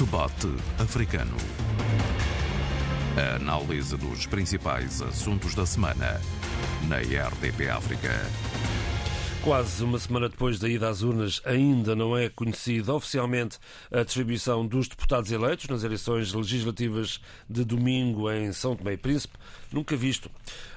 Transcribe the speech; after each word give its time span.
Debate 0.00 0.48
Africano. 0.78 1.36
A 3.18 3.36
análise 3.36 3.98
dos 3.98 4.24
principais 4.24 5.02
assuntos 5.02 5.54
da 5.54 5.66
semana 5.66 6.18
na 6.88 6.96
RDP 6.96 7.68
África. 7.68 8.49
Quase 9.42 9.82
uma 9.82 9.98
semana 9.98 10.28
depois 10.28 10.58
da 10.58 10.68
ida 10.68 10.86
às 10.86 11.00
urnas, 11.00 11.40
ainda 11.46 11.96
não 11.96 12.16
é 12.16 12.28
conhecida 12.28 12.92
oficialmente 12.92 13.58
a 13.90 14.02
distribuição 14.02 14.66
dos 14.66 14.86
deputados 14.86 15.32
eleitos 15.32 15.66
nas 15.66 15.82
eleições 15.82 16.34
legislativas 16.34 17.20
de 17.48 17.64
domingo 17.64 18.30
em 18.30 18.52
São 18.52 18.76
Tomé 18.76 18.92
e 18.92 18.96
Príncipe. 18.98 19.38
Nunca 19.72 19.96
visto. 19.96 20.30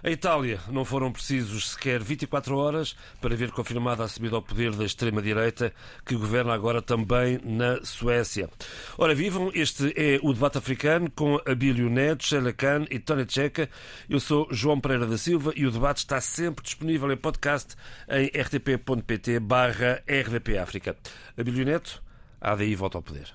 A 0.03 0.09
Itália 0.11 0.59
não 0.69 0.85
foram 0.85 1.11
precisos 1.11 1.71
sequer 1.71 2.01
24 2.01 2.55
horas 2.55 2.95
para 3.19 3.35
ver 3.35 3.51
confirmada 3.51 4.03
a 4.03 4.07
subida 4.07 4.35
ao 4.35 4.41
poder 4.41 4.71
da 4.73 4.85
extrema-direita, 4.85 5.73
que 6.05 6.15
governa 6.15 6.53
agora 6.53 6.81
também 6.81 7.39
na 7.43 7.83
Suécia. 7.83 8.49
Ora, 8.97 9.15
vivam, 9.15 9.51
este 9.55 9.93
é 9.97 10.19
o 10.21 10.31
debate 10.31 10.59
africano 10.59 11.09
com 11.09 11.39
Abílio 11.45 11.89
Neto, 11.89 12.23
Sheila 12.23 12.53
Khan 12.53 12.85
e 12.91 12.99
Tony 12.99 13.25
Checa. 13.27 13.67
Eu 14.07 14.19
sou 14.19 14.47
João 14.51 14.79
Pereira 14.79 15.07
da 15.07 15.17
Silva 15.17 15.51
e 15.55 15.65
o 15.65 15.71
debate 15.71 15.97
está 15.97 16.21
sempre 16.21 16.63
disponível 16.63 17.11
em 17.11 17.17
podcast 17.17 17.75
em 18.07 18.29
rtp.pt 18.53 19.39
barra 19.39 20.01
rdpafrica. 20.07 20.95
Abílio 21.37 21.65
Neto, 21.65 22.01
a 22.39 22.51
ADI 22.51 22.75
volta 22.75 22.97
ao 22.97 23.01
poder. 23.01 23.33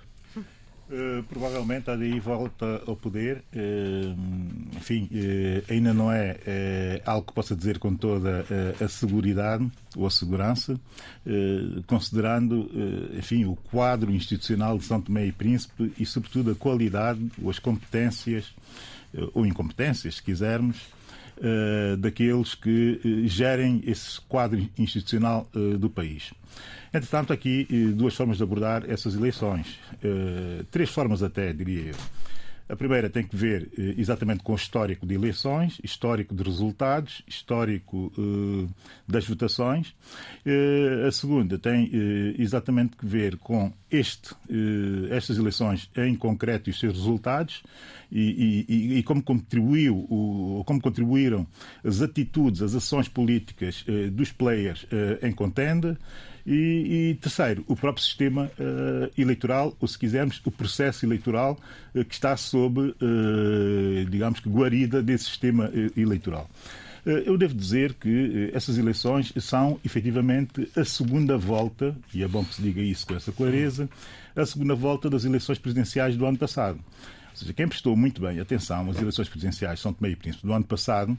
Uh, 0.91 1.23
provavelmente 1.25 1.91
a 1.91 1.95
ADI 1.95 2.19
volta 2.21 2.83
ao 2.87 2.97
poder. 2.97 3.45
Uh, 3.53 4.17
enfim, 4.77 5.09
uh, 5.13 5.73
ainda 5.73 5.93
não 5.93 6.11
é 6.11 7.03
algo 7.05 7.27
que 7.27 7.33
possa 7.33 7.57
dizer 7.57 7.79
com 7.79 7.95
toda 7.95 8.45
a 8.81 8.89
segurança 8.89 9.71
ou 9.97 10.07
a 10.07 10.11
segurança, 10.11 10.81
considerando, 11.87 12.71
enfim, 13.17 13.45
o 13.45 13.57
quadro 13.57 14.13
institucional 14.13 14.79
de 14.79 14.85
São 14.85 15.01
Tomé 15.01 15.27
e 15.27 15.33
Príncipe 15.33 15.93
e, 15.99 16.07
sobretudo, 16.07 16.53
a 16.53 16.55
qualidade 16.55 17.21
ou 17.43 17.51
as 17.51 17.59
competências 17.59 18.55
ou 19.35 19.47
incompetências, 19.47 20.17
se 20.17 20.23
quisermos, 20.23 20.77
daqueles 21.99 22.55
que 22.55 23.01
gerem 23.27 23.83
esse 23.87 24.21
quadro 24.23 24.69
institucional 24.77 25.49
do 25.79 25.89
país. 25.89 26.33
Entretanto, 26.93 27.33
aqui 27.33 27.67
eh, 27.71 27.93
duas 27.93 28.15
formas 28.15 28.39
de 28.39 28.43
abordar 28.43 28.85
essas 28.89 29.15
eleições. 29.15 29.79
Eh, 30.03 30.65
três 30.71 30.91
formas 30.91 31.23
até, 31.23 31.53
diria 31.53 31.91
eu. 31.91 31.95
A 32.69 32.77
primeira 32.77 33.09
tem 33.09 33.27
que 33.27 33.35
ver 33.35 33.71
eh, 33.79 33.95
exatamente 33.99 34.43
com 34.43 34.53
o 34.53 34.57
histórico 34.57 35.07
de 35.07 35.15
eleições, 35.15 35.79
histórico 35.85 36.35
de 36.35 36.43
resultados, 36.43 37.23
histórico 37.27 38.13
das 39.07 39.27
votações. 39.27 39.95
a 41.07 41.11
segunda 41.11 41.59
tem 41.59 41.91
exatamente 42.39 42.97
que 42.97 43.07
ver 43.07 43.37
com 43.39 43.73
este, 43.91 44.35
estas 45.11 45.39
eleições 45.39 45.91
em 45.97 46.15
concreto 46.15 46.69
e 46.69 46.73
os 46.73 46.79
seus 46.79 46.95
resultados 46.95 47.63
e, 48.11 48.65
e, 48.69 48.99
e 48.99 49.03
como 49.03 49.23
contribuiu, 49.23 50.07
como 50.65 50.81
contribuíram 50.81 51.47
as 51.85 52.01
atitudes, 52.01 52.63
as 52.63 52.75
ações 52.75 53.09
políticas 53.09 53.85
dos 54.13 54.33
players 54.33 54.87
em 55.23 55.33
contenda. 55.33 55.99
E, 56.51 57.11
e 57.11 57.15
terceiro, 57.17 57.63
o 57.69 57.77
próprio 57.77 58.03
sistema 58.03 58.51
uh, 58.59 59.21
eleitoral, 59.21 59.77
ou 59.79 59.87
se 59.87 59.99
quisermos, 59.99 60.41
o 60.47 60.51
processo 60.51 61.05
eleitoral 61.05 61.59
uh, 61.95 62.03
que 62.03 62.15
está 62.15 62.35
sob, 62.39 62.81
uh, 62.81 62.95
digamos 64.09 64.41
que, 64.41 64.49
guarida 64.49 65.03
desse 65.03 65.25
sistema 65.25 65.71
eleitoral. 65.95 66.49
Eu 67.05 67.39
devo 67.39 67.55
dizer 67.55 67.95
que 67.95 68.51
essas 68.53 68.77
eleições 68.77 69.33
são 69.39 69.81
efetivamente 69.83 70.69
a 70.77 70.85
segunda 70.85 71.39
volta, 71.39 71.97
e 72.13 72.23
é 72.23 72.29
bom 72.29 72.45
que 72.45 72.55
se 72.55 72.61
diga 72.61 72.83
isso 72.83 73.07
com 73.07 73.15
essa 73.15 73.33
clareza, 73.33 73.89
a 74.37 74.45
segunda 74.45 74.75
volta 74.75 75.09
das 75.09 75.25
eleições 75.25 75.59
presidenciais 75.59 76.17
do 76.17 76.27
ano 76.27 76.37
passado 76.37 76.79
seja, 77.39 77.53
quem 77.53 77.69
prestou 77.69 77.97
muito 77.97 78.21
bem 78.21 78.41
atenção 78.41 78.91
às 78.91 78.99
eleições 79.01 79.29
presidenciais 79.29 79.79
de 79.79 79.83
São 79.83 79.93
Tomé 79.93 80.11
e 80.11 80.17
Príncipe 80.17 80.47
do 80.47 80.53
ano 80.53 80.65
passado 80.65 81.17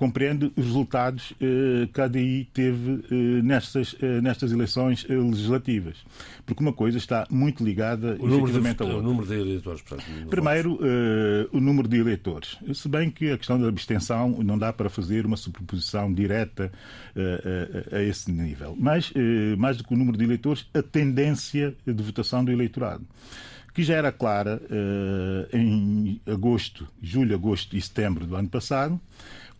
compreende 0.00 0.50
os 0.56 0.64
resultados 0.64 1.34
eh, 1.42 1.86
que 1.92 2.00
a 2.00 2.04
ADI 2.04 2.48
teve 2.54 3.04
eh, 3.10 3.42
nestas, 3.42 3.94
eh, 4.00 4.22
nestas 4.22 4.50
eleições 4.50 5.04
eh, 5.06 5.12
legislativas. 5.12 5.98
Porque 6.46 6.62
uma 6.62 6.72
coisa 6.72 6.96
está 6.96 7.26
muito 7.30 7.62
ligada 7.62 8.16
o 8.18 8.26
efetivamente 8.26 8.80
ao 8.80 8.88
outro. 8.88 9.02
O 9.02 9.06
número 9.06 9.26
de 9.28 9.34
eleitores, 9.34 9.82
portanto, 9.82 10.08
Primeiro, 10.30 10.78
eh, 10.82 11.48
o 11.52 11.60
número 11.60 11.86
de 11.86 11.98
eleitores. 11.98 12.56
Se 12.72 12.88
bem 12.88 13.10
que 13.10 13.30
a 13.30 13.36
questão 13.36 13.60
da 13.60 13.68
abstenção 13.68 14.42
não 14.42 14.56
dá 14.56 14.72
para 14.72 14.88
fazer 14.88 15.26
uma 15.26 15.36
superposição 15.36 16.10
direta 16.10 16.72
eh, 17.14 17.98
a 17.98 18.02
esse 18.02 18.32
nível. 18.32 18.74
Mas, 18.78 19.12
mais 19.58 19.76
do 19.76 19.84
que 19.84 19.92
o 19.92 19.96
número 19.98 20.16
de 20.16 20.24
eleitores, 20.24 20.66
a 20.72 20.82
tendência 20.82 21.74
de 21.86 22.02
votação 22.02 22.42
do 22.42 22.50
eleitorado 22.50 23.04
que 23.72 23.82
já 23.82 23.94
era 23.94 24.12
clara 24.12 24.60
uh, 24.64 25.56
em 25.56 26.20
agosto, 26.26 26.86
julho, 27.02 27.34
agosto 27.34 27.76
e 27.76 27.80
setembro 27.80 28.26
do 28.26 28.36
ano 28.36 28.48
passado, 28.48 29.00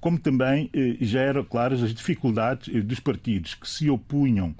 como 0.00 0.18
também 0.18 0.70
uh, 0.74 1.04
já 1.04 1.20
eram 1.20 1.44
claras 1.44 1.82
as 1.82 1.94
dificuldades 1.94 2.68
uh, 2.68 2.82
dos 2.82 3.00
partidos 3.00 3.54
que 3.54 3.68
se 3.68 3.88
opunham 3.88 4.54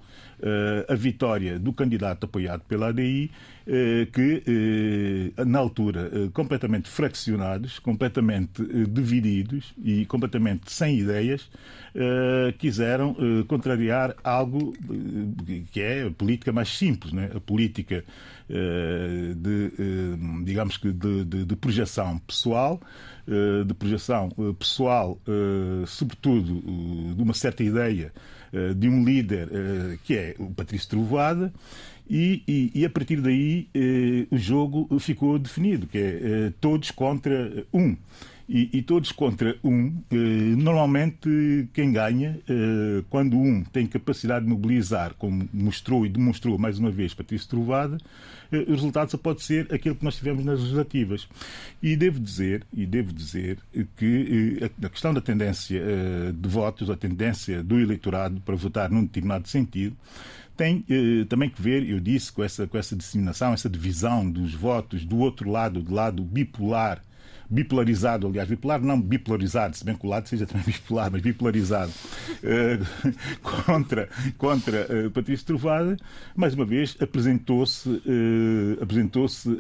à 0.89 0.95
vitória 0.95 1.59
do 1.59 1.71
candidato 1.71 2.25
apoiado 2.25 2.63
pela 2.63 2.89
ADI, 2.89 3.31
que 4.11 5.35
na 5.47 5.59
altura 5.59 6.11
completamente 6.33 6.89
fraccionados, 6.89 7.79
completamente 7.79 8.63
divididos 8.87 9.75
e 9.85 10.07
completamente 10.07 10.73
sem 10.73 10.99
ideias, 10.99 11.47
quiseram 12.57 13.15
contrariar 13.47 14.17
algo 14.25 14.73
que 15.73 15.79
é 15.83 16.07
a 16.07 16.11
política 16.11 16.51
mais 16.53 16.71
simples, 16.71 17.13
né? 17.13 17.31
a 17.35 17.41
política 17.41 17.97
eh, 17.97 18.05
de, 18.51 19.73
eh, 19.79 20.43
digamos 20.45 20.77
que, 20.77 20.93
de, 20.93 21.25
de, 21.25 21.45
de 21.45 21.57
projeção 21.57 22.19
pessoal, 22.19 22.81
eh, 23.27 23.65
de 23.65 23.75
projeção 23.75 24.29
pessoal, 24.59 25.19
sobretudo 25.87 26.61
de 27.15 27.23
uma 27.23 27.35
certa 27.35 27.63
ideia 27.63 28.13
de 28.77 28.89
um 28.89 29.05
líder 29.05 29.49
que 30.03 30.17
é 30.17 30.35
o 30.39 30.51
Patrício 30.51 30.89
Trovoada, 30.89 31.53
e, 32.09 32.43
e, 32.49 32.73
e, 32.75 32.85
a 32.85 32.91
partir 32.91 33.21
daí 33.21 33.69
o 34.29 34.37
jogo 34.37 34.99
ficou 34.99 35.39
definido, 35.39 35.87
que 35.87 35.99
é 35.99 36.53
todos 36.61 36.91
contra 36.91 37.65
um 37.73 37.97
e, 38.53 38.79
e 38.79 38.83
todos 38.83 39.13
contra 39.13 39.57
um. 39.63 40.03
Eh, 40.11 40.17
normalmente, 40.57 41.69
quem 41.73 41.93
ganha, 41.93 42.37
eh, 42.49 43.05
quando 43.09 43.39
um 43.39 43.63
tem 43.63 43.87
capacidade 43.87 44.45
de 44.45 44.51
mobilizar, 44.51 45.15
como 45.15 45.49
mostrou 45.55 46.05
e 46.05 46.09
demonstrou 46.09 46.59
mais 46.59 46.77
uma 46.77 46.91
vez 46.91 47.15
Patrício 47.15 47.49
Trovada, 47.49 47.97
eh, 48.51 48.65
o 48.67 48.73
resultado 48.73 49.09
só 49.09 49.17
pode 49.17 49.45
ser 49.45 49.73
aquele 49.73 49.95
que 49.95 50.05
nós 50.05 50.17
tivemos 50.17 50.45
nas 50.45 50.59
legislativas. 50.59 51.29
E 51.81 51.95
devo 51.95 52.19
dizer, 52.19 52.67
e 52.75 52.85
devo 52.85 53.13
dizer 53.13 53.59
que 53.97 54.59
a 54.83 54.89
questão 54.89 55.15
da 55.15 55.21
tendência 55.21 55.81
de 56.35 56.49
votos, 56.49 56.91
a 56.91 56.97
tendência 56.97 57.63
do 57.63 57.79
eleitorado 57.79 58.41
para 58.41 58.57
votar 58.57 58.91
num 58.91 59.05
determinado 59.05 59.49
sentido, 59.49 59.97
tem 60.57 60.85
eh, 60.91 61.25
também 61.29 61.49
que 61.49 61.63
ver, 61.63 61.89
eu 61.89 62.01
disse, 62.01 62.33
com 62.33 62.43
essa, 62.43 62.67
com 62.67 62.77
essa 62.77 62.97
disseminação, 62.97 63.53
essa 63.53 63.71
divisão 63.71 64.29
dos 64.29 64.53
votos 64.53 65.05
do 65.05 65.19
outro 65.19 65.49
lado, 65.49 65.81
do 65.81 65.95
lado 65.95 66.23
bipolar 66.25 67.01
bipolarizado, 67.51 68.29
aliás, 68.29 68.49
bipolar 68.49 68.81
não 68.81 69.01
bipolarizado, 69.01 69.77
se 69.77 69.85
bem 69.85 69.97
que 69.97 70.07
o 70.07 70.09
lado 70.09 70.29
seja 70.29 70.47
também 70.47 70.65
bipolar, 70.73 71.11
mas 71.11 71.21
bipolarizado, 71.21 71.91
uh, 71.91 73.67
contra, 73.67 74.09
contra 74.39 74.87
uh, 74.87 75.11
Patrício 75.11 75.47
Trovada, 75.47 75.97
mais 76.37 76.55
uma 76.55 76.65
vez 76.65 76.97
apresentou-se 77.01 77.89
uh, 77.89 78.83
apresentou-se 78.83 79.51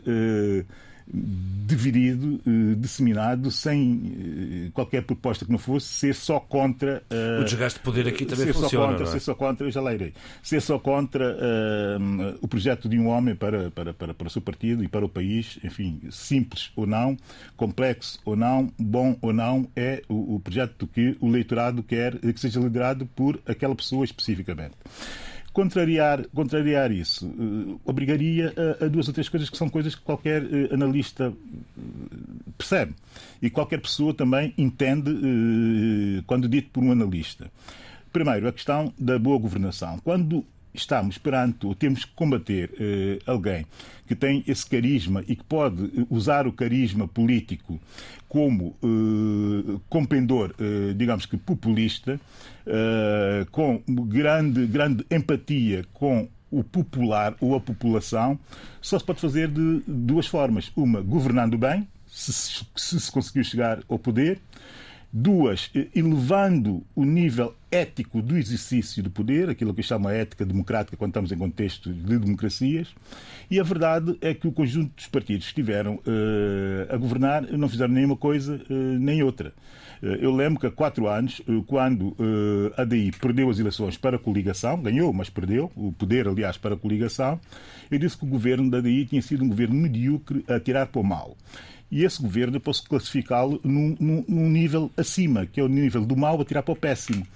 dividido, 1.13 2.41
eh, 2.47 2.75
disseminado, 2.77 3.51
sem 3.51 4.67
eh, 4.67 4.71
qualquer 4.73 5.03
proposta 5.03 5.45
que 5.45 5.51
não 5.51 5.59
fosse, 5.59 5.87
ser 5.87 6.15
só 6.15 6.41
contra. 6.41 7.03
Uh, 7.11 7.43
o 7.43 7.45
desgaste 7.45 7.79
de 7.79 7.85
poder 7.85 8.09
aqui 8.09 8.25
também 8.25 8.47
ser 8.47 8.53
funciona. 8.53 8.87
Só 8.87 8.89
contra, 8.89 9.05
é? 9.05 9.11
Ser 9.11 9.21
só 9.21 9.35
contra, 9.35 9.71
já 9.71 9.81
leirei, 9.81 10.15
ser 10.43 10.61
só 10.61 10.79
contra 10.79 11.37
o 12.41 12.49
projeto 12.49 12.89
de 12.89 12.99
um 12.99 13.09
homem 13.09 13.35
para, 13.35 13.71
para, 13.71 13.93
para, 13.93 14.15
para 14.15 14.27
o 14.27 14.31
seu 14.31 14.43
partido 14.43 14.83
e 14.83 14.89
para 14.89 15.05
o 15.05 15.09
país, 15.09 15.59
enfim, 15.63 16.01
simples 16.11 16.71
ou 16.75 16.87
não, 16.87 17.17
complexo 17.57 18.19
ou 18.25 18.35
não, 18.37 18.73
bom 18.79 19.17
ou 19.21 19.33
não, 19.33 19.69
é 19.77 20.03
o, 20.09 20.37
o 20.37 20.41
projeto 20.41 20.87
que 20.87 21.17
o 21.21 21.29
eleitorado 21.29 21.83
quer 21.83 22.19
que 22.19 22.41
seja 22.41 22.61
liderado 22.61 23.07
por 23.07 23.41
aquela 23.47 23.75
pessoa 23.75 24.05
especificamente. 24.05 24.75
Contrariar, 25.53 26.25
contrariar 26.29 26.93
isso 26.93 27.27
uh, 27.27 27.81
obrigaria 27.85 28.55
a, 28.81 28.85
a, 28.85 28.89
duas 28.89 29.09
ou 29.09 29.15
três 29.15 29.29
coisas 29.29 29.51
que 29.51 29.57
são 29.57 29.69
coisas 29.69 29.97
que 29.97 30.03
qualquer 30.03 30.45
uh, 30.45 30.73
analista 30.75 31.29
uh, 31.31 32.53
percebe 32.57 32.95
e 33.43 33.51
qualquer 33.51 33.81
pessoa 33.81 34.15
também 34.15 34.55
entende 34.57 35.11
quando 36.27 36.49
dito 36.49 36.71
por 36.71 36.85
um 36.85 36.93
analista. 36.93 37.51
Primeiro, 38.13 38.47
a 38.49 38.53
questão 38.53 38.93
da 38.99 39.19
boa 39.19 39.39
governação. 39.39 39.99
Quando 40.05 40.45
estamos 40.73 41.19
perante 41.19 41.67
ou 41.67 41.75
temos 41.75 42.05
que 42.05 42.13
combater 42.13 42.71
alguém 43.27 43.67
que 44.07 44.15
tem 44.15 44.43
esse 44.47 44.69
carisma 44.69 45.23
e 45.27 45.37
que 45.37 45.45
pode 45.45 46.07
usar 46.09 46.47
o 46.47 46.53
carisma 46.53 47.07
político 47.07 47.81
como 48.29 48.77
uh, 48.83 49.81
compendor, 49.89 50.55
digamos 50.97 51.27
que 51.27 51.37
populista, 51.37 52.21
com 53.51 53.83
grande, 53.87 54.67
grande 54.67 55.05
empatia 55.11 55.85
com 55.93 56.29
o 56.51 56.65
popular 56.65 57.35
ou 57.41 57.55
a 57.55 57.61
população 57.61 58.39
só 58.83 58.99
se 58.99 59.05
pode 59.05 59.21
fazer 59.21 59.49
de 59.49 59.83
duas 59.87 60.27
formas. 60.27 60.73
Uma, 60.75 61.01
governando 61.01 61.57
bem, 61.57 61.87
se 62.07 62.33
se, 62.33 63.01
se 63.01 63.13
conseguiu 63.13 63.45
chegar 63.45 63.81
ao 63.89 63.99
poder. 63.99 64.41
Duas, 65.13 65.71
elevando 65.95 66.85
o 66.95 67.05
nível 67.05 67.57
ético 67.71 68.23
do 68.23 68.37
exercício 68.37 69.03
do 69.03 69.11
poder, 69.11 69.49
aquilo 69.49 69.73
que 69.73 69.81
eu 69.81 69.85
chamo 69.85 70.09
a 70.09 70.13
ética 70.13 70.45
democrática 70.45 70.97
quando 70.97 71.11
estamos 71.11 71.33
em 71.33 71.39
contexto 71.39 71.93
de 71.93 72.19
democracias. 72.19 72.95
E 73.51 73.59
a 73.59 73.63
verdade 73.63 74.17
é 74.21 74.35
que 74.35 74.47
o 74.47 74.53
conjunto 74.53 74.95
dos 74.95 75.07
partidos 75.07 75.47
que 75.47 75.51
estiveram 75.61 75.97
uh, 75.97 76.95
a 76.95 76.97
governar 76.97 77.43
não 77.43 77.69
fizeram 77.69 77.93
nenhuma 77.93 78.17
coisa 78.17 78.61
uh, 78.71 78.99
nem 78.99 79.23
outra. 79.23 79.53
Uh, 80.03 80.07
eu 80.21 80.35
lembro 80.35 80.61
que 80.61 80.67
há 80.67 80.71
quatro 80.71 81.09
anos, 81.09 81.43
quando 81.67 82.17
a 82.77 82.85
DI 82.85 83.13
perdeu 83.21 83.51
as 83.51 83.59
eleições 83.59 83.97
para 83.97 84.17
a 84.17 84.19
coligação, 84.19 84.81
ganhou, 84.81 85.13
mas 85.13 85.29
perdeu 85.29 85.71
o 85.77 85.93
poder, 85.93 86.27
aliás, 86.27 86.57
para 86.57 86.75
a 86.75 86.79
coligação, 86.79 87.41
eu 87.91 87.99
disse 87.99 88.17
que 88.17 88.25
o 88.25 88.29
governo 88.29 88.71
da 88.71 88.81
DI 88.81 89.07
tinha 89.07 89.23
sido 89.23 89.45
um 89.45 89.49
governo 89.49 89.75
medíocre 89.75 90.45
a 90.49 90.59
tirar 90.59 90.87
para 90.87 91.01
o 91.01 91.05
mal. 91.05 91.37
E 91.91 92.05
esse 92.05 92.23
governo 92.23 92.57
eu 92.57 92.61
posso 92.61 92.85
classificá-lo 92.85 93.61
num, 93.65 93.97
num, 93.99 94.25
num, 94.29 94.49
nível 94.49 94.91
acima, 94.97 95.47
que 95.47 95.61
é 95.61 95.63
o 95.65 95.69
nível 95.69 96.05
do 96.05 96.17
mal 96.17 96.41
a 96.41 96.45
tirar 96.45 96.63
para 96.63 96.73
o 96.73 96.77
péssimo. 96.77 97.27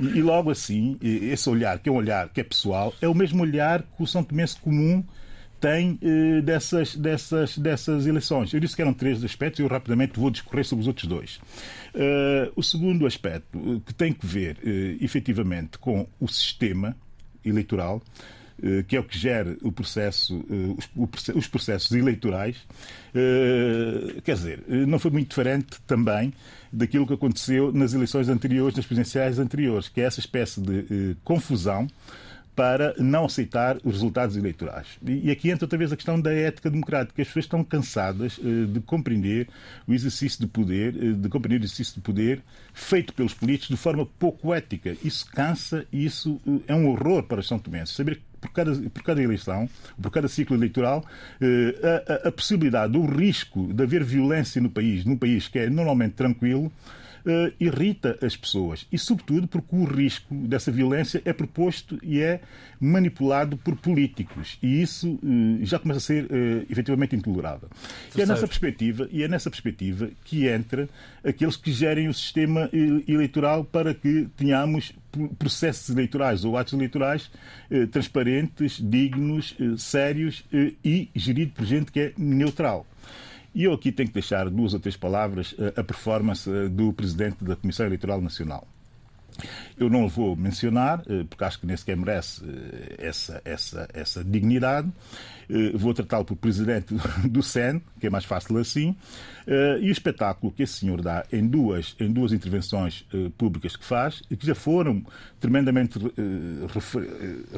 E, 0.00 0.04
e, 0.04 0.22
logo 0.22 0.50
assim, 0.50 0.96
esse 1.02 1.48
olhar, 1.48 1.78
que 1.78 1.88
é 1.88 1.92
um 1.92 1.96
olhar 1.96 2.28
que 2.28 2.40
é 2.40 2.44
pessoal, 2.44 2.94
é 3.02 3.08
o 3.08 3.14
mesmo 3.14 3.42
olhar 3.42 3.82
que 3.82 4.02
o 4.02 4.06
São 4.06 4.22
Tomense 4.22 4.56
comum 4.60 5.02
tem 5.64 5.98
eh, 6.02 6.42
dessas, 6.42 6.94
dessas, 6.94 7.56
dessas 7.56 8.06
eleições. 8.06 8.52
Eu 8.52 8.60
disse 8.60 8.76
que 8.76 8.82
eram 8.82 8.92
três 8.92 9.24
aspectos 9.24 9.60
e 9.60 9.62
eu 9.62 9.68
rapidamente 9.68 10.20
vou 10.20 10.30
discorrer 10.30 10.62
sobre 10.62 10.82
os 10.82 10.86
outros 10.86 11.06
dois. 11.06 11.36
Uh, 11.94 12.52
o 12.54 12.62
segundo 12.62 13.06
aspecto, 13.06 13.58
uh, 13.58 13.80
que 13.80 13.94
tem 13.94 14.12
que 14.12 14.26
ver 14.26 14.58
uh, 14.58 15.02
efetivamente 15.02 15.78
com 15.78 16.06
o 16.20 16.28
sistema 16.28 16.94
eleitoral, 17.42 18.02
eh, 18.02 18.43
que 18.86 18.96
é 18.96 19.00
o 19.00 19.04
que 19.04 19.18
gera 19.18 19.56
o 19.62 19.72
processo, 19.72 20.44
eh, 20.50 21.34
os 21.34 21.46
processos 21.48 21.90
eleitorais, 21.92 22.56
eh, 23.14 24.20
quer 24.22 24.34
dizer, 24.34 24.64
não 24.68 24.98
foi 24.98 25.10
muito 25.10 25.28
diferente 25.28 25.80
também 25.86 26.32
daquilo 26.72 27.06
que 27.06 27.14
aconteceu 27.14 27.72
nas 27.72 27.94
eleições 27.94 28.28
anteriores, 28.28 28.76
nas 28.76 28.86
presidenciais 28.86 29.38
anteriores, 29.38 29.88
que 29.88 30.00
é 30.00 30.04
essa 30.04 30.20
espécie 30.20 30.60
de 30.60 31.16
confusão 31.24 31.88
para 32.54 32.94
não 32.98 33.24
aceitar 33.24 33.76
os 33.78 33.94
resultados 33.94 34.36
eleitorais. 34.36 34.86
E 35.04 35.30
aqui 35.30 35.50
entra 35.50 35.64
outra 35.64 35.76
vez 35.76 35.92
a 35.92 35.96
questão 35.96 36.20
da 36.20 36.32
ética 36.32 36.70
democrática. 36.70 37.20
As 37.20 37.28
pessoas 37.28 37.44
estão 37.46 37.64
cansadas 37.64 38.38
eh, 38.38 38.66
de 38.66 38.80
compreender 38.80 39.48
o 39.86 39.92
exercício 39.92 40.40
de 40.40 40.46
poder, 40.46 40.94
eh, 40.96 41.12
de 41.12 41.28
compreender 41.28 41.62
o 41.62 41.64
exercício 41.64 41.94
de 41.94 42.00
poder 42.00 42.40
feito 42.72 43.12
pelos 43.12 43.34
políticos 43.34 43.76
de 43.76 43.76
forma 43.76 44.06
pouco 44.06 44.54
ética. 44.54 44.96
Isso 45.02 45.26
cansa 45.32 45.84
e 45.92 46.04
isso 46.04 46.40
eh, 46.46 46.72
é 46.72 46.74
um 46.74 46.88
horror 46.88 47.24
para 47.24 47.40
os 47.40 47.48
são 47.48 47.58
tomenses. 47.58 47.94
Saber 47.94 48.20
por 48.44 48.52
cada, 48.52 48.74
por 48.74 49.02
cada 49.02 49.22
eleição, 49.22 49.68
por 50.00 50.10
cada 50.10 50.28
ciclo 50.28 50.54
eleitoral, 50.54 51.02
a, 51.40 52.26
a, 52.26 52.28
a 52.28 52.32
possibilidade, 52.32 52.96
o 52.96 53.06
risco 53.06 53.72
de 53.72 53.82
haver 53.82 54.04
violência 54.04 54.60
no 54.60 54.68
país, 54.68 55.04
num 55.06 55.16
país 55.16 55.48
que 55.48 55.58
é 55.58 55.70
normalmente 55.70 56.12
tranquilo, 56.12 56.70
uh, 57.26 57.52
irrita 57.58 58.18
as 58.22 58.36
pessoas. 58.36 58.86
E, 58.90 58.98
sobretudo, 58.98 59.46
porque 59.48 59.74
o 59.74 59.84
risco 59.84 60.34
dessa 60.34 60.70
violência 60.70 61.22
é 61.24 61.32
proposto 61.32 61.98
e 62.02 62.20
é 62.20 62.40
manipulado 62.80 63.56
por 63.56 63.76
políticos. 63.76 64.58
E 64.62 64.82
isso 64.82 65.18
uh, 65.22 65.64
já 65.64 65.78
começa 65.78 65.98
a 65.98 66.02
ser 66.02 66.24
uh, 66.24 66.66
efetivamente 66.70 67.16
intolerável. 67.16 67.68
e 68.16 68.20
é, 68.20 68.26
nessa 68.26 68.46
perspectiva, 68.46 69.08
e 69.10 69.22
é 69.22 69.28
nessa 69.28 69.50
perspectiva 69.50 70.10
que 70.24 70.46
entra 70.46 70.88
aqueles 71.24 71.56
que 71.56 71.72
gerem 71.72 72.08
o 72.08 72.14
sistema 72.14 72.68
eleitoral 73.06 73.64
para 73.64 73.94
que 73.94 74.28
tenhamos 74.36 74.92
processos 75.38 75.90
eleitorais 75.90 76.44
ou 76.44 76.56
atos 76.56 76.72
eleitorais 76.72 77.30
eh, 77.70 77.86
transparentes, 77.86 78.78
dignos, 78.80 79.54
eh, 79.60 79.74
sérios 79.78 80.44
eh, 80.52 80.72
e 80.84 81.10
geridos 81.14 81.54
por 81.54 81.64
gente 81.64 81.92
que 81.92 82.00
é 82.00 82.12
neutral. 82.16 82.86
E 83.54 83.64
eu 83.64 83.72
aqui 83.72 83.92
tenho 83.92 84.08
que 84.08 84.14
deixar 84.14 84.50
duas 84.50 84.74
ou 84.74 84.80
três 84.80 84.96
palavras 84.96 85.54
eh, 85.58 85.80
a 85.80 85.84
performance 85.84 86.50
eh, 86.50 86.68
do 86.68 86.92
Presidente 86.92 87.44
da 87.44 87.54
Comissão 87.54 87.86
Eleitoral 87.86 88.20
Nacional. 88.20 88.66
Eu 89.78 89.90
não 89.90 90.08
vou 90.08 90.36
mencionar, 90.36 91.02
eh, 91.08 91.24
porque 91.28 91.44
acho 91.44 91.60
que 91.60 91.66
nem 91.66 91.76
sequer 91.76 91.96
merece 91.96 92.42
essa, 92.98 93.40
essa, 93.44 93.88
essa 93.92 94.24
dignidade, 94.24 94.90
eh, 95.48 95.72
vou 95.74 95.92
tratá-lo 95.92 96.24
por 96.24 96.36
presidente 96.36 96.94
do 97.28 97.42
SEN, 97.42 97.80
que 98.00 98.06
é 98.06 98.10
mais 98.10 98.24
fácil 98.24 98.56
assim, 98.58 98.96
eh, 99.46 99.78
e 99.82 99.88
o 99.88 99.92
espetáculo 99.92 100.52
que 100.52 100.62
esse 100.62 100.74
senhor 100.74 101.02
dá 101.02 101.24
em 101.32 101.46
duas, 101.46 101.94
em 102.00 102.10
duas 102.10 102.32
intervenções 102.32 103.06
eh, 103.12 103.30
públicas 103.36 103.76
que 103.76 103.84
faz, 103.84 104.22
e 104.30 104.36
que 104.36 104.46
já 104.46 104.54
foram 104.54 105.04
tremendamente 105.40 105.98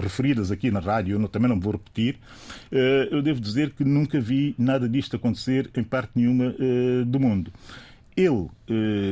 referidas 0.00 0.50
aqui 0.50 0.70
na 0.70 0.80
rádio, 0.80 1.20
eu 1.20 1.28
também 1.28 1.48
não 1.48 1.60
vou 1.60 1.72
repetir, 1.72 2.18
eu 3.10 3.22
devo 3.22 3.40
dizer 3.40 3.70
que 3.70 3.84
nunca 3.84 4.20
vi 4.20 4.56
nada 4.58 4.88
disto 4.88 5.14
acontecer 5.14 5.70
em 5.76 5.84
parte 5.84 6.10
nenhuma 6.16 6.52
do 7.06 7.20
mundo. 7.20 7.52
Ele 8.16 8.46
eh, 8.46 8.55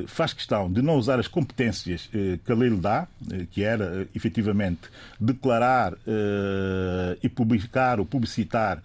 faz 0.07 0.33
questão 0.33 0.71
de 0.71 0.83
não 0.83 0.97
usar 0.97 1.19
as 1.19 1.29
competências 1.29 2.09
eh, 2.15 2.39
que 2.45 2.53
a 2.53 2.55
lei 2.55 2.69
lhe 2.69 2.77
dá, 2.77 3.07
eh, 3.33 3.47
que 3.51 3.63
era 3.63 4.03
eh, 4.03 4.07
efetivamente 4.15 4.83
declarar 5.21 5.95
eh, 6.07 7.19
e 7.23 7.29
publicar 7.29 7.99
ou 8.01 8.07
publicitar 8.07 8.83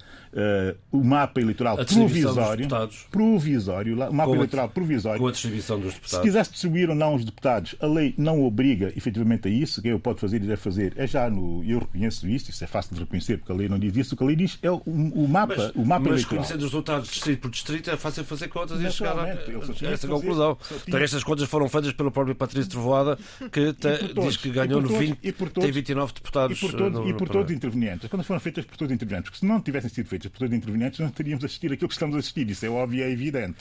o 0.91 1.03
mapa 1.03 1.41
eleitoral 1.41 1.75
provisório, 1.75 2.67
provisório, 3.09 3.95
o 3.95 4.13
mapa 4.13 4.29
com 4.29 4.35
eleitoral 4.35 4.65
a, 4.65 4.69
provisório. 4.69 5.19
Com 5.19 5.27
a 5.27 5.31
distribuição 5.31 5.79
dos 5.79 5.95
deputados. 5.95 6.17
Se 6.17 6.21
quisesse 6.21 6.51
distribuir 6.51 6.89
ou 6.89 6.95
não 6.95 7.15
os 7.15 7.25
deputados, 7.25 7.75
a 7.79 7.87
lei 7.87 8.13
não 8.15 8.43
obriga 8.43 8.93
efetivamente 8.95 9.47
a 9.47 9.51
isso. 9.51 9.81
Quem 9.81 9.89
eu 9.89 9.99
pode 9.99 10.19
fazer 10.19 10.37
e 10.37 10.41
deve 10.41 10.57
fazer 10.57 10.93
é 10.97 11.07
já 11.07 11.29
no. 11.31 11.63
Eu 11.63 11.79
reconheço 11.79 12.27
isso, 12.27 12.51
isso 12.51 12.63
é 12.63 12.67
fácil 12.67 12.93
de 12.93 13.01
reconhecer 13.01 13.37
porque 13.37 13.51
a 13.51 13.55
lei 13.55 13.67
não 13.67 13.79
diz 13.79 13.95
isso. 13.95 14.13
O 14.13 14.17
que 14.17 14.23
a 14.23 14.27
lei 14.27 14.35
diz 14.35 14.59
é 14.61 14.69
o, 14.69 14.77
o 14.85 15.27
mapa, 15.27 15.55
mas, 15.57 15.71
o 15.71 15.83
mapa 15.83 16.01
mas 16.01 16.11
eleitoral. 16.11 16.37
conhecendo 16.37 16.59
os 16.59 16.71
resultados 16.71 17.09
distrito 17.09 17.41
por 17.41 17.49
distrito 17.49 17.89
é 17.89 17.97
fácil 17.97 18.23
fazer 18.23 18.49
contas 18.49 18.79
e 18.79 18.91
chegar 18.91 19.17
a, 19.17 19.23
a 19.23 19.91
essa 19.91 20.07
conclusão. 20.07 20.58
Então, 20.87 20.99
estas 20.99 21.23
contas 21.23 21.47
foram 21.49 21.67
feitas 21.69 21.93
pelo 21.93 22.11
próprio 22.11 22.35
Patrício 22.35 22.69
Trovoada, 22.71 23.17
que 23.51 23.73
te, 23.73 24.13
diz 24.13 24.37
que 24.37 24.49
ganhou 24.49 24.81
no 24.81 24.89
20, 24.89 25.19
e 25.21 25.31
por 25.31 25.49
todos, 25.49 25.65
tem 25.65 25.71
29 25.71 26.13
deputados. 26.13 26.57
E 26.57 26.61
por, 26.61 26.73
todos, 26.73 26.99
no, 26.99 27.09
e 27.09 27.13
por 27.13 27.29
todos 27.29 27.51
intervenientes. 27.51 28.09
Quando 28.09 28.23
foram 28.23 28.39
feitas 28.39 28.65
por 28.65 28.77
todos 28.77 28.93
intervenientes, 28.93 29.29
porque 29.29 29.39
se 29.39 29.45
não 29.45 29.61
tivessem 29.61 29.89
sido 29.89 30.07
feitas 30.07 30.31
por 30.31 30.39
todos 30.39 30.53
intervenientes, 30.53 30.99
não 30.99 31.09
teríamos 31.09 31.43
assistido 31.43 31.73
aquilo 31.73 31.87
que 31.87 31.93
estamos 31.93 32.15
a 32.15 32.19
assistir. 32.19 32.49
Isso 32.49 32.65
é 32.65 32.69
óbvio 32.69 32.99
e 32.99 33.03
é 33.03 33.11
evidente. 33.11 33.57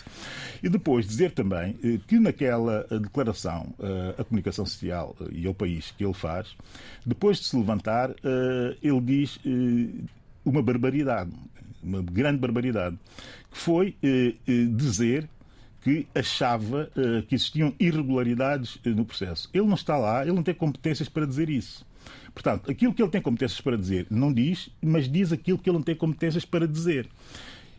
E 0.63 0.69
depois 0.69 1.07
dizer 1.07 1.33
também 1.33 1.79
eh, 1.83 1.99
que 2.07 2.19
naquela 2.19 2.87
eh, 2.91 2.99
declaração 2.99 3.75
eh, 3.81 4.25
comunicação 4.25 4.67
social 4.67 5.17
e 5.33 5.47
ao 5.47 5.55
país 5.55 5.93
que 5.97 6.05
ele 6.05 6.15
faz, 6.15 6.55
depois 7.05 7.39
de 7.39 7.47
se 7.47 7.57
levantar, 7.57 8.11
ele 8.83 9.01
diz 9.01 9.39
uma 10.45 10.63
barbaridade, 10.63 11.31
uma 11.83 12.03
grande 12.03 12.39
barbaridade, 12.39 12.99
que 13.51 13.59
foi 13.59 13.97
dizer 14.77 15.29
que 15.83 16.07
achava 16.15 16.91
que 17.29 17.35
existiam 17.35 17.75
irregularidades 17.79 18.79
no 18.85 19.05
processo. 19.05 19.49
Ele 19.55 19.67
não 19.67 19.75
está 19.75 19.97
lá, 19.97 20.23
ele 20.23 20.33
não 20.33 20.43
tem 20.43 20.55
competências 20.55 21.09
para 21.09 21.27
dizer 21.27 21.49
isso. 21.49 21.87
Portanto, 22.35 22.71
aquilo 22.71 22.93
que 22.95 23.03
ele 23.03 23.11
tem 23.11 23.21
competências 23.21 23.61
para 23.61 23.77
dizer 23.77 24.07
não 24.11 24.33
diz, 24.33 24.71
mas 24.81 25.11
diz 25.11 25.33
aquilo 25.33 25.59
que 25.59 25.69
ele 25.69 25.77
não 25.77 25.83
tem 25.83 25.95
competências 25.95 26.45
para 26.45 26.67
dizer. 26.67 27.09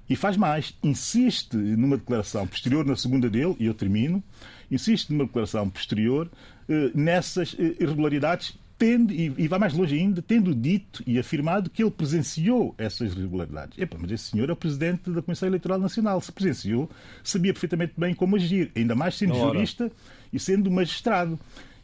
E 0.10 0.16
faz 0.16 0.36
mais, 0.36 0.76
insiste 0.84 1.56
numa 1.56 1.98
declaração 1.98 2.48
posterior, 2.48 2.84
na 2.84 2.96
segunda 2.96 3.30
dele, 3.30 3.56
e 3.60 3.68
eu 3.68 3.76
termino, 3.76 4.24
insiste 4.72 5.12
numa 5.12 5.26
declaração 5.26 5.70
posterior 5.70 6.30
eh, 6.68 6.92
nessas 6.96 7.54
irregularidades, 7.54 8.58
tendo, 8.80 9.12
e, 9.12 9.34
e, 9.38 9.48
vai 9.50 9.60
mais 9.60 9.74
longe 9.74 9.94
ainda, 9.94 10.22
tendo 10.22 10.56
dito 10.56 11.04
e 11.06 11.20
afirmado 11.20 11.70
que 11.70 11.84
ele 11.84 11.92
presenciou 11.92 12.74
essas 12.78 13.12
irregularidades. 13.12 13.78
Epa, 13.78 13.98
mas 14.00 14.10
esse 14.10 14.32
senhor 14.32 14.50
é 14.50 14.54
o 14.54 14.56
presidente 14.56 15.10
da 15.10 15.22
Comissão 15.22 15.50
Eleitoral 15.50 15.78
Nacional. 15.78 16.22
Se 16.22 16.32
presenciou, 16.32 16.90
sabia 17.22 17.52
perfeitamente 17.52 17.94
bem 17.98 18.16
como 18.16 18.38
agir, 18.38 18.72
ainda 18.74 18.96
mais 18.96 19.16
sendo 19.16 19.36
jurista 19.36 19.92
e 20.32 20.40
sendo 20.40 20.72
magistrado. 20.72 21.38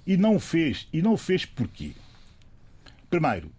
E 0.07 0.15
não 0.15 0.37
o 0.37 0.39
fez. 0.39 0.87
E 0.93 1.01
não 1.01 1.13
o 1.13 1.17
fez 1.17 1.45
porquê? 1.45 1.91
Primeiro, 3.09 3.51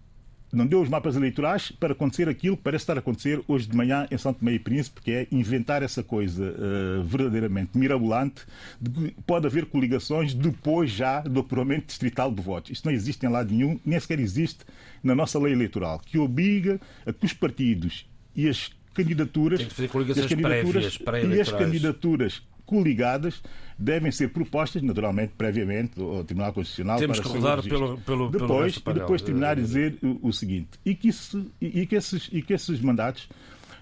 não 0.56 0.66
deu 0.66 0.80
os 0.80 0.88
mapas 0.88 1.14
eleitorais 1.16 1.70
para 1.70 1.92
acontecer 1.92 2.28
aquilo 2.28 2.56
que 2.56 2.62
parece 2.62 2.82
estar 2.82 2.96
a 2.96 3.00
acontecer 3.00 3.42
hoje 3.46 3.68
de 3.68 3.76
manhã 3.76 4.06
em 4.10 4.16
São 4.16 4.32
Tomé 4.32 4.52
e 4.52 4.58
Príncipe, 4.58 5.00
que 5.02 5.10
é 5.10 5.26
inventar 5.30 5.82
essa 5.82 6.02
coisa 6.02 6.44
uh, 6.44 7.02
verdadeiramente 7.04 7.76
mirabolante 7.76 8.42
de 8.80 8.90
que 8.90 9.14
pode 9.26 9.46
haver 9.46 9.66
coligações 9.66 10.32
depois 10.34 10.90
já 10.90 11.20
do 11.20 11.40
apuramento 11.40 11.86
distrital 11.86 12.32
de 12.32 12.42
votos. 12.42 12.70
Isso 12.70 12.82
não 12.84 12.92
existe 12.92 13.24
em 13.26 13.28
lado 13.28 13.52
nenhum, 13.52 13.78
nem 13.84 14.00
sequer 14.00 14.18
existe 14.18 14.64
na 15.02 15.14
nossa 15.14 15.38
lei 15.38 15.52
eleitoral, 15.52 16.00
que 16.04 16.18
obriga 16.18 16.80
a 17.04 17.12
que 17.12 17.26
os 17.26 17.32
partidos 17.32 18.06
e 18.34 18.48
as 18.48 18.70
candidaturas, 18.94 19.58
Tem 19.58 19.68
que 19.68 19.74
fazer 19.74 19.88
coligações 19.88 20.24
as 20.24 20.30
candidaturas 20.30 20.98
prévias, 20.98 21.36
e 21.36 21.40
as 21.40 21.52
candidaturas 21.52 22.42
coligadas 22.66 23.42
devem 23.78 24.10
ser 24.10 24.28
propostas, 24.28 24.82
naturalmente, 24.82 25.32
previamente 25.36 26.00
ao 26.00 26.24
Tribunal 26.24 26.52
Constitucional. 26.52 26.98
Temos 26.98 27.20
que 27.20 27.28
rodar 27.28 27.62
pelo, 27.62 27.98
pelo, 27.98 28.30
depois, 28.30 28.78
pelo 28.78 28.96
e 28.96 29.00
depois 29.00 29.22
terminar 29.22 29.52
a 29.52 29.54
dizer 29.54 29.96
o, 30.02 30.28
o 30.28 30.32
seguinte, 30.32 30.78
e 30.84 30.94
que, 30.94 31.08
isso, 31.08 31.46
e, 31.60 31.86
que 31.86 31.94
esses, 31.94 32.28
e 32.32 32.42
que 32.42 32.52
esses 32.52 32.80
mandatos 32.80 33.28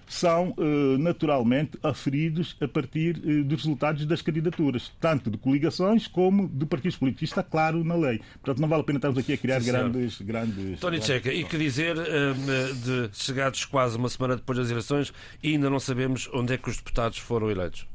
são 0.07 0.53
uh, 0.57 0.97
naturalmente 0.99 1.79
aferidos 1.81 2.55
a 2.61 2.67
partir 2.67 3.17
uh, 3.17 3.43
dos 3.43 3.63
resultados 3.63 4.05
das 4.05 4.21
candidaturas, 4.21 4.91
tanto 4.99 5.31
de 5.31 5.37
coligações 5.37 6.07
como 6.07 6.47
de 6.47 6.65
partidos 6.65 6.97
políticos. 6.97 7.23
Isto 7.23 7.39
está 7.39 7.43
claro 7.43 7.83
na 7.83 7.95
lei. 7.95 8.21
Portanto, 8.35 8.59
não 8.59 8.67
vale 8.67 8.81
a 8.81 8.83
pena 8.83 8.97
estarmos 8.97 9.17
aqui 9.17 9.33
a 9.33 9.37
criar 9.37 9.61
Sim, 9.61 9.71
grandes, 9.71 10.21
grandes. 10.21 10.79
Tony 10.79 11.01
Checa, 11.01 11.33
e 11.33 11.43
que 11.43 11.57
dizer 11.57 11.95
de 11.95 13.09
chegados 13.13 13.65
quase 13.65 13.97
uma 13.97 14.09
semana 14.09 14.35
depois 14.35 14.57
das 14.59 14.69
eleições 14.69 15.11
e 15.41 15.53
ainda 15.53 15.69
não 15.69 15.79
sabemos 15.79 16.29
onde 16.33 16.53
é 16.53 16.57
que 16.57 16.69
os 16.69 16.77
deputados 16.77 17.17
foram 17.17 17.49
eleitos? 17.49 17.87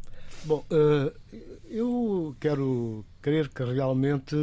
Bom, 0.45 0.65
eu 1.69 2.35
quero 2.41 3.05
crer 3.21 3.49
que 3.49 3.63
realmente 3.63 4.35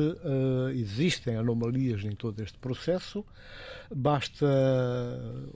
existem 0.75 1.35
anomalias 1.35 2.03
em 2.03 2.11
todo 2.11 2.41
este 2.41 2.57
processo 2.59 3.25
Basta 3.93 4.45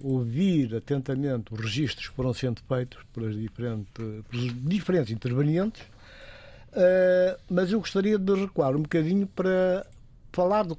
ouvir 0.02 0.74
atentamente 0.76 1.54
os 1.54 1.60
registros 1.60 2.08
que 2.08 2.16
foram 2.16 2.34
sendo 2.34 2.62
feitos 2.62 3.04
pelas 3.14 3.36
diferentes, 3.36 3.92
pelos 4.30 4.64
diferentes 4.64 5.12
intervenientes, 5.12 5.82
uh, 5.82 7.38
mas 7.50 7.72
eu 7.72 7.80
gostaria 7.80 8.18
de 8.18 8.34
recuar 8.34 8.76
um 8.76 8.84
bocadinho 8.84 9.28
para 9.28 9.86
falar 10.32 10.66
de 10.66 10.78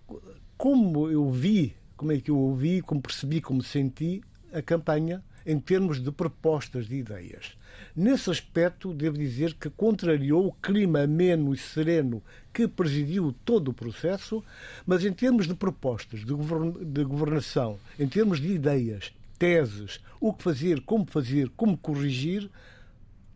como 0.57 1.11
eu 1.11 1.31
vi, 1.31 1.76
como 1.95 2.12
é 2.12 2.21
que 2.21 2.31
eu 2.31 2.38
ouvi, 2.38 2.81
como 2.81 3.02
percebi, 3.02 3.42
como 3.42 3.62
senti 3.62 4.23
a 4.50 4.62
campanha 4.62 5.23
em 5.45 5.61
termos 5.61 6.02
de 6.02 6.11
propostas 6.11 6.87
de 6.87 6.97
ideias. 6.97 7.54
Nesse 7.95 8.31
aspecto, 8.31 8.95
devo 8.95 9.19
dizer 9.19 9.55
que 9.55 9.69
contrariou 9.69 10.47
o 10.47 10.52
clima 10.52 11.02
ameno 11.02 11.52
e 11.52 11.59
sereno 11.59 12.23
que 12.52 12.67
presidiu 12.69 13.35
todo 13.45 13.69
o 13.69 13.75
processo, 13.75 14.43
mas 14.87 15.05
em 15.05 15.12
termos 15.12 15.47
de 15.47 15.55
propostas 15.55 16.21
de, 16.21 16.33
govern 16.33 16.85
de 16.85 17.05
governação, 17.05 17.79
em 17.99 18.09
termos 18.09 18.41
de 18.41 18.49
ideias, 18.49 19.12
teses, 19.38 20.00
o 20.21 20.33
que 20.33 20.43
fazer, 20.43 20.81
como 20.83 21.05
fazer, 21.05 21.50
como 21.57 21.76
corrigir, 21.76 22.50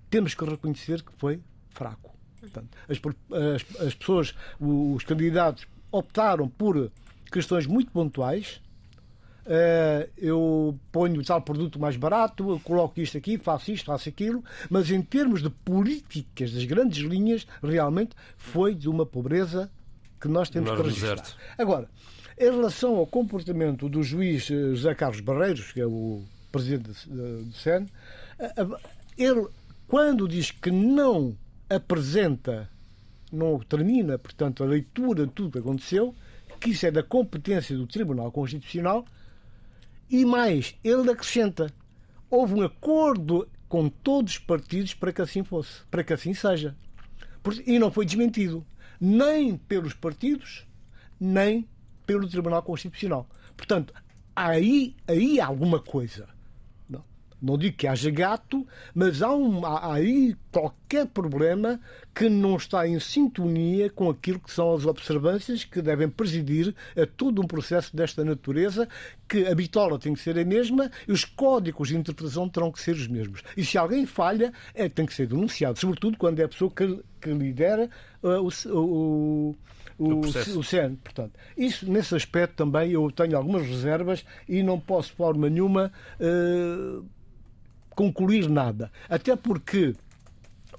temos 0.08 0.34
que 0.34 0.44
reconhecer 0.44 1.02
que 1.02 1.12
foi 1.16 1.40
fraco. 1.70 2.14
Portanto, 2.40 2.68
as, 2.88 2.98
as, 2.98 3.86
as 3.86 3.94
pessoas, 3.94 4.34
os 4.60 5.02
candidatos, 5.04 5.66
optaram 5.90 6.48
por 6.48 6.90
questões 7.30 7.66
muito 7.66 7.90
pontuais, 7.90 8.60
eu 10.16 10.78
ponho 10.90 11.22
tal 11.24 11.40
produto 11.40 11.78
mais 11.78 11.96
barato, 11.96 12.60
coloco 12.64 13.00
isto 13.00 13.16
aqui, 13.16 13.38
faço 13.38 13.70
isto, 13.70 13.86
faço 13.86 14.08
aquilo, 14.08 14.42
mas 14.68 14.90
em 14.90 15.00
termos 15.02 15.42
de 15.42 15.50
políticas 15.50 16.52
das 16.52 16.64
grandes 16.64 16.98
linhas, 17.04 17.46
realmente 17.62 18.16
foi 18.36 18.74
de 18.74 18.88
uma 18.88 19.06
pobreza 19.06 19.70
que 20.20 20.28
nós 20.28 20.50
temos 20.50 20.70
que 20.70 20.82
registrar. 20.82 21.16
Certo. 21.18 21.36
Agora, 21.58 21.88
em 22.38 22.50
relação 22.50 22.96
ao 22.96 23.06
comportamento 23.06 23.88
do 23.88 24.02
juiz 24.02 24.50
eh, 24.50 24.74
José 24.74 24.94
Carlos 24.94 25.20
Barreiros, 25.20 25.72
que 25.72 25.80
é 25.80 25.86
o 25.86 26.22
presidente 26.52 26.90
do 27.08 27.52
SEN, 27.52 27.86
eh, 28.38 28.52
ele, 29.16 29.46
quando 29.86 30.28
diz 30.28 30.50
que 30.50 30.70
não 30.70 31.36
apresenta, 31.68 32.68
não 33.32 33.58
termina, 33.60 34.18
portanto, 34.18 34.62
a 34.62 34.66
leitura 34.66 35.26
de 35.26 35.32
tudo 35.32 35.52
que 35.52 35.58
aconteceu, 35.58 36.14
que 36.60 36.70
isso 36.70 36.86
é 36.86 36.90
da 36.90 37.02
competência 37.02 37.76
do 37.76 37.86
Tribunal 37.86 38.30
Constitucional, 38.30 39.04
e 40.08 40.24
mais, 40.24 40.74
ele 40.84 41.10
acrescenta: 41.10 41.72
houve 42.30 42.54
um 42.54 42.62
acordo 42.62 43.48
com 43.68 43.88
todos 43.88 44.34
os 44.34 44.38
partidos 44.38 44.94
para 44.94 45.12
que 45.12 45.22
assim 45.22 45.42
fosse, 45.42 45.82
para 45.90 46.04
que 46.04 46.12
assim 46.12 46.34
seja. 46.34 46.76
E 47.64 47.78
não 47.78 47.90
foi 47.90 48.04
desmentido, 48.04 48.66
nem 49.00 49.56
pelos 49.56 49.94
partidos, 49.94 50.66
nem 51.18 51.68
pelo 52.04 52.28
Tribunal 52.28 52.62
Constitucional. 52.62 53.28
Portanto, 53.56 53.94
aí, 54.34 54.96
aí 55.06 55.40
há 55.40 55.46
alguma 55.46 55.80
coisa. 55.80 56.28
Não 57.46 57.56
digo 57.56 57.76
que 57.76 57.86
haja 57.86 58.10
gato, 58.10 58.66
mas 58.92 59.22
há, 59.22 59.32
um, 59.32 59.64
há 59.64 59.94
aí 59.94 60.34
qualquer 60.50 61.06
problema 61.06 61.80
que 62.12 62.28
não 62.28 62.56
está 62.56 62.88
em 62.88 62.98
sintonia 62.98 63.88
com 63.88 64.10
aquilo 64.10 64.40
que 64.40 64.50
são 64.50 64.74
as 64.74 64.84
observâncias 64.84 65.64
que 65.64 65.80
devem 65.80 66.08
presidir 66.08 66.74
a 67.00 67.06
todo 67.06 67.40
um 67.40 67.46
processo 67.46 67.94
desta 67.94 68.24
natureza, 68.24 68.88
que 69.28 69.46
a 69.46 69.54
bitola 69.54 69.96
tem 69.96 70.12
que 70.12 70.20
ser 70.20 70.36
a 70.36 70.44
mesma 70.44 70.90
e 71.06 71.12
os 71.12 71.24
códigos 71.24 71.88
de 71.88 71.96
interpretação 71.96 72.48
terão 72.48 72.72
que 72.72 72.80
ser 72.80 72.96
os 72.96 73.06
mesmos. 73.06 73.42
E 73.56 73.64
se 73.64 73.78
alguém 73.78 74.06
falha, 74.06 74.52
é, 74.74 74.88
tem 74.88 75.06
que 75.06 75.14
ser 75.14 75.28
denunciado, 75.28 75.78
sobretudo 75.78 76.18
quando 76.18 76.40
é 76.40 76.44
a 76.44 76.48
pessoa 76.48 76.70
que, 76.70 77.00
que 77.20 77.30
lidera 77.30 77.88
uh, 78.24 78.50
o, 78.68 79.50
o 79.50 79.56
o, 79.98 80.20
o 80.20 80.62
CEN. 80.62 80.96
Portanto, 80.96 81.32
isso, 81.56 81.90
nesse 81.90 82.14
aspecto 82.14 82.54
também 82.56 82.92
eu 82.92 83.10
tenho 83.10 83.36
algumas 83.36 83.66
reservas 83.66 84.24
e 84.48 84.62
não 84.62 84.78
posso, 84.78 85.10
de 85.10 85.16
forma 85.16 85.48
nenhuma, 85.48 85.92
uh, 86.20 87.04
concluir 87.96 88.48
nada. 88.48 88.92
Até 89.08 89.34
porque 89.34 89.94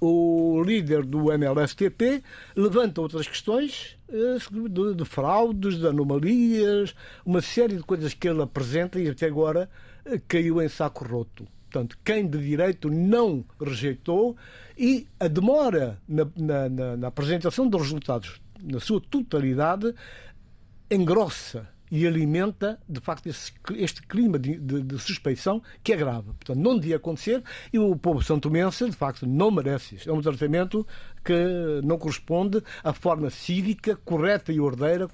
o 0.00 0.62
líder 0.64 1.04
do 1.04 1.32
MLSTP 1.32 2.22
levanta 2.54 3.00
outras 3.00 3.26
questões 3.26 3.98
eh, 4.08 4.38
de, 4.70 4.94
de, 4.94 5.04
fraudes, 5.04 5.76
de 5.76 5.86
anomalias, 5.86 6.94
uma 7.26 7.42
série 7.42 7.76
de 7.76 7.82
coisas 7.82 8.14
que 8.14 8.28
ele 8.28 8.40
apresenta 8.40 9.00
e 9.00 9.08
até 9.08 9.26
agora 9.26 9.68
eh, 10.04 10.20
caiu 10.26 10.62
em 10.62 10.68
saco 10.68 11.04
roto. 11.04 11.46
Portanto, 11.64 11.98
quem 12.02 12.26
de 12.26 12.38
direito 12.38 12.88
não 12.88 13.44
rejeitou 13.60 14.36
e 14.78 15.06
a 15.20 15.28
demora 15.28 16.00
na, 16.08 16.26
na, 16.36 16.68
na, 16.68 16.96
na 16.96 17.08
apresentação 17.08 17.68
dos 17.68 17.82
resultados 17.82 18.40
na 18.62 18.80
sua 18.80 19.00
totalidade 19.00 19.94
engrossa 20.90 21.68
e 21.90 22.06
alimenta, 22.06 22.78
de 22.88 23.00
facto, 23.00 23.28
este 23.28 24.02
clima 24.02 24.38
de, 24.38 24.58
de, 24.58 24.82
de, 24.82 24.98
suspeição 24.98 25.62
que 25.82 25.92
é 25.92 25.96
grave. 25.96 26.26
Portanto, 26.26 26.58
não 26.58 26.78
devia 26.78 26.96
acontecer 26.96 27.42
e 27.72 27.78
o 27.78 27.94
povo 27.96 28.22
santomense, 28.22 28.84
de 28.84 28.96
facto, 28.96 29.26
não 29.26 29.50
merece 29.50 29.96
isso. 29.96 30.08
É 30.08 30.12
um 30.12 30.20
tratamento 30.20 30.86
que 31.24 31.80
não 31.84 31.98
corresponde 31.98 32.62
à 32.82 32.92
forma 32.92 33.30
cívica, 33.30 33.96
correta 34.04 34.52
e 34.52 34.60
ordeira 34.60 35.08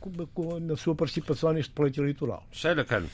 na 0.62 0.76
sua 0.76 0.94
participação 0.94 1.52
neste 1.52 1.72
pleito 1.72 2.00
eleitoral. 2.00 2.44
Sheila 2.52 2.84
Cano. 2.84 3.08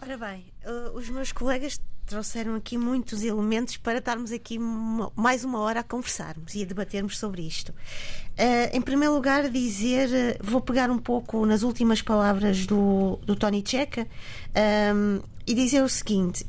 Ora 0.00 0.16
bem, 0.16 0.46
uh, 0.64 0.96
os 0.96 1.08
meus 1.08 1.32
colegas 1.32 1.80
trouxeram 2.06 2.54
aqui 2.54 2.78
muitos 2.78 3.24
elementos 3.24 3.76
para 3.76 3.98
estarmos 3.98 4.30
aqui 4.30 4.56
mais 5.16 5.44
uma 5.44 5.58
hora 5.58 5.80
a 5.80 5.82
conversarmos 5.82 6.54
e 6.54 6.62
a 6.62 6.64
debatermos 6.64 7.18
sobre 7.18 7.42
isto. 7.42 7.70
Uh, 7.70 8.70
em 8.72 8.80
primeiro 8.80 9.12
lugar, 9.12 9.50
dizer, 9.50 10.08
uh, 10.08 10.38
vou 10.40 10.60
pegar 10.60 10.88
um 10.88 10.98
pouco 10.98 11.44
nas 11.44 11.64
últimas 11.64 12.00
palavras 12.00 12.64
do, 12.64 13.18
do 13.24 13.34
Tony 13.34 13.62
Checa 13.66 14.06
um, 14.94 15.20
e 15.44 15.52
dizer 15.52 15.82
o 15.82 15.88
seguinte: 15.88 16.46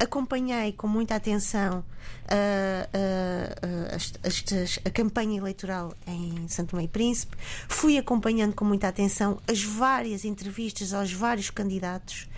acompanhei 0.00 0.72
com 0.72 0.88
muita 0.88 1.14
atenção 1.14 1.80
uh, 1.80 2.86
uh, 2.96 4.82
a 4.84 4.90
campanha 4.90 5.38
eleitoral 5.38 5.94
em 6.06 6.48
Santo 6.48 6.74
Meio 6.74 6.88
Príncipe, 6.88 7.36
fui 7.68 7.98
acompanhando 7.98 8.54
com 8.54 8.64
muita 8.64 8.88
atenção 8.88 9.38
as 9.46 9.62
várias 9.62 10.24
entrevistas 10.24 10.94
aos 10.94 11.12
vários 11.12 11.50
candidatos, 11.50 12.28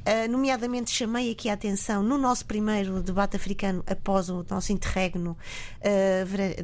uh, 0.00 0.30
nomeadamente 0.30 0.90
chamei 0.90 1.30
aqui 1.30 1.48
a 1.48 1.54
atenção 1.54 2.02
no 2.02 2.18
nosso 2.18 2.44
primeiro 2.44 3.00
debate 3.00 3.36
africano 3.36 3.84
após 3.86 4.28
o 4.28 4.44
nosso 4.50 4.72
interregno 4.72 5.36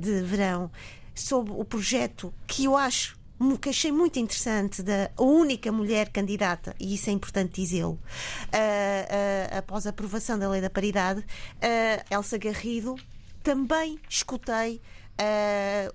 de 0.01 0.23
verão 0.23 0.71
sobre 1.15 1.53
o 1.53 1.65
projeto 1.65 2.33
que 2.47 2.65
eu 2.65 2.77
acho 2.77 3.18
que 3.59 3.69
achei 3.69 3.93
muito 3.93 4.19
interessante 4.19 4.83
da 4.83 5.11
única 5.17 5.71
mulher 5.71 6.11
candidata, 6.11 6.75
e 6.79 6.95
isso 6.95 7.09
é 7.09 7.13
importante 7.13 7.61
dizê-lo, 7.61 7.93
uh, 7.93 7.97
uh, 7.97 9.59
após 9.59 9.87
a 9.87 9.91
aprovação 9.91 10.39
da 10.39 10.49
lei 10.49 10.61
da 10.61 10.69
paridade, 10.69 11.21
uh, 11.21 12.15
Elsa 12.15 12.37
Garrido, 12.37 12.97
também 13.43 13.99
escutei 14.09 14.83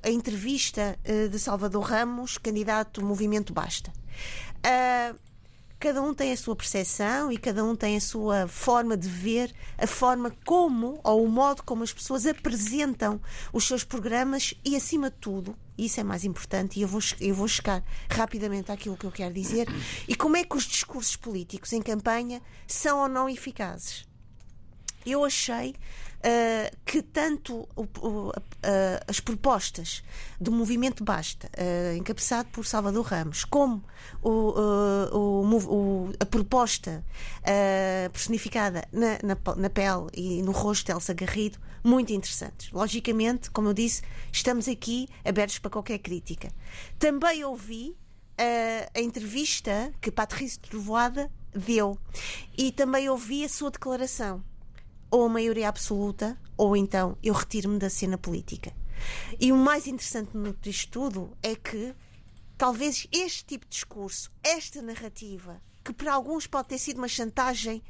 a 0.04 0.10
entrevista 0.10 1.00
de 1.32 1.40
Salvador 1.40 1.84
Ramos, 1.84 2.38
candidato 2.38 3.00
do 3.00 3.08
Movimento 3.08 3.54
Basta. 3.54 3.90
Cada 5.80 6.02
um 6.02 6.14
tem 6.14 6.32
a 6.32 6.38
sua 6.38 6.56
percepção 6.56 7.32
e 7.32 7.38
cada 7.38 7.64
um 7.64 7.76
tem 7.76 7.96
a 7.96 8.02
sua 8.02 8.48
forma 8.50 8.98
de 8.98 9.08
ver, 9.08 9.54
a 9.78 9.88
forma 9.88 10.34
como 10.46 11.00
ou 11.04 11.24
o 11.24 11.30
modo 11.30 11.64
como 11.64 11.84
as 11.84 11.94
pessoas 11.94 12.26
apresentam 12.26 13.22
os 13.54 13.66
seus 13.66 13.84
programas 13.84 14.54
e, 14.66 14.76
acima 14.76 15.10
de 15.10 15.18
tudo, 15.18 15.56
isso 15.78 16.00
é 16.00 16.04
mais 16.04 16.24
importante 16.24 16.80
e 16.80 16.84
eu 16.84 16.88
vou, 16.88 17.02
eu 17.20 17.36
vou 17.36 17.48
chegar 17.48 17.84
rapidamente 18.10 18.72
àquilo 18.72 18.98
que 18.98 19.06
eu 19.06 19.12
quero 19.12 19.34
dizer, 19.34 19.68
e 20.08 20.16
como 20.16 20.38
é 20.38 20.44
que 20.44 20.56
os 20.56 20.66
discursos 20.66 21.16
políticos 21.16 21.74
em 21.74 21.82
campanha 21.82 22.42
são 22.68 23.00
ou 23.00 23.08
não 23.08 23.30
eficazes. 23.30 24.06
Eu 25.06 25.26
achei 25.26 25.76
uh, 26.24 26.78
que 26.86 27.02
tanto 27.02 27.68
o, 27.76 27.84
o, 28.00 28.30
uh, 28.30 28.34
as 29.08 29.20
propostas 29.20 30.04
do 30.40 30.52
movimento 30.52 31.04
Basta, 31.04 31.50
uh, 31.58 31.98
encabeçado 31.98 32.50
por 32.50 32.66
Salvador 32.66 33.06
Ramos, 33.06 33.44
como 33.44 33.84
o, 34.22 36.10
a 36.20 36.26
proposta 36.26 37.04
personificada 38.12 38.88
na, 38.92 39.20
na, 39.24 39.56
na, 39.56 39.70
pele 39.70 40.08
e 40.14 40.42
no 40.42 40.52
rosto 40.52 40.86
de 40.86 40.92
Elsa 40.94 41.14
Garrido, 41.14 41.60
muito 41.84 42.14
interessantes. 42.14 42.72
Logicamente, 42.72 43.52
como 43.52 43.70
eu 43.70 43.74
disse, 43.74 44.02
estamos 44.32 44.68
aqui 44.68 45.08
abertos 45.26 45.60
para 45.60 45.72
qualquer 45.72 46.00
crítica. 46.00 46.52
Também 46.98 47.44
ouvi 47.44 47.96
a 48.94 49.00
entrevista 49.00 49.94
que 50.02 50.12
Patrícia 50.12 50.62
Trovoada 50.62 51.32
deu 51.54 51.98
e 52.58 52.72
também 52.72 53.10
ouvi 53.10 53.44
a 53.44 53.50
sua 53.50 53.70
declaração 53.70 54.44
ou 55.12 55.26
a 55.26 55.30
maioria 55.30 55.70
absoluta, 55.70 56.40
ou 56.58 56.76
então 56.76 57.16
eu 57.22 57.36
retiro-me 57.36 57.78
da 57.78 57.90
cena 57.90 58.18
política. 58.18 58.74
E 59.40 59.52
o 59.52 59.58
mais 59.58 59.86
interessante 59.86 60.32
disto 60.60 60.90
tudo 60.90 61.38
é 61.44 61.56
que 61.56 61.94
talvez 62.58 63.08
este 63.12 63.46
tipo 63.46 63.66
de 63.66 63.72
discurso, 63.72 64.32
esta 64.42 64.82
narrativa, 64.82 65.62
que 65.84 65.94
para 65.94 66.14
alguns 66.14 66.48
pode 66.48 66.70
ter 66.70 66.80
sido 66.80 66.98
uma 66.98 67.08
chantagem 67.08 67.84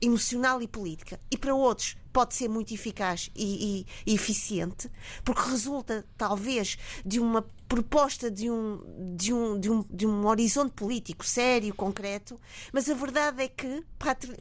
emocional 0.00 0.62
e 0.62 0.68
política, 0.68 1.20
e 1.30 1.36
para 1.36 1.54
outros 1.54 1.96
pode 2.12 2.34
ser 2.34 2.48
muito 2.48 2.72
eficaz 2.72 3.30
e, 3.34 3.84
e, 4.06 4.10
e, 4.10 4.14
eficiente, 4.14 4.90
porque 5.22 5.50
resulta 5.50 6.06
talvez 6.16 6.78
de 7.04 7.20
uma 7.20 7.42
proposta 7.68 8.30
de 8.30 8.50
um, 8.50 9.14
de, 9.14 9.32
um, 9.34 9.60
de, 9.60 9.70
um, 9.70 9.84
de 9.90 10.06
um 10.06 10.26
horizonte 10.26 10.72
político 10.72 11.26
sério, 11.26 11.74
concreto, 11.74 12.40
mas 12.72 12.88
a 12.88 12.94
verdade 12.94 13.42
é 13.42 13.48
que 13.48 13.84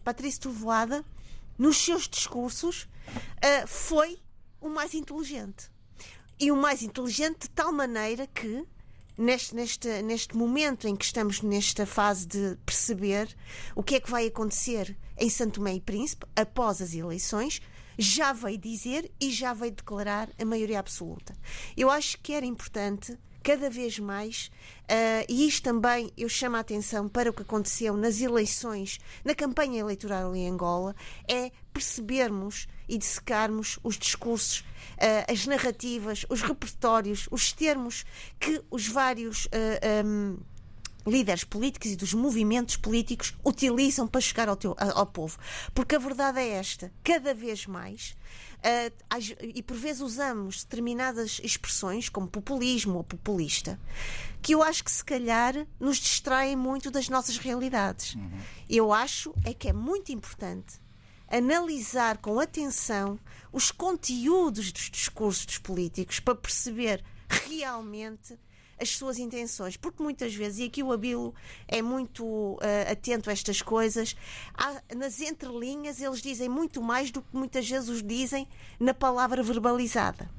Patrícia 0.04 0.42
Trovoada, 0.42 1.04
nos 1.58 1.78
seus 1.78 2.08
discursos, 2.08 2.84
uh, 2.84 3.68
foi 3.68 4.20
o 4.62 4.70
mais 4.70 4.94
inteligente. 4.94 5.70
E 6.40 6.52
o 6.52 6.56
mais 6.56 6.82
inteligente 6.82 7.42
de 7.42 7.50
tal 7.50 7.72
maneira 7.72 8.28
que 8.28 8.66
neste, 9.18 9.56
neste, 9.56 10.02
neste 10.02 10.36
momento 10.36 10.88
em 10.88 10.96
que 10.96 11.06
estamos 11.06 11.42
nesta 11.42 11.86
fase 11.86 12.26
de 12.26 12.58
perceber 12.66 13.36
o 13.76 13.84
que 13.84 13.96
é 13.96 14.00
que 14.00 14.10
vai 14.10 14.28
acontecer 14.28 14.98
em 15.18 15.30
Santo 15.30 15.56
Tomé 15.56 15.76
e 15.76 15.82
Príncipe 15.82 16.26
após 16.36 16.82
as 16.82 16.94
eleições, 16.94 17.62
já 17.98 18.34
veio 18.34 18.58
dizer 18.58 19.12
e 19.20 19.32
já 19.32 19.54
veio 19.54 19.72
declarar 19.72 20.30
a 20.38 20.46
maioria 20.46 20.80
absoluta. 20.80 21.34
Eu 21.76 21.90
acho 21.90 22.18
que 22.20 22.34
era 22.34 22.46
importante 22.46 23.18
cada 23.46 23.70
vez 23.70 24.00
mais, 24.00 24.50
uh, 24.86 25.26
e 25.30 25.48
isto 25.48 25.64
também 25.64 26.12
eu 26.18 26.28
chamo 26.28 26.56
a 26.56 26.62
atenção 26.62 27.08
para 27.08 27.30
o 27.30 27.34
que 27.34 27.44
aconteceu 27.44 27.96
nas 27.96 28.20
eleições, 28.20 29.00
na 29.24 29.36
campanha 29.36 29.82
eleitoral 29.82 30.36
em 30.36 30.50
Angola, 30.50 30.96
é 31.28 31.52
percebermos 31.72 32.68
e 32.90 32.98
dissecarmos 32.98 33.78
os 33.84 34.00
discursos, 34.00 34.62
uh, 34.62 35.32
as 35.32 35.46
narrativas, 35.46 36.26
os 36.28 36.42
repertórios, 36.42 37.28
os 37.30 37.54
termos 37.54 38.04
que 38.40 38.64
os 38.72 38.88
vários. 38.88 39.46
Uh, 39.46 39.50
eh, 39.82 40.04
um, 40.04 40.38
líderes 41.06 41.44
políticos 41.44 41.92
e 41.92 41.96
dos 41.96 42.14
movimentos 42.14 42.78
políticos 42.78 43.36
utilizam 43.46 44.08
para 44.08 44.22
chegar 44.22 44.50
ao, 44.50 44.56
teu, 44.56 44.76
ao 44.78 45.06
povo. 45.06 45.38
Porque 45.74 45.96
a 45.96 46.00
verdade 46.00 46.40
é 46.40 46.50
esta: 46.50 46.92
cada 47.04 47.34
vez 47.34 47.66
mais 47.66 48.16
uh, 48.60 49.46
e 49.54 49.62
por 49.62 49.78
vezes 49.78 50.02
usamos 50.02 50.64
determinadas 50.64 51.40
expressões, 51.44 52.10
como 52.10 52.28
populismo 52.28 52.98
ou 52.98 53.04
populista, 53.04 53.80
que 54.42 54.54
eu 54.54 54.64
acho 54.64 54.84
que 54.84 54.92
se 54.92 55.04
calhar 55.04 55.68
nos 55.80 55.98
distraem 55.98 56.56
muito 56.56 56.90
das 56.90 57.10
nossas 57.10 57.38
realidades. 57.38 58.16
Uhum. 58.16 58.40
Eu 58.70 58.92
acho 58.92 59.34
é 59.44 59.54
que 59.54 59.70
é 59.70 59.74
muito 59.74 60.12
importante 60.12 60.84
analisar 61.28 62.18
com 62.18 62.40
atenção 62.40 63.20
os 63.52 63.72
conteúdos 63.72 64.72
dos 64.72 64.90
discursos 64.90 65.46
dos 65.46 65.58
políticos 65.58 66.20
para 66.20 66.36
perceber 66.36 67.04
realmente 67.48 68.38
as 68.80 68.90
suas 68.90 69.18
intenções, 69.18 69.78
porque 69.78 70.04
muitas 70.04 70.34
vezes, 70.34 70.60
e 70.60 70.64
aqui 70.66 70.84
o 70.84 70.92
Abilo 70.92 71.34
é 71.68 71.82
muito 71.82 72.26
uh, 72.26 72.60
atento 72.92 73.30
a 73.30 73.34
estas 73.34 73.62
coisas, 73.62 74.16
há, 74.54 74.82
nas 74.96 75.22
entrelinhas 75.22 76.02
eles 76.02 76.22
dizem 76.22 76.50
muito 76.50 76.82
mais 76.82 77.12
do 77.12 77.22
que 77.22 77.36
muitas 77.36 77.68
vezes 77.68 77.90
os 77.90 78.04
dizem 78.04 78.48
na 78.80 78.94
palavra 78.94 79.42
verbalizada. 79.42 80.30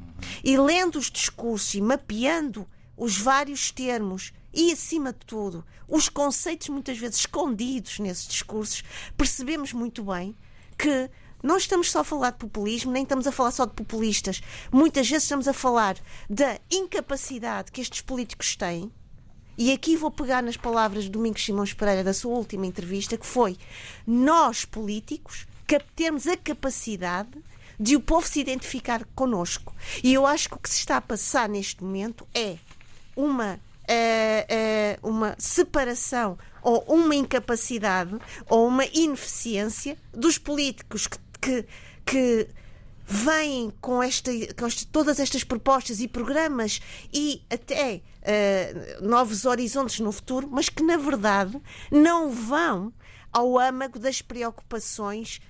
E 0.44 0.56
lendo 0.56 0.98
os 0.98 1.10
discursos 1.10 1.74
e 1.74 1.80
mapeando 1.80 2.66
os 2.96 3.18
vários 3.18 3.70
termos 3.70 4.32
e, 4.52 4.72
acima 4.72 5.12
de 5.12 5.18
tudo, 5.26 5.64
os 5.86 6.08
conceitos 6.08 6.68
muitas 6.68 6.96
vezes 6.96 7.20
escondidos 7.20 7.98
nesses 7.98 8.26
discursos, 8.26 8.82
percebemos 9.16 9.72
muito 9.72 10.02
bem 10.02 10.34
que 10.78 11.10
não 11.46 11.56
estamos 11.56 11.90
só 11.90 12.00
a 12.00 12.04
falar 12.04 12.30
de 12.30 12.38
populismo, 12.38 12.92
nem 12.92 13.04
estamos 13.04 13.26
a 13.26 13.32
falar 13.32 13.52
só 13.52 13.64
de 13.64 13.72
populistas. 13.72 14.42
Muitas 14.72 15.08
vezes 15.08 15.24
estamos 15.24 15.46
a 15.46 15.52
falar 15.52 15.96
da 16.28 16.58
incapacidade 16.70 17.70
que 17.70 17.80
estes 17.80 18.00
políticos 18.00 18.56
têm. 18.56 18.90
E 19.56 19.72
aqui 19.72 19.96
vou 19.96 20.10
pegar 20.10 20.42
nas 20.42 20.56
palavras 20.56 21.04
de 21.04 21.10
Domingos 21.10 21.44
Simões 21.44 21.72
Pereira 21.72 22.04
da 22.04 22.12
sua 22.12 22.36
última 22.36 22.66
entrevista, 22.66 23.16
que 23.16 23.24
foi 23.24 23.56
nós 24.06 24.64
políticos 24.64 25.46
termos 25.96 26.26
a 26.26 26.36
capacidade 26.36 27.30
de 27.78 27.96
o 27.96 28.00
povo 28.00 28.26
se 28.26 28.40
identificar 28.40 29.04
connosco. 29.14 29.74
E 30.02 30.14
eu 30.14 30.26
acho 30.26 30.48
que 30.48 30.54
o 30.54 30.58
que 30.58 30.70
se 30.70 30.78
está 30.78 30.96
a 30.96 31.00
passar 31.00 31.48
neste 31.48 31.82
momento 31.82 32.26
é 32.34 32.56
uma 33.14 33.58
Uh, 33.88 35.06
uh, 35.06 35.08
uma 35.08 35.36
separação 35.38 36.36
ou 36.60 36.82
uma 36.88 37.14
incapacidade 37.14 38.18
ou 38.48 38.66
uma 38.66 38.84
ineficiência 38.86 39.96
dos 40.12 40.38
políticos 40.38 41.06
que 41.06 41.16
que, 41.38 41.66
que 42.04 42.48
vêm 43.06 43.72
com, 43.80 44.02
esta, 44.02 44.30
com 44.54 44.66
esta, 44.66 44.86
todas 44.90 45.20
estas 45.20 45.44
propostas 45.44 46.00
e 46.00 46.08
programas 46.08 46.80
e 47.12 47.42
até 47.48 48.02
uh, 48.22 49.06
novos 49.06 49.44
horizontes 49.44 50.00
no 50.00 50.10
futuro, 50.10 50.48
mas 50.50 50.68
que 50.68 50.82
na 50.82 50.96
verdade 50.96 51.60
não 51.90 52.30
vão 52.30 52.92
ao 53.32 53.58
âmago 53.58 53.98
das 53.98 54.20
preocupações 54.20 55.40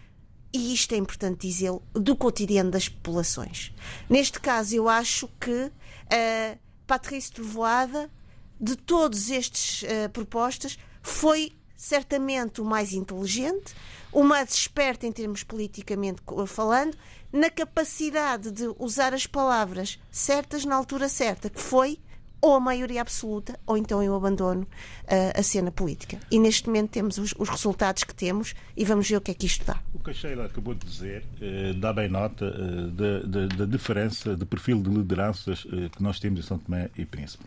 e 0.52 0.72
isto 0.72 0.94
é 0.94 0.96
importante 0.96 1.46
dizê-lo, 1.46 1.82
do 1.92 2.16
cotidiano 2.16 2.70
das 2.70 2.88
populações. 2.88 3.72
Neste 4.08 4.40
caso, 4.40 4.74
eu 4.74 4.88
acho 4.88 5.28
que 5.40 5.50
uh, 5.52 6.58
Patrícia 6.86 7.34
Trovoada, 7.34 8.10
de 8.58 8.74
todas 8.74 9.30
estas 9.30 9.82
uh, 9.82 10.08
propostas, 10.12 10.78
foi 11.02 11.52
certamente 11.76 12.60
o 12.60 12.64
mais 12.64 12.94
inteligente, 12.94 13.74
o 14.16 14.24
mais 14.24 14.54
esperto 14.54 15.04
em 15.04 15.12
termos 15.12 15.42
politicamente 15.42 16.22
falando, 16.46 16.96
na 17.30 17.50
capacidade 17.50 18.50
de 18.50 18.64
usar 18.78 19.12
as 19.12 19.26
palavras 19.26 19.98
certas 20.10 20.64
na 20.64 20.74
altura 20.74 21.06
certa, 21.06 21.50
que 21.50 21.60
foi 21.60 21.98
ou 22.40 22.54
a 22.54 22.60
maioria 22.60 23.02
absoluta, 23.02 23.60
ou 23.66 23.76
então 23.76 24.02
eu 24.02 24.14
abandono 24.14 24.62
uh, 24.62 25.38
a 25.38 25.42
cena 25.42 25.70
política. 25.70 26.18
E 26.30 26.38
neste 26.38 26.66
momento 26.66 26.92
temos 26.92 27.18
os, 27.18 27.34
os, 27.38 27.50
resultados 27.50 28.04
que 28.04 28.14
temos 28.14 28.54
e 28.74 28.86
vamos 28.86 29.06
ver 29.06 29.16
o 29.16 29.20
que 29.20 29.32
é 29.32 29.34
que 29.34 29.44
isto 29.44 29.66
dá. 29.66 29.82
O 29.92 29.98
que 29.98 30.08
a 30.08 30.14
Sheila 30.14 30.46
acabou 30.46 30.74
de 30.74 30.86
dizer 30.86 31.22
uh, 31.42 31.74
dá 31.74 31.92
bem 31.92 32.08
nota 32.08 32.46
uh, 32.46 32.90
da, 32.92 33.20
da, 33.20 33.46
da, 33.54 33.66
diferença 33.66 34.34
de 34.34 34.46
perfil 34.46 34.80
de 34.80 34.88
lideranças 34.88 35.64
que 35.92 36.02
nós 36.02 36.18
temos 36.18 36.40
em 36.40 36.42
São 36.42 36.58
Tomé 36.58 36.88
e 36.96 37.04
Príncipe 37.04 37.44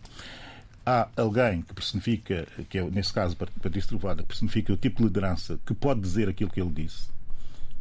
há 0.90 1.08
alguém 1.16 1.62
que 1.62 1.72
personifica, 1.72 2.46
que 2.68 2.78
é 2.78 2.84
nesse 2.84 3.12
caso 3.12 3.36
Patrício 3.36 3.90
Trovada, 3.90 4.22
que 4.22 4.28
personifica 4.28 4.72
o 4.72 4.76
tipo 4.76 4.98
de 4.98 5.04
liderança 5.04 5.58
que 5.64 5.72
pode 5.72 6.00
dizer 6.00 6.28
aquilo 6.28 6.50
que 6.50 6.60
ele 6.60 6.70
disse, 6.70 7.08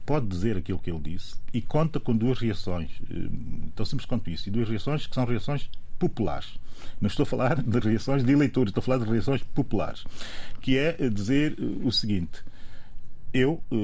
pode 0.06 0.28
dizer 0.28 0.58
aquilo 0.58 0.80
que 0.80 0.90
ele 0.90 1.00
disse 1.00 1.36
e 1.54 1.62
conta 1.62 2.00
com 2.00 2.16
duas 2.16 2.40
reações, 2.40 2.90
eh, 3.10 3.30
tão 3.76 3.86
simples 3.86 4.06
quanto 4.06 4.30
isso, 4.30 4.48
e 4.48 4.52
duas 4.52 4.70
reações 4.70 5.08
que 5.08 5.16
são 5.16 5.26
reações 5.26 5.70
populares. 5.98 6.56
Não 7.02 7.08
estou 7.08 7.24
a 7.24 7.28
falar 7.28 7.62
de 7.62 7.80
reações 7.80 8.24
de 8.24 8.32
eleitores, 8.32 8.70
estou 8.70 8.82
a 8.82 8.86
falar 8.86 9.04
de 9.04 9.12
reações 9.12 9.44
populares, 9.44 10.04
que 10.62 10.78
é 10.78 10.94
dizer 11.10 11.56
eh, 11.60 11.86
o 11.86 11.92
seguinte: 11.92 12.44
eu, 13.34 13.62
eh, 13.72 13.76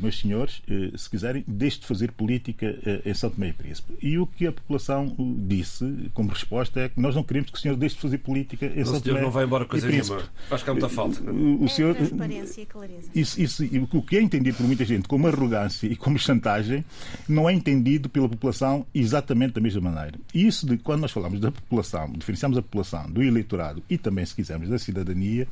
meus 0.00 0.18
senhores, 0.20 0.62
eh, 0.68 0.96
se 0.96 1.10
quiserem, 1.10 1.44
deixe 1.46 1.80
de 1.80 1.86
fazer 1.86 2.12
política 2.12 2.78
eh, 2.84 3.02
em 3.06 3.14
São 3.14 3.30
Tomé 3.30 3.48
e 3.48 3.52
Príncipe. 3.52 3.94
E 4.00 4.18
o 4.18 4.26
que 4.26 4.46
a 4.46 4.52
população 4.52 5.14
disse 5.46 6.10
como 6.14 6.30
resposta 6.30 6.80
é 6.80 6.88
que 6.88 7.00
nós 7.00 7.14
não 7.14 7.22
queremos 7.22 7.50
que 7.50 7.58
o 7.58 7.60
senhor 7.60 7.76
deixe 7.76 7.96
de 7.96 8.02
fazer 8.02 8.18
política 8.18 8.66
em 8.66 8.84
São 8.84 8.84
Tomé. 8.84 8.98
O 8.98 9.02
senhor 9.02 9.22
não 9.22 9.30
vai 9.30 9.44
embora 9.44 9.64
coisa 9.64 9.88
nenhuma. 9.88 10.22
Faz 10.48 10.62
cá 10.62 10.72
muita 10.72 10.88
falta. 10.88 11.20
O, 11.30 11.64
o 11.64 11.68
senhor, 11.68 11.90
é 11.90 11.94
transparência 11.94 12.62
e 12.62 12.66
clareza. 12.66 13.10
Isso, 13.14 13.42
isso, 13.42 13.64
o 13.92 14.02
que 14.02 14.16
é 14.16 14.22
entendido 14.22 14.56
por 14.56 14.66
muita 14.66 14.84
gente 14.84 15.08
como 15.08 15.26
arrogância 15.26 15.86
e 15.86 15.96
como 15.96 16.18
chantagem 16.18 16.84
não 17.28 17.48
é 17.48 17.52
entendido 17.52 18.08
pela 18.08 18.28
população 18.28 18.86
exatamente 18.94 19.54
da 19.54 19.60
mesma 19.60 19.80
maneira. 19.80 20.18
E 20.32 20.46
isso 20.46 20.66
de 20.66 20.76
quando 20.76 21.00
nós 21.00 21.10
falamos 21.10 21.40
da 21.40 21.50
população, 21.50 22.12
diferenciamos 22.12 22.56
a 22.56 22.62
população 22.62 23.10
do 23.10 23.22
eleitorado 23.22 23.82
e 23.88 23.98
também, 23.98 24.24
se 24.24 24.34
quisermos, 24.34 24.68
da 24.68 24.78
cidadania, 24.78 25.48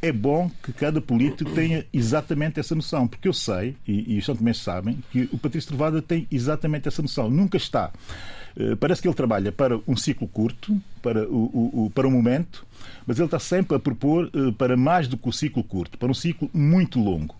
é 0.00 0.12
bom 0.12 0.50
que 0.62 0.72
cada 0.72 1.00
político 1.00 1.50
tenha 1.52 1.84
exatamente 1.92 2.60
essa 2.60 2.74
noção, 2.74 3.06
porque 3.06 3.28
eu 3.28 3.32
sei, 3.32 3.76
e, 3.86 4.14
e 4.14 4.18
os 4.18 4.24
santomenses 4.24 4.62
sabem, 4.62 4.98
que 5.10 5.28
o 5.32 5.38
Patrício 5.38 5.68
Trovada 5.68 6.00
tem 6.00 6.26
exatamente 6.30 6.88
essa 6.88 7.02
noção. 7.02 7.28
Nunca 7.30 7.56
está. 7.56 7.90
Uh, 8.56 8.76
parece 8.76 9.02
que 9.02 9.08
ele 9.08 9.14
trabalha 9.14 9.52
para 9.52 9.78
um 9.86 9.96
ciclo 9.96 10.26
curto, 10.26 10.80
para 11.02 11.28
o, 11.28 11.84
o, 11.86 11.90
para 11.94 12.06
o 12.06 12.10
momento, 12.10 12.66
mas 13.06 13.18
ele 13.18 13.26
está 13.26 13.38
sempre 13.38 13.76
a 13.76 13.80
propor 13.80 14.30
uh, 14.34 14.52
para 14.52 14.76
mais 14.76 15.08
do 15.08 15.16
que 15.16 15.28
o 15.28 15.32
ciclo 15.32 15.62
curto, 15.62 15.98
para 15.98 16.10
um 16.10 16.14
ciclo 16.14 16.50
muito 16.52 16.98
longo. 16.98 17.37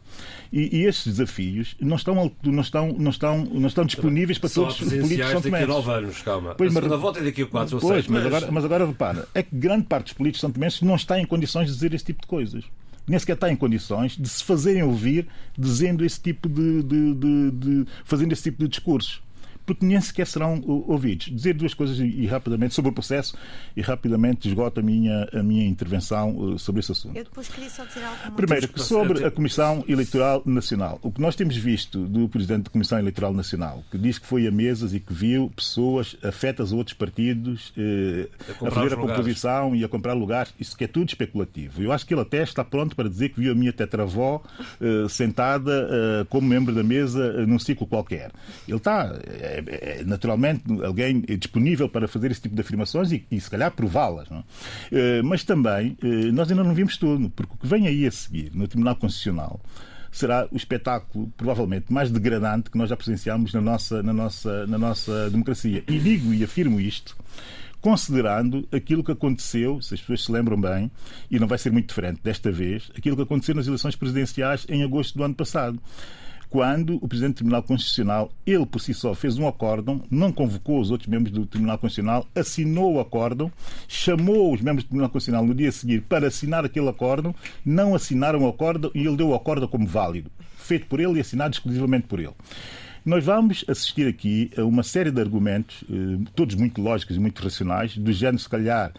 E, 0.53 0.79
e 0.79 0.87
estes 0.87 1.15
desafios 1.15 1.77
não 1.81 1.97
estão, 1.97 2.33
não 2.43 2.61
estão, 2.61 2.93
não 2.99 3.11
estão, 3.11 3.45
não 3.45 3.67
estão 3.67 3.85
disponíveis 3.85 4.39
para 4.39 4.51
todos 4.51 4.81
os 4.81 4.89
políticos 4.89 5.31
são 5.31 5.41
daqui 5.41 5.57
a 5.57 5.67
nove 5.67 5.91
anos, 5.91 6.23
calma. 6.23 6.55
Pois, 6.55 6.77
a 6.77 6.81
mas, 6.81 7.01
volta 7.01 7.21
é 7.21 7.25
daqui 7.25 7.43
a 7.43 7.47
quatro 7.47 7.77
ou 7.77 7.81
pois, 7.81 7.95
seis. 7.95 8.07
Mas, 8.09 8.25
mas... 8.25 8.35
Agora, 8.35 8.53
mas 8.53 8.65
agora 8.65 8.87
repara, 8.87 9.29
é 9.35 9.43
que 9.43 9.55
grande 9.55 9.85
parte 9.85 10.05
dos 10.05 10.13
políticos 10.15 10.41
são 10.41 10.51
tomenses 10.51 10.81
não 10.83 10.97
está 10.97 11.19
em 11.19 11.25
condições 11.25 11.67
de 11.67 11.75
dizer 11.75 11.95
esse 11.95 12.05
tipo 12.05 12.23
de 12.23 12.27
coisas 12.27 12.65
nem 13.09 13.19
sequer 13.19 13.33
está 13.33 13.51
em 13.51 13.57
condições 13.57 14.17
de 14.17 14.29
se 14.29 14.45
fazerem 14.45 14.83
ouvir 14.83 15.27
dizendo 15.57 16.05
esse 16.05 16.21
tipo 16.21 16.49
de, 16.49 16.83
de, 16.83 17.15
de, 17.15 17.51
de, 17.53 17.87
fazendo 18.05 18.33
esse 18.33 18.43
tipo 18.43 18.63
de 18.63 18.69
discursos 18.69 19.23
porque 19.69 19.85
nem 19.85 20.01
sequer 20.01 20.27
serão 20.27 20.63
ouvidos. 20.67 21.27
Dizer 21.27 21.53
duas 21.53 21.75
coisas 21.75 21.99
e, 21.99 22.27
rapidamente 22.27 22.75
sobre 22.75 22.91
o 22.91 22.95
processo 22.95 23.37
e 23.77 23.83
rapidamente 23.83 24.49
esgoto 24.49 24.81
a 24.81 24.83
minha, 24.83 25.29
a 25.33 25.43
minha 25.43 25.67
intervenção 25.67 26.37
uh, 26.37 26.59
sobre 26.59 26.81
esse 26.81 26.93
assunto. 26.93 27.17
Eu 27.17 27.25
depois 27.25 27.49
queria 27.49 27.69
só 27.69 27.85
dizer 27.85 28.03
algo 28.03 28.33
Primeiro, 28.35 28.69
sobre 28.81 29.27
a 29.27 29.31
Comissão 29.31 29.85
Eleitoral 29.87 30.43
Nacional. 30.47 30.99
O 31.03 31.13
que 31.13 31.21
nós 31.21 31.37
temos 31.37 31.55
visto 31.55 32.07
do 32.07 32.29
Presidente 32.31 32.65
da 32.65 32.71
Comissão 32.71 32.99
Eleitoral 32.99 33.35
Nacional, 33.35 33.85
que 33.91 33.99
diz 33.99 34.19
que 34.19 34.27
foi 34.27 34.47
a 34.47 34.51
mesas 34.51 34.95
e 34.95 35.01
que 35.01 35.13
viu 35.13 35.53
pessoas 35.55 36.17
afetas 36.23 36.73
a 36.73 36.77
outros 36.77 36.97
partidos 36.97 37.75
eh, 37.77 38.29
a, 38.63 38.69
a 38.69 38.71
fazer 38.71 38.95
a 38.95 38.97
composição 38.97 39.77
e 39.77 39.85
a 39.85 39.89
comprar 39.89 40.15
lugares, 40.15 40.55
isso 40.59 40.75
que 40.77 40.85
é 40.85 40.89
tudo 40.89 41.09
especulativo. 41.09 41.83
Eu 41.83 41.93
acho 41.93 42.07
que 42.07 42.15
ele 42.15 42.23
até 42.23 42.43
está 42.43 42.65
pronto 42.65 42.97
para 42.97 43.09
dizer 43.09 43.29
que 43.29 43.41
viu 43.41 43.53
a 43.53 43.55
minha 43.55 43.73
tetravó 43.73 44.43
eh, 44.81 45.07
sentada 45.09 45.89
eh, 45.91 46.27
como 46.29 46.49
membro 46.49 46.75
da 46.75 46.83
mesa 46.83 47.35
eh, 47.37 47.47
num 47.47 47.59
ciclo 47.59 47.87
qualquer. 47.87 48.31
Ele 48.67 48.77
está, 48.77 49.19
é, 49.27 49.58
é, 49.67 50.03
naturalmente, 50.05 50.63
alguém 50.85 51.21
disponível 51.39 51.89
para 51.89 52.09
fazer 52.09 52.31
esse 52.31 52.43
tipo 52.43 52.55
de 52.55 52.61
afirmações 52.61 53.13
e, 53.13 53.25
e 53.31 53.41
se 53.41 53.51
calhar 53.51 53.71
prová-las. 53.71 54.29
Eh, 54.91 55.23
mas 55.23 55.45
também, 55.45 55.97
eh, 56.03 56.31
nós 56.33 56.51
ainda 56.51 56.65
não 56.65 56.75
vimos 56.75 56.97
tudo, 56.97 57.31
porque 57.31 57.53
o 57.55 57.57
que 57.57 57.67
vem 57.67 57.87
aí 57.87 58.07
a 58.07 58.11
seguir 58.11 58.51
no 58.55 58.67
Tribunal 58.67 58.97
Constitucional 58.97 59.61
será 60.11 60.49
o 60.51 60.57
espetáculo 60.57 61.31
provavelmente 61.37 61.93
mais 61.93 62.11
degradante 62.11 62.71
que 62.71 62.79
nós 62.79 62.89
já 62.89 62.97
presenciamos 62.97 63.53
na 63.53 63.61
nossa, 63.61 64.03
na 64.03 64.13
nossa, 64.13 64.67
na 64.67 64.79
nossa 64.79 65.31
democracia. 65.31 65.85
E 65.87 65.99
digo 65.99 66.33
e 66.33 66.43
afirmo 66.43 66.81
isto 66.81 67.17
considerando 67.81 68.67
aquilo 68.73 69.05
que 69.05 69.13
aconteceu, 69.13 69.81
se 69.81 69.95
as 69.95 70.01
pessoas 70.01 70.25
se 70.25 70.33
lembram 70.33 70.61
bem, 70.61 70.91
e 71.31 71.39
não 71.39 71.47
vai 71.47 71.59
ser 71.59 71.71
muito 71.71 71.89
diferente 71.89 72.21
desta 72.23 72.51
vez, 72.51 72.91
aquilo 72.97 73.15
que 73.17 73.23
aconteceu 73.23 73.55
nas 73.55 73.67
eleições 73.67 73.95
presidenciais 73.95 74.67
em 74.69 74.83
agosto 74.83 75.17
do 75.17 75.23
ano 75.23 75.35
passado 75.35 75.81
quando 76.51 76.97
o 77.03 77.09
Presidente 77.09 77.35
do 77.35 77.37
Tribunal 77.37 77.63
Constitucional, 77.63 78.33
ele 78.47 78.65
por 78.65 78.81
si 78.81 78.95
só, 78.95 79.15
fez 79.15 79.39
um 79.39 79.47
acórdão, 79.47 80.03
não 80.11 80.33
convocou 80.33 80.81
os 80.81 80.91
outros 80.91 81.09
membros 81.09 81.33
do 81.33 81.47
Tribunal 81.47 81.79
Constitucional, 81.79 82.27
assinou 82.35 82.95
o 82.95 83.01
acórdão, 83.01 83.53
chamou 83.87 84.53
os 84.55 84.61
membros 84.61 84.85
do 84.85 84.89
Tribunal 84.89 85.11
Constitucional 85.11 85.47
no 85.47 85.55
dia 85.55 85.71
seguinte 85.71 86.05
para 86.09 86.27
assinar 86.29 86.65
aquele 86.65 86.89
acórdão, 86.89 87.35
não 87.65 87.95
assinaram 87.95 88.41
o 88.41 88.49
acórdão 88.49 88.91
e 88.95 89.07
ele 89.07 89.17
deu 89.17 89.29
o 89.29 89.35
acórdão 89.35 89.69
como 89.69 89.87
válido, 89.87 90.31
feito 90.57 90.87
por 90.87 91.01
ele 91.01 91.19
e 91.19 91.21
assinado 91.21 91.55
exclusivamente 91.55 92.07
por 92.07 92.19
ele. 92.19 92.35
Nós 93.05 93.25
vamos 93.25 93.65
assistir 93.69 94.07
aqui 94.07 94.51
a 94.57 94.65
uma 94.65 94.83
série 94.83 95.11
de 95.11 95.21
argumentos, 95.21 95.83
eh, 95.89 96.29
todos 96.35 96.55
muito 96.55 96.83
lógicos 96.83 97.17
e 97.17 97.21
muito 97.21 97.43
racionais, 97.43 97.97
do 97.97 98.13
género, 98.13 98.39
se 98.39 98.49
calhar, 98.49 98.93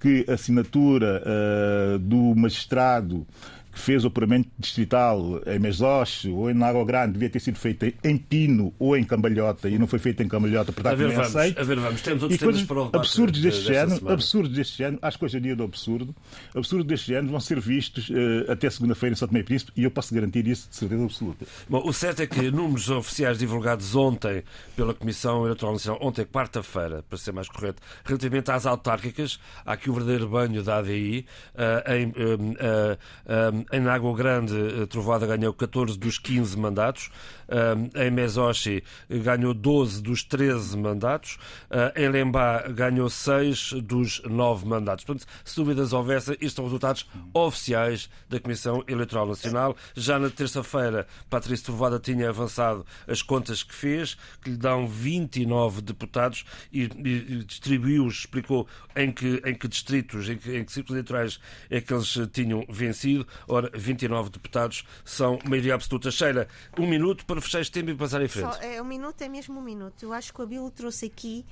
que 0.00 0.24
a 0.26 0.32
assinatura 0.32 1.22
uh, 1.22 1.98
do 1.98 2.34
magistrado 2.34 3.26
que 3.72 3.78
fez 3.78 4.04
o 4.04 4.08
apuramento 4.08 4.48
distrital 4.58 5.40
em 5.46 5.58
Mesoche 5.58 6.28
ou 6.28 6.50
em 6.50 6.62
Água 6.62 6.84
Grande 6.84 7.12
devia 7.14 7.30
ter 7.30 7.40
sido 7.40 7.58
feita 7.58 7.92
em 8.02 8.16
Pino 8.16 8.72
ou 8.78 8.96
em 8.96 9.04
Cambalhota 9.04 9.68
e 9.68 9.78
não 9.78 9.86
foi 9.86 9.98
feita 9.98 10.22
em 10.22 10.28
Cambalhota, 10.28 10.72
portanto, 10.72 10.92
a 10.92 10.96
ver, 10.96 11.12
vamos, 11.12 11.36
aceito. 11.36 11.60
A 11.60 11.64
ver, 11.64 11.78
vamos. 11.78 12.02
Temos 12.02 12.22
outros 12.22 12.40
e 12.40 12.44
temas 12.44 12.62
para 12.62 12.82
o 12.82 12.90
absurdos 12.92 13.40
deste 13.40 13.60
de, 13.60 13.66
género, 13.66 14.08
absurdos 14.10 14.52
deste 14.52 14.78
género, 14.78 14.98
acho 15.02 15.18
que 15.18 15.24
hoje 15.24 15.36
é 15.36 15.40
dia 15.40 15.56
do 15.56 15.64
absurdo, 15.64 16.14
absurdos 16.54 16.86
deste 16.86 17.08
género 17.08 17.28
vão 17.28 17.40
ser 17.40 17.60
vistos 17.60 18.08
uh, 18.10 18.50
até 18.50 18.68
segunda-feira 18.68 19.14
em 19.14 19.16
São 19.16 19.28
Tomé 19.28 19.40
e 19.40 19.44
Príncipe 19.44 19.72
e 19.76 19.84
eu 19.84 19.90
posso 19.90 20.14
garantir 20.14 20.46
isso 20.46 20.68
de 20.68 20.76
certeza 20.76 21.04
absoluta. 21.04 21.46
Bom, 21.68 21.82
o 21.84 21.92
certo 21.92 22.22
é 22.22 22.26
que 22.26 22.50
números 22.50 22.90
oficiais 22.90 23.38
divulgados 23.38 23.94
ontem 23.94 24.42
pela 24.76 24.94
Comissão 24.94 25.44
Eleitoral 25.44 25.74
Nacional, 25.74 26.00
ontem, 26.02 26.24
quarta-feira, 26.24 27.04
para 27.08 27.18
ser 27.18 27.32
mais 27.32 27.48
correto, 27.48 27.80
relativamente 28.04 28.50
às 28.50 28.66
autárquicas, 28.66 29.38
há 29.64 29.72
aqui 29.72 29.90
o 29.90 29.94
verdadeiro 29.94 30.28
banho 30.28 30.62
da 30.62 30.78
ADI 30.78 31.26
uh, 31.54 31.92
em, 31.92 32.08
uh, 32.08 33.59
em 33.72 33.86
Água 33.88 34.14
Grande, 34.14 34.54
eh, 34.54 34.86
Trovada 34.86 35.26
ganhou 35.26 35.52
14 35.52 35.98
dos 35.98 36.18
15 36.18 36.56
mandatos. 36.58 37.10
Eh, 37.48 38.06
em 38.06 38.10
Mesoshi 38.10 38.84
ganhou 39.08 39.52
12 39.52 40.00
dos 40.02 40.22
13 40.22 40.76
mandatos. 40.76 41.38
Eh, 41.68 42.04
em 42.04 42.08
Lembá 42.08 42.62
ganhou 42.68 43.10
6 43.10 43.72
dos 43.82 44.22
9 44.24 44.66
mandatos. 44.66 45.04
Portanto, 45.04 45.26
se 45.44 45.56
dúvidas 45.56 45.92
houvesse, 45.92 46.32
estes 46.32 46.52
são 46.52 46.64
resultados 46.64 47.08
oficiais 47.34 48.08
da 48.28 48.38
Comissão 48.38 48.84
Eleitoral 48.86 49.26
Nacional. 49.26 49.76
Já 49.94 50.18
na 50.18 50.30
terça-feira, 50.30 51.06
Patrícia 51.28 51.66
Trovada 51.66 51.98
tinha 51.98 52.28
avançado 52.28 52.86
as 53.08 53.20
contas 53.20 53.62
que 53.62 53.74
fez, 53.74 54.16
que 54.42 54.50
lhe 54.50 54.56
dão 54.56 54.86
29 54.86 55.82
deputados 55.82 56.44
e, 56.72 56.84
e 56.84 57.44
distribuiu-os, 57.44 58.20
explicou 58.20 58.66
em 58.94 59.10
que, 59.10 59.42
em 59.44 59.54
que 59.54 59.66
distritos, 59.66 60.28
em 60.28 60.36
que, 60.36 60.56
em 60.56 60.64
que 60.64 60.72
círculos 60.72 60.96
eleitorais 60.96 61.40
é 61.68 61.80
que 61.80 61.92
eles 61.92 62.16
tinham 62.32 62.64
vencido. 62.68 63.26
Ora, 63.50 63.70
29 63.74 64.30
deputados 64.30 64.84
são 65.04 65.38
maioria 65.44 65.74
absoluta. 65.74 66.10
Sheila, 66.10 66.46
um 66.78 66.86
minuto 66.86 67.26
para 67.26 67.40
fechar 67.40 67.60
este 67.60 67.72
tempo 67.72 67.90
e 67.90 67.94
passar 67.96 68.22
em 68.22 68.28
frente. 68.28 68.54
Só, 68.54 68.62
é, 68.62 68.80
um 68.80 68.84
minuto 68.84 69.20
é 69.22 69.28
mesmo 69.28 69.58
um 69.58 69.62
minuto. 69.62 70.02
Eu 70.02 70.12
acho 70.12 70.32
que 70.32 70.40
o 70.40 70.44
Abilo 70.44 70.70
trouxe 70.70 71.06
aqui 71.06 71.44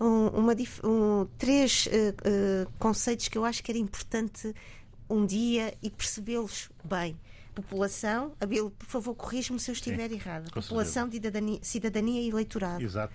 um, 0.00 0.26
uma, 0.28 0.54
um, 0.82 1.26
três 1.38 1.86
uh, 1.86 1.88
uh, 1.88 2.72
conceitos 2.80 3.28
que 3.28 3.38
eu 3.38 3.44
acho 3.44 3.62
que 3.62 3.70
era 3.70 3.78
importante 3.78 4.52
um 5.08 5.24
dia 5.24 5.72
e 5.80 5.88
percebê-los 5.88 6.68
bem 6.82 7.16
população, 7.56 8.34
Abel, 8.38 8.70
por 8.70 8.86
favor, 8.86 9.14
corrija-me 9.14 9.58
se 9.58 9.70
eu 9.70 9.72
estiver 9.72 10.10
Sim, 10.10 10.16
errado. 10.16 10.52
População, 10.52 11.10
cidadania, 11.10 11.58
cidadania 11.62 12.20
e 12.20 12.28
eleitorado. 12.28 12.84
Exato. 12.84 13.14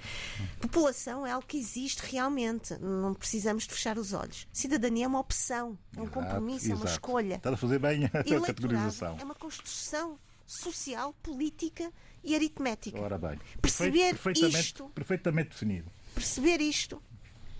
População 0.59 1.25
é 1.25 1.31
algo 1.31 1.45
que 1.45 1.57
existe 1.57 2.01
realmente, 2.11 2.75
não 2.79 3.13
precisamos 3.13 3.67
de 3.67 3.73
fechar 3.73 3.97
os 3.99 4.13
olhos. 4.13 4.47
Cidadania 4.51 5.05
é 5.05 5.07
uma 5.07 5.19
opção, 5.19 5.77
é 5.95 5.99
um 5.99 6.03
exato, 6.03 6.19
compromisso, 6.19 6.65
exato. 6.65 6.79
é 6.79 6.83
uma 6.83 6.91
escolha. 6.91 7.35
Está 7.35 7.49
a 7.51 7.57
fazer 7.57 7.79
bem 7.79 8.05
a 8.09 8.09
categorização. 8.09 9.17
É 9.19 9.23
uma 9.23 9.35
construção 9.35 10.17
social, 10.45 11.13
política 11.21 11.91
e 12.23 12.35
aritmética. 12.35 12.99
Ora 12.99 13.17
bem. 13.17 13.39
Perceber 13.61 14.09
perfeitamente, 14.09 14.59
isto. 14.59 14.89
Perfeitamente 14.89 15.49
definido. 15.49 15.91
Perceber 16.15 16.59
isto 16.61 17.01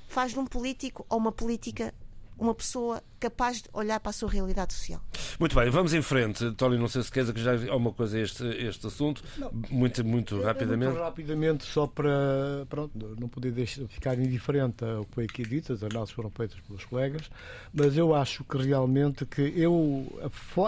faz 0.08 0.32
de 0.32 0.40
um 0.40 0.46
político 0.46 1.06
ou 1.08 1.18
uma 1.18 1.32
política 1.32 1.94
uma 2.42 2.56
pessoa 2.56 3.04
capaz 3.20 3.62
de 3.62 3.70
olhar 3.72 4.00
para 4.00 4.10
a 4.10 4.14
sua 4.14 4.28
realidade 4.28 4.74
social. 4.74 5.00
Muito 5.40 5.56
bem, 5.56 5.70
vamos 5.70 5.94
em 5.94 6.02
frente. 6.02 6.52
Tony, 6.54 6.76
não 6.76 6.88
sei 6.88 7.04
se 7.04 7.12
queres 7.12 7.30
que 7.30 7.40
já 7.40 7.52
há 7.54 7.76
uma 7.76 7.94
coisa 7.94 8.18
a 8.18 8.22
este, 8.22 8.44
este 8.44 8.88
assunto. 8.88 9.24
Não. 9.38 9.52
Muito, 9.70 10.04
muito 10.04 10.42
rapidamente. 10.42 10.92
Muito 10.92 11.04
rapidamente, 11.04 11.64
só 11.64 11.86
para 11.86 12.66
pronto, 12.68 12.92
não 13.20 13.30
poder 13.30 13.52
deixar, 13.52 13.88
ficar 13.88 14.18
indiferente 14.18 14.84
ao 14.84 15.06
que 15.06 15.14
foi 15.14 15.26
aqui 15.26 15.44
dito, 15.44 15.72
as 15.72 15.84
análises 15.84 16.16
foram 16.16 16.32
feitas 16.32 16.60
pelos 16.62 16.84
colegas, 16.84 17.30
mas 17.72 17.96
eu 17.96 18.16
acho 18.16 18.44
que 18.44 18.58
realmente 18.58 19.24
que 19.24 19.42
eu, 19.56 20.08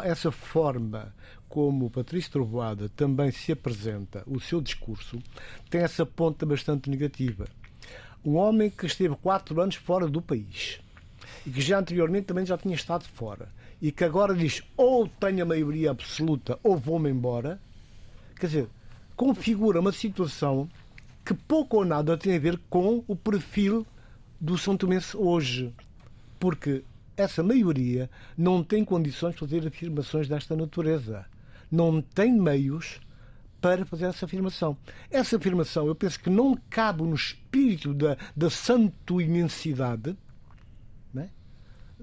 essa 0.04 0.32
forma 0.32 1.12
como 1.50 1.88
o 1.88 1.90
Patrício 1.90 2.32
Trovoada 2.32 2.88
também 2.90 3.32
se 3.32 3.52
apresenta, 3.52 4.24
o 4.28 4.40
seu 4.40 4.62
discurso, 4.62 5.20
tem 5.72 5.82
essa 5.82 6.06
ponta 6.06 6.46
bastante 6.46 6.88
negativa. 6.88 7.46
Um 8.24 8.36
homem 8.36 8.70
que 8.70 8.86
esteve 8.86 9.16
quatro 9.16 9.60
anos 9.60 9.76
fora 9.76 10.08
do 10.08 10.22
país, 10.22 10.80
e 11.46 11.50
que 11.50 11.62
já 11.62 11.80
anteriormente 11.80 12.26
também 12.26 12.46
já 12.46 12.58
tinha 12.58 12.76
estado 12.76 13.06
fora 13.13 13.50
e 13.82 13.91
que 13.91 14.06
agora 14.06 14.34
diz 14.34 14.63
ou 14.78 15.08
tenho 15.08 15.43
a 15.43 15.46
maioria 15.46 15.91
absoluta 15.91 16.58
ou 16.63 16.78
vou-me 16.78 17.10
embora, 17.10 17.60
quer 18.39 18.48
dizer, 18.48 18.69
configura 19.15 19.82
uma 19.82 19.91
situação 19.91 20.69
que 21.26 21.34
pouco 21.34 21.78
ou 21.78 21.86
nada 21.86 22.17
tem 22.17 22.36
a 22.36 22.39
ver 22.39 22.60
com 22.69 23.04
o 23.08 23.15
perfil 23.15 23.86
do 24.39 24.58
São 24.58 24.78
Tomense 24.78 25.17
hoje. 25.17 25.74
Porque 26.39 26.84
essa 27.15 27.43
maioria 27.43 28.10
não 28.38 28.63
tem 28.63 28.86
condições 28.86 29.34
de 29.34 29.39
fazer 29.39 29.67
afirmações 29.67 30.28
desta 30.28 30.56
natureza. 30.56 31.26
Não 31.69 32.02
tem 32.02 32.32
meios 32.32 33.02
para 33.60 33.86
fazer 33.86 34.06
essa 34.06 34.26
afirmação. 34.26 34.78
Essa 35.10 35.38
afirmação, 35.38 35.88
eu 35.88 35.96
penso 35.96 36.19
que 36.19 36.30
não 36.30 36.58
cabe 36.69 37.04
no 37.04 37.15
espírito 37.15 37.93
da, 37.93 38.17
da 38.36 38.50
santo 38.50 39.22
imensidade 39.22 40.17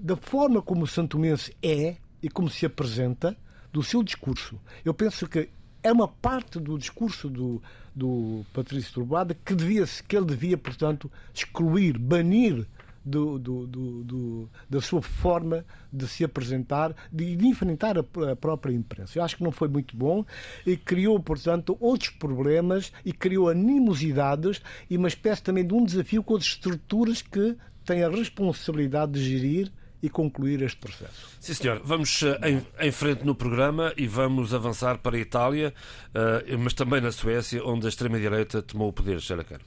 da 0.01 0.15
forma 0.15 0.61
como 0.61 0.83
o 0.83 0.87
santomense 0.87 1.55
é 1.61 1.97
e 2.21 2.29
como 2.29 2.49
se 2.49 2.65
apresenta, 2.65 3.37
do 3.71 3.81
seu 3.81 4.03
discurso. 4.03 4.59
Eu 4.83 4.93
penso 4.93 5.27
que 5.27 5.49
é 5.83 5.91
uma 5.91 6.07
parte 6.07 6.59
do 6.59 6.77
discurso 6.77 7.29
do, 7.29 7.61
do 7.95 8.45
Patrício 8.53 8.93
Turbada 8.93 9.33
que, 9.33 9.55
devia, 9.55 9.85
que 10.07 10.17
ele 10.17 10.25
devia, 10.25 10.57
portanto, 10.57 11.09
excluir, 11.33 11.97
banir 11.97 12.67
do, 13.03 13.39
do, 13.39 13.65
do, 13.65 14.49
da 14.69 14.81
sua 14.81 15.01
forma 15.01 15.65
de 15.91 16.07
se 16.07 16.23
apresentar, 16.23 16.95
de, 17.11 17.35
de 17.35 17.47
enfrentar 17.47 17.97
a, 17.97 18.01
a, 18.31 18.35
própria 18.35 18.73
imprensa. 18.73 19.17
Eu 19.17 19.23
acho 19.23 19.37
que 19.37 19.43
não 19.43 19.51
foi 19.51 19.67
muito 19.67 19.95
bom 19.95 20.23
e 20.65 20.77
criou, 20.77 21.19
portanto, 21.19 21.75
outros 21.79 22.09
problemas 22.11 22.91
e 23.03 23.11
criou 23.11 23.49
animosidades 23.49 24.61
e 24.89 24.97
uma 24.97 25.07
espécie 25.07 25.41
também 25.41 25.65
de 25.65 25.73
um 25.73 25.83
desafio 25.83 26.21
com 26.21 26.35
as 26.35 26.43
estruturas 26.43 27.21
que 27.21 27.57
têm 27.85 28.03
a 28.03 28.09
responsabilidade 28.09 29.13
de 29.13 29.23
gerir 29.23 29.71
e 30.01 30.09
concluir 30.09 30.61
este 30.61 30.77
processo. 30.79 31.29
Sim, 31.39 31.53
senhor. 31.53 31.81
Vamos 31.83 32.23
eh, 32.23 32.49
em, 32.49 32.87
em, 32.87 32.91
frente 32.91 33.23
no 33.23 33.35
programa 33.35 33.93
e 33.95 34.07
vamos 34.07 34.53
avançar 34.53 34.97
para 34.97 35.15
a 35.15 35.19
Itália, 35.19 35.73
uh, 36.09 36.57
mas 36.57 36.73
também 36.73 36.99
na 36.99 37.11
Suécia, 37.11 37.63
onde 37.63 37.85
a 37.85 37.89
extrema-direita 37.89 38.61
tomou 38.61 38.89
o 38.89 38.93
poder. 38.93 39.19
Sheila 39.21 39.43
Caro. 39.43 39.63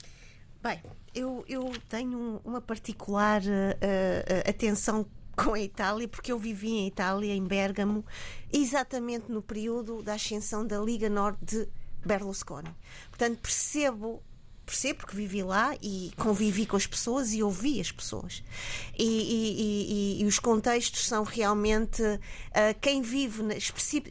Bem, 0.63 0.81
eu, 1.15 1.45
eu 1.49 1.73
tenho 1.89 2.41
uma 2.45 2.61
particular 2.61 3.43
uh, 3.43 4.49
atenção 4.49 5.07
com 5.37 5.55
a 5.55 5.61
Itália, 5.61 6.09
porque 6.09 6.33
eu 6.33 6.39
vivi 6.39 6.71
em 6.71 6.87
Itália, 6.87 7.35
em 7.35 7.45
Bergamo, 7.45 8.05
exatamente 8.53 9.31
no 9.31 9.43
período 9.43 10.03
da 10.03 10.15
ascensão 10.15 10.67
da 10.67 10.79
Liga 10.79 11.09
Norte 11.09 11.45
de 11.45 11.69
Berlusconi. 12.05 12.71
Portanto, 13.11 13.39
percebo 13.41 14.23
porque 14.95 15.17
vivi 15.17 15.43
lá 15.43 15.77
e 15.83 16.13
convivi 16.17 16.67
com 16.67 16.77
as 16.77 16.87
pessoas 16.87 17.33
e 17.33 17.43
ouvi 17.43 17.81
as 17.81 17.93
pessoas. 17.93 18.43
E, 18.99 19.05
e, 19.05 20.19
e, 20.19 20.23
e 20.23 20.27
os 20.27 20.39
contextos 20.39 21.07
são 21.07 21.23
realmente 21.23 22.03
uh, 22.03 22.21
quem 22.81 23.03
vive, 23.03 23.43
na, 23.43 23.55
especi 23.55 24.03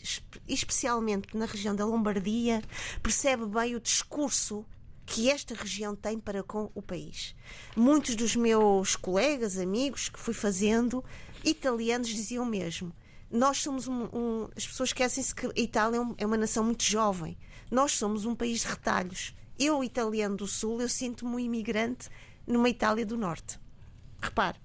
especialmente 0.48 1.36
na 1.36 1.46
região 1.46 1.76
da 1.76 1.86
Lombardia, 1.86 2.62
percebe 3.02 3.46
bem 3.46 3.76
o 3.76 3.80
discurso 3.80 4.66
que 5.06 5.30
esta 5.30 5.54
região 5.54 5.96
tem 5.96 6.18
para 6.18 6.44
com 6.44 6.72
o 6.74 6.82
país. 6.82 7.36
Muitos 7.76 8.16
dos 8.16 8.36
meus 8.36 8.96
colegas, 8.96 9.58
amigos 9.58 10.10
que 10.10 10.20
fui 10.20 10.34
fazendo, 10.34 11.04
italianos, 11.44 12.08
diziam 12.08 12.46
mesmo. 12.46 12.94
Nós 13.30 13.58
somos 13.58 13.88
um. 13.88 14.04
um 14.14 14.50
as 14.56 14.68
pessoas 14.68 14.90
esquecem-se 14.90 15.34
que 15.34 15.48
a 15.48 15.52
Itália 15.56 15.98
é, 15.98 16.24
é 16.24 16.26
uma 16.26 16.38
nação 16.38 16.64
muito 16.64 16.84
jovem. 16.84 17.38
Nós 17.72 17.94
somos 17.94 18.26
um 18.26 18.36
país 18.36 18.62
de 18.62 18.68
retalhos 18.68 19.34
eu, 19.60 19.84
italiano 19.84 20.38
do 20.38 20.48
Sul, 20.48 20.82
eu 20.82 20.90
sinto-me 20.90 21.36
um 21.36 21.40
imigrante 21.40 22.10
numa 22.46 22.70
Itália 22.70 23.06
do 23.06 23.18
Norte. 23.18 23.60
Repare. 24.22 24.58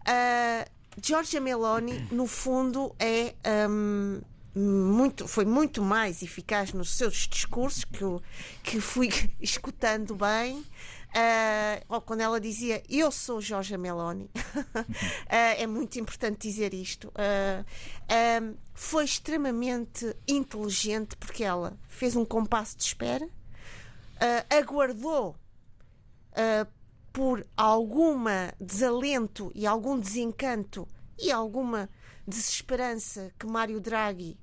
Uh, 0.00 0.70
Giorgia 1.00 1.40
Meloni, 1.40 2.06
no 2.10 2.26
fundo, 2.26 2.94
é. 2.98 3.34
Um, 3.68 4.20
muito, 4.54 5.26
foi 5.26 5.46
muito 5.46 5.82
mais 5.82 6.22
eficaz 6.22 6.72
nos 6.72 6.90
seus 6.90 7.26
discursos 7.26 7.84
que, 7.84 8.02
eu, 8.02 8.20
que 8.62 8.80
fui 8.80 9.08
escutando 9.40 10.14
bem. 10.14 10.62
Uh, 11.14 12.00
quando 12.02 12.22
ela 12.22 12.40
dizia 12.40 12.82
eu 12.88 13.10
sou 13.10 13.38
Jorge 13.38 13.76
Meloni, 13.76 14.24
uh, 14.24 14.86
é 15.28 15.66
muito 15.66 15.98
importante 15.98 16.48
dizer 16.48 16.72
isto. 16.72 17.08
Uh, 17.08 18.56
foi 18.74 19.04
extremamente 19.04 20.16
inteligente 20.26 21.16
porque 21.16 21.44
ela 21.44 21.78
fez 21.86 22.16
um 22.16 22.24
compasso 22.24 22.76
de 22.76 22.84
espera, 22.84 23.28
uh, 24.22 24.54
aguardou 24.56 25.36
uh, 26.32 26.70
por 27.12 27.46
alguma 27.56 28.54
desalento 28.60 29.50
e 29.54 29.66
algum 29.66 29.98
desencanto 29.98 30.88
e 31.18 31.30
alguma 31.30 31.90
desesperança 32.26 33.32
que 33.38 33.46
Mário 33.46 33.80
Draghi 33.80 34.38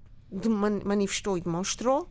manifestou 0.85 1.37
e 1.37 1.41
demonstrou 1.41 2.09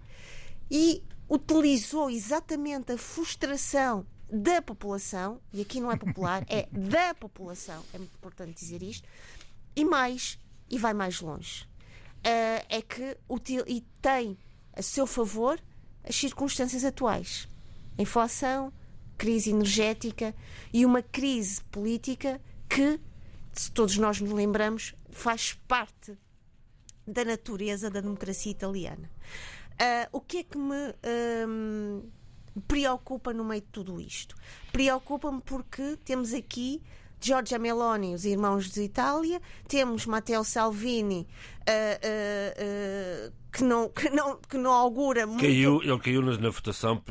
e 0.70 1.04
utilizou 1.28 2.10
exatamente 2.10 2.92
a 2.92 2.98
frustração 2.98 4.06
da 4.30 4.60
população, 4.60 5.40
e 5.52 5.60
aqui 5.62 5.80
não 5.80 5.90
é 5.90 5.96
popular, 5.96 6.44
é 6.48 6.68
da 6.72 7.14
população, 7.14 7.82
é 7.94 7.98
muito 7.98 8.14
importante 8.14 8.52
dizer 8.52 8.82
isto, 8.82 9.08
e 9.74 9.84
mais, 9.84 10.38
e 10.68 10.78
vai 10.78 10.92
mais 10.92 11.20
longe. 11.20 11.64
Uh, 12.18 12.64
é 12.68 12.82
que 12.82 13.16
util, 13.28 13.64
e 13.66 13.80
tem 14.02 14.36
a 14.74 14.82
seu 14.82 15.06
favor 15.06 15.58
as 16.04 16.16
circunstâncias 16.16 16.84
atuais 16.84 17.48
inflação, 17.98 18.72
crise 19.16 19.50
energética 19.50 20.34
e 20.72 20.86
uma 20.86 21.02
crise 21.02 21.62
política 21.64 22.40
que, 22.68 23.00
se 23.52 23.70
todos 23.72 23.98
nós 23.98 24.20
nos 24.20 24.32
lembramos, 24.32 24.94
faz 25.10 25.54
parte 25.66 26.16
da 27.06 27.24
natureza 27.24 27.90
da 27.90 28.00
democracia 28.00 28.52
italiana. 28.52 29.10
Uh, 29.74 30.08
o 30.12 30.20
que 30.20 30.38
é 30.38 30.42
que 30.44 30.58
me 30.58 30.94
preocupa 32.66 33.32
no 33.32 33.44
meio 33.44 33.60
de 33.60 33.68
tudo 33.68 34.00
isto? 34.00 34.36
Preocupa-me 34.72 35.40
porque 35.40 35.96
temos 36.04 36.32
aqui 36.32 36.82
Giorgia 37.20 37.58
Meloni, 37.58 38.14
os 38.14 38.24
irmãos 38.24 38.70
de 38.70 38.82
Itália, 38.82 39.40
temos 39.66 40.06
Matteo 40.06 40.44
Salvini, 40.44 41.26
uh, 41.68 43.28
uh, 43.28 43.32
que, 43.52 43.64
não, 43.64 43.88
que, 43.88 44.10
não, 44.10 44.36
que 44.36 44.56
não 44.56 44.72
augura 44.72 45.26
muito. 45.26 45.40
Caiu, 45.40 45.82
ele 45.82 45.98
caiu 45.98 46.22
na, 46.22 46.50
votação, 46.50 47.02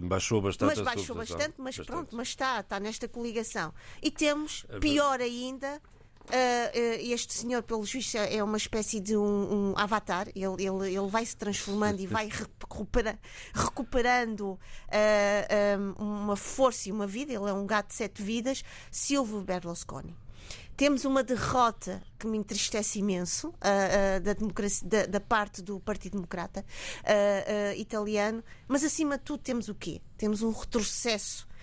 baixou 0.00 0.40
bastante. 0.40 0.76
Mas 0.76 0.84
baixou 0.84 1.16
bastante, 1.16 1.54
mas 1.58 1.76
bastante. 1.76 1.86
pronto, 1.86 2.16
mas 2.16 2.28
está, 2.28 2.60
está 2.60 2.80
nesta 2.80 3.06
coligação. 3.08 3.72
E 4.02 4.10
temos, 4.10 4.66
pior 4.80 5.20
ainda, 5.20 5.80
Uh, 6.26 7.12
este 7.12 7.34
senhor, 7.34 7.62
pelos 7.62 7.92
vistos, 7.92 8.14
é 8.14 8.42
uma 8.42 8.56
espécie 8.56 8.98
de 8.98 9.16
um, 9.16 9.72
um 9.72 9.74
avatar. 9.76 10.28
Ele, 10.34 10.64
ele, 10.64 10.94
ele, 10.94 11.08
vai 11.08 11.24
se 11.24 11.36
transformando 11.36 12.00
e 12.00 12.06
vai 12.06 12.28
recupera, 12.28 13.18
recuperando 13.52 14.52
uh, 14.52 16.02
um, 16.02 16.22
uma 16.24 16.36
força 16.36 16.88
e 16.88 16.92
uma 16.92 17.06
vida. 17.06 17.32
Ele 17.32 17.48
é 17.48 17.52
um 17.52 17.66
gato 17.66 17.88
de 17.88 17.94
sete 17.94 18.22
vidas. 18.22 18.64
Silvio 18.90 19.42
Berlusconi. 19.42 20.16
Temos 20.76 21.04
uma 21.04 21.22
derrota 21.22 22.02
que 22.18 22.26
me 22.26 22.36
entristece 22.36 22.98
imenso 22.98 23.48
uh, 23.48 24.20
da, 24.20 24.32
democracia, 24.32 24.88
da, 24.88 25.06
da, 25.06 25.20
parte 25.20 25.62
do 25.62 25.78
Partido 25.78 26.14
Democrata 26.14 26.64
italiano, 27.76 28.42
mas 28.66 28.82
acima 28.82 29.16
de 29.16 29.24
tudo 29.24 29.40
temos 29.40 29.68
o 29.68 29.74
quê? 29.74 30.00
Temos 30.16 30.42
um 30.42 30.50
retrocesso 30.50 31.46
Uh, 31.46 31.53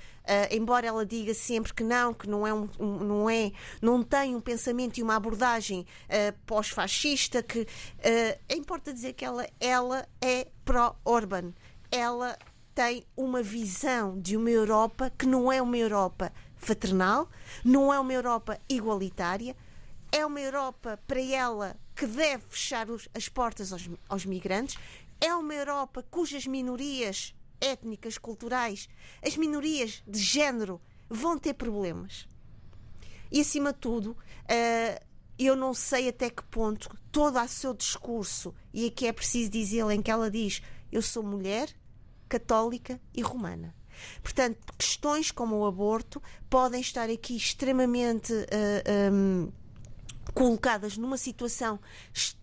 embora 0.51 0.87
ela 0.87 1.05
diga 1.05 1.33
sempre 1.33 1.73
que 1.73 1.83
não, 1.83 2.13
que 2.13 2.29
não 2.29 2.45
é, 2.45 2.53
um, 2.53 2.67
não 2.79 3.29
é, 3.29 3.51
não 3.81 4.03
tem 4.03 4.35
um 4.35 4.41
pensamento 4.41 4.97
e 4.97 5.03
uma 5.03 5.15
abordagem 5.15 5.81
uh, 5.81 6.37
pós-fascista, 6.45 7.43
que 7.43 7.61
uh, 7.61 8.55
importa 8.55 8.93
dizer 8.93 9.13
que 9.13 9.25
ela, 9.25 9.47
ela 9.59 10.07
é 10.21 10.47
pró-Orban. 10.63 11.53
Ela 11.91 12.37
tem 12.73 13.03
uma 13.17 13.43
visão 13.43 14.19
de 14.19 14.37
uma 14.37 14.49
Europa 14.49 15.11
que 15.17 15.25
não 15.25 15.51
é 15.51 15.61
uma 15.61 15.77
Europa 15.77 16.31
fraternal, 16.55 17.29
não 17.63 17.93
é 17.93 17.99
uma 17.99 18.13
Europa 18.13 18.59
igualitária, 18.69 19.55
é 20.11 20.25
uma 20.25 20.39
Europa 20.39 20.99
para 21.07 21.21
ela 21.21 21.75
que 21.95 22.05
deve 22.05 22.43
fechar 22.49 22.89
os, 22.89 23.07
as 23.13 23.27
portas 23.27 23.73
aos, 23.73 23.89
aos 24.07 24.25
migrantes, 24.25 24.77
é 25.19 25.33
uma 25.35 25.53
Europa 25.53 26.03
cujas 26.09 26.47
minorias 26.47 27.33
étnicas, 27.61 28.17
culturais, 28.17 28.89
as 29.25 29.37
minorias 29.37 30.03
de 30.07 30.19
género 30.19 30.81
vão 31.09 31.37
ter 31.37 31.53
problemas. 31.53 32.27
E 33.31 33.39
acima 33.39 33.71
de 33.71 33.79
tudo, 33.79 34.11
uh, 34.11 35.05
eu 35.39 35.55
não 35.55 35.73
sei 35.73 36.09
até 36.09 36.29
que 36.29 36.43
ponto 36.43 36.89
todo 37.11 37.39
o 37.39 37.47
seu 37.47 37.73
discurso, 37.73 38.53
e 38.73 38.87
aqui 38.87 39.07
é 39.07 39.13
preciso 39.13 39.51
dizer 39.51 39.89
em 39.91 40.01
que 40.01 40.11
ela 40.11 40.29
diz: 40.29 40.61
Eu 40.91 41.01
sou 41.01 41.23
mulher, 41.23 41.69
católica 42.27 42.99
e 43.13 43.21
romana. 43.21 43.73
Portanto, 44.21 44.57
questões 44.77 45.31
como 45.31 45.57
o 45.57 45.65
aborto 45.65 46.21
podem 46.49 46.81
estar 46.81 47.09
aqui 47.09 47.35
extremamente. 47.35 48.33
Uh, 48.33 48.47
eh, 48.85 49.09
um, 49.11 49.43
ehm, 49.45 49.60
colocadas 50.33 50.97
numa 50.97 51.17
situação 51.17 51.79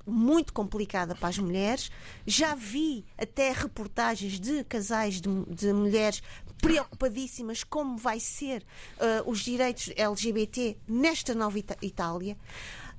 muito 0.06 0.52
complicada 0.52 1.14
para 1.14 1.28
as 1.28 1.38
mulheres. 1.38 1.90
Já 2.26 2.54
vi 2.54 3.04
até 3.16 3.52
reportagens 3.52 4.38
de 4.38 4.64
casais 4.64 5.20
de, 5.20 5.28
de 5.46 5.72
mulheres 5.72 6.22
preocupadíssimas 6.60 7.64
como 7.64 7.96
vai 7.96 8.20
ser 8.20 8.64
uh, 8.96 9.30
os 9.30 9.40
direitos 9.40 9.92
LGBT 9.96 10.76
nesta 10.86 11.34
nova 11.34 11.58
Itália. 11.58 12.36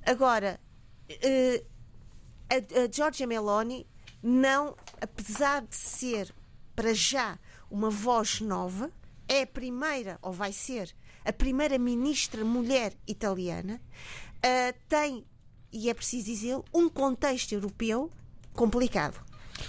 Agora, 0.05 0.59
uh, 1.09 1.65
a, 2.49 2.83
a 2.83 2.91
Giorgia 2.91 3.27
Meloni 3.27 3.85
não, 4.21 4.75
apesar 4.99 5.61
de 5.61 5.75
ser 5.75 6.33
para 6.75 6.93
já 6.93 7.37
uma 7.69 7.89
voz 7.89 8.41
nova, 8.41 8.91
é 9.27 9.43
a 9.43 9.47
primeira, 9.47 10.17
ou 10.21 10.31
vai 10.31 10.51
ser, 10.51 10.93
a 11.23 11.31
primeira 11.31 11.77
ministra 11.77 12.43
mulher 12.43 12.93
italiana 13.07 13.79
uh, 14.45 14.80
tem, 14.88 15.25
e 15.71 15.89
é 15.89 15.93
preciso 15.93 16.25
dizer, 16.25 16.60
um 16.73 16.89
contexto 16.89 17.54
europeu 17.54 18.10
complicado. 18.54 19.23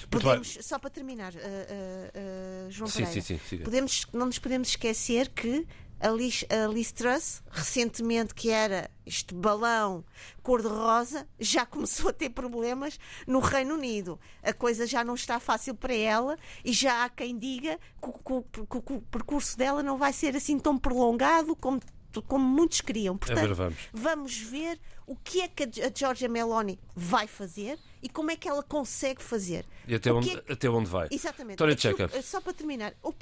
Podemos, 0.09 0.59
só 0.62 0.78
para 0.78 0.90
terminar, 0.90 1.33
uh, 1.33 1.37
uh, 1.37 2.70
João 2.70 2.88
sim, 2.88 3.04
Pereira, 3.04 3.22
sim, 3.22 3.40
sim, 3.48 3.59
podemos, 3.59 4.06
não 4.12 4.26
nos 4.26 4.38
podemos 4.38 4.68
esquecer 4.68 5.28
que 5.28 5.66
a 6.00 6.09
Liz, 6.09 6.44
a 6.48 6.66
Liz 6.66 6.92
Truss, 6.92 7.42
recentemente, 7.50 8.35
que 8.35 8.50
era 8.50 8.90
este 9.04 9.35
balão 9.35 10.02
cor-de-rosa, 10.42 11.28
já 11.38 11.66
começou 11.66 12.09
a 12.09 12.12
ter 12.12 12.30
problemas 12.30 12.98
no 13.26 13.38
Reino 13.38 13.74
Unido. 13.74 14.18
A 14.42 14.52
coisa 14.52 14.87
já 14.87 15.04
não 15.04 15.14
está 15.14 15.38
fácil 15.38 15.74
para 15.74 15.94
ela 15.94 16.38
e 16.64 16.72
já 16.72 17.04
há 17.04 17.11
quem 17.11 17.38
diga 17.38 17.78
que, 18.02 18.11
que, 18.11 18.66
que, 18.66 18.80
que 18.80 18.92
o 18.94 19.00
percurso 19.02 19.59
dela 19.59 19.83
não 19.83 19.98
vai 19.98 20.12
ser 20.12 20.35
assim 20.35 20.59
tão 20.59 20.78
prolongado 20.78 21.54
como 21.54 21.80
como 22.26 22.44
muitos 22.44 22.80
queriam. 22.80 23.16
Portanto, 23.16 23.38
é 23.38 23.46
ver, 23.46 23.54
vamos. 23.54 23.78
vamos 23.92 24.38
ver 24.38 24.80
o 25.06 25.16
que 25.16 25.40
é 25.40 25.48
que 25.48 25.64
a 25.64 25.90
Georgia 25.94 26.28
Meloni 26.28 26.78
vai 26.94 27.26
fazer 27.26 27.78
e 28.02 28.08
como 28.08 28.30
é 28.30 28.36
que 28.36 28.48
ela 28.48 28.62
consegue 28.62 29.22
fazer. 29.22 29.64
E 29.86 29.94
até, 29.94 30.12
onde, 30.12 30.30
é 30.30 30.40
que... 30.40 30.52
até 30.52 30.68
onde 30.68 30.88
vai. 30.88 31.08
Exatamente. 31.10 31.62
Aquilo, 31.62 32.22
só 32.22 32.40
para 32.40 32.52
terminar, 32.52 32.94
o, 33.02 33.12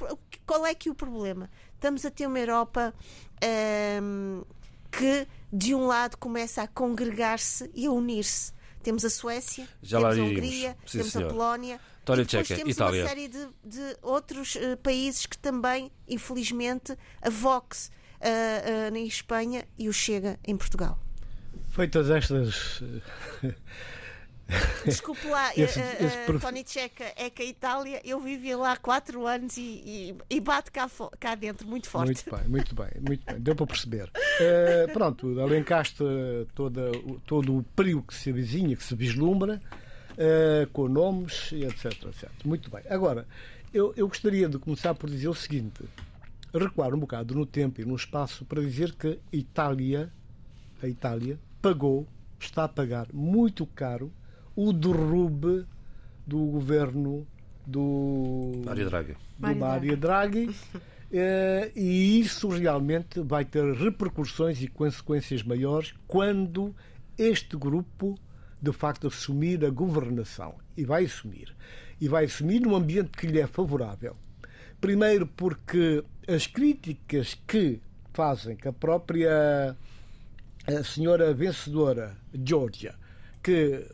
qual 0.46 0.66
é 0.66 0.74
que 0.74 0.88
é 0.88 0.92
o 0.92 0.94
problema? 0.94 1.50
Estamos 1.74 2.04
a 2.04 2.10
ter 2.10 2.26
uma 2.26 2.38
Europa 2.38 2.94
hum, 4.02 4.42
que, 4.90 5.26
de 5.52 5.74
um 5.74 5.86
lado, 5.86 6.16
começa 6.16 6.62
a 6.62 6.68
congregar-se 6.68 7.70
e 7.74 7.86
a 7.86 7.90
unir-se. 7.90 8.52
Temos 8.82 9.04
a 9.04 9.10
Suécia, 9.10 9.68
Já 9.82 9.98
temos 9.98 10.18
a 10.18 10.22
Hungria, 10.22 10.76
Sim, 10.86 10.98
temos 10.98 11.12
senhor. 11.12 11.26
a 11.26 11.32
Polónia. 11.32 11.80
E 12.02 12.10
depois 12.10 12.26
Tcheca, 12.26 12.56
temos 12.56 12.74
Itália. 12.74 13.02
uma 13.02 13.08
série 13.08 13.28
de, 13.28 13.48
de 13.62 13.96
outros 14.00 14.54
uh, 14.54 14.76
países 14.82 15.26
que 15.26 15.36
também, 15.36 15.92
infelizmente, 16.08 16.96
a 17.20 17.28
Vox 17.28 17.90
uh, 18.20 18.92
uh, 18.92 18.96
em 18.96 19.06
Espanha 19.06 19.64
e 19.78 19.88
o 19.88 19.92
Chega 19.92 20.38
em 20.46 20.56
Portugal. 20.56 20.98
Feitas 21.70 22.10
estas 22.10 22.82
Desculpe 24.84 25.26
lá, 25.28 25.50
esse, 25.54 25.78
esse 25.78 26.30
uh, 26.30 26.40
Tony 26.40 26.64
Checa 26.66 27.12
é 27.16 27.28
que 27.28 27.42
a 27.42 27.44
Itália, 27.44 28.00
eu 28.02 28.18
vivi 28.18 28.54
lá 28.54 28.76
quatro 28.78 29.26
anos 29.26 29.58
e, 29.58 29.60
e, 29.60 30.16
e 30.30 30.40
bate 30.40 30.70
cá, 30.70 30.90
cá 31.20 31.34
dentro 31.34 31.68
muito 31.68 31.86
forte. 31.86 32.06
Muito 32.06 32.30
bem, 32.30 32.48
muito 32.48 32.74
bem, 32.74 32.88
muito 33.06 33.26
bem, 33.26 33.40
deu 33.40 33.54
para 33.54 33.66
perceber. 33.66 34.04
Uh, 34.04 34.92
pronto, 34.92 35.38
alencaste 35.38 36.02
toda, 36.54 36.90
todo 37.26 37.58
o 37.58 37.62
período 37.62 38.04
que 38.04 38.14
se 38.14 38.30
avizinha, 38.30 38.74
que 38.74 38.82
se 38.82 38.94
vislumbra, 38.94 39.60
uh, 40.12 40.66
com 40.72 40.88
nomes, 40.88 41.52
etc, 41.52 41.92
etc. 42.06 42.30
Muito 42.42 42.70
bem. 42.70 42.80
Agora, 42.88 43.26
eu, 43.72 43.92
eu 43.96 44.08
gostaria 44.08 44.48
de 44.48 44.58
começar 44.58 44.94
por 44.94 45.10
dizer 45.10 45.28
o 45.28 45.34
seguinte: 45.34 45.84
recuar 46.52 46.94
um 46.94 46.98
bocado 46.98 47.34
no 47.34 47.46
tempo 47.46 47.80
e 47.80 47.84
no 47.84 47.94
espaço 47.94 48.44
para 48.44 48.60
dizer 48.60 48.94
que 48.94 49.18
a 49.32 49.36
Itália, 49.36 50.12
a 50.82 50.88
Itália 50.88 51.38
pagou, 51.60 52.06
está 52.38 52.64
a 52.64 52.68
pagar 52.68 53.08
muito 53.12 53.66
caro 53.66 54.12
o 54.54 54.72
derrube 54.72 55.66
do 56.26 56.38
governo 56.46 57.26
do 57.66 58.62
Mário 58.64 58.88
Draghi. 58.88 59.16
Do 59.38 59.56
Mário 59.56 59.96
Draghi. 59.96 60.50
Eh, 61.10 61.72
e 61.74 62.20
isso 62.20 62.48
realmente 62.48 63.20
vai 63.20 63.42
ter 63.42 63.64
repercussões 63.72 64.60
e 64.60 64.68
consequências 64.68 65.42
maiores 65.42 65.94
quando 66.06 66.76
este 67.16 67.56
grupo 67.56 68.14
de 68.60 68.72
facto 68.72 69.06
assumir 69.06 69.64
a 69.64 69.70
governação. 69.70 70.56
E 70.76 70.84
vai 70.84 71.06
assumir. 71.06 71.56
E 71.98 72.08
vai 72.08 72.26
assumir 72.26 72.60
num 72.60 72.76
ambiente 72.76 73.12
que 73.12 73.26
lhe 73.26 73.40
é 73.40 73.46
favorável. 73.46 74.16
Primeiro 74.80 75.26
porque 75.26 76.04
as 76.28 76.46
críticas 76.46 77.34
que 77.46 77.80
fazem 78.12 78.54
que 78.54 78.68
a 78.68 78.72
própria 78.72 79.74
a 80.66 80.84
senhora 80.84 81.32
vencedora, 81.32 82.14
Georgia, 82.44 82.94
que 83.42 83.86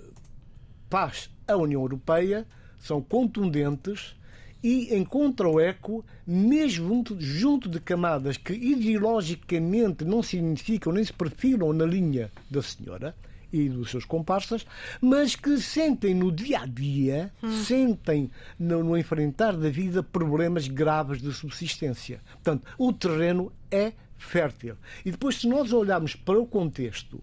faz 0.91 1.31
a 1.47 1.57
União 1.57 1.83
Europeia, 1.83 2.45
são 2.77 3.01
contundentes 3.01 4.17
e 4.61 4.97
encontram 4.97 5.61
eco 5.61 6.05
mesmo 6.27 7.05
junto 7.19 7.69
de 7.69 7.79
camadas 7.79 8.37
que 8.37 8.53
ideologicamente 8.53 10.05
não 10.05 10.21
se 10.21 10.37
identificam 10.39 10.93
nem 10.93 11.05
se 11.05 11.13
perfilam 11.13 11.73
na 11.73 11.85
linha 11.85 12.33
da 12.51 12.63
senhora 12.63 13.15
e 13.55 13.69
dos 13.69 13.91
seus 13.91 14.05
comparsas, 14.05 14.67
mas 15.01 15.37
que 15.37 15.59
sentem 15.59 16.13
no 16.13 16.33
dia 16.33 16.61
a 16.61 16.67
dia, 16.67 17.33
hum. 17.41 17.51
sentem 17.63 18.31
no, 18.59 18.83
no, 18.83 18.99
enfrentar 18.99 19.57
da 19.57 19.69
vida 19.69 20.03
problemas 20.03 20.67
graves 20.67 21.23
de 21.23 21.33
subsistência. 21.33 22.21
Portanto, 22.33 22.67
o 22.77 22.93
terreno 22.93 23.53
é 23.71 23.93
fértil. 24.17 24.77
E 25.05 25.11
depois, 25.13 25.37
se 25.37 25.49
nós 25.49 25.73
olharmos 25.73 26.17
para 26.17 26.39
o 26.39 26.47
contexto 26.47 27.23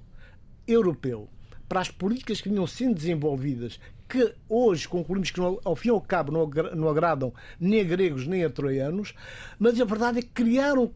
europeu, 0.65 1.28
para 1.67 1.82
as 1.82 1.91
políticas 1.91 2.39
que 2.39 2.50
vinham 2.50 2.67
sendo 2.67 2.96
desenvolvidas, 2.96 3.80
que 4.12 4.36
hoje 4.50 4.89
concluímos 4.89 5.32
que, 5.32 5.39
ao 5.39 5.74
fim 5.74 5.88
e 5.88 5.91
ao 5.91 6.02
cabo, 6.02 6.34
não 6.34 6.89
agradam 6.89 7.34
nem 7.58 7.80
a 7.80 7.84
gregos 7.86 8.28
nem 8.28 8.43
a 8.43 8.50
troianos, 8.50 9.13
mas 9.58 9.80
a 9.80 9.86
verdade 9.86 10.19
é 10.19 10.21
que 10.21 10.28
criaram 10.28 10.91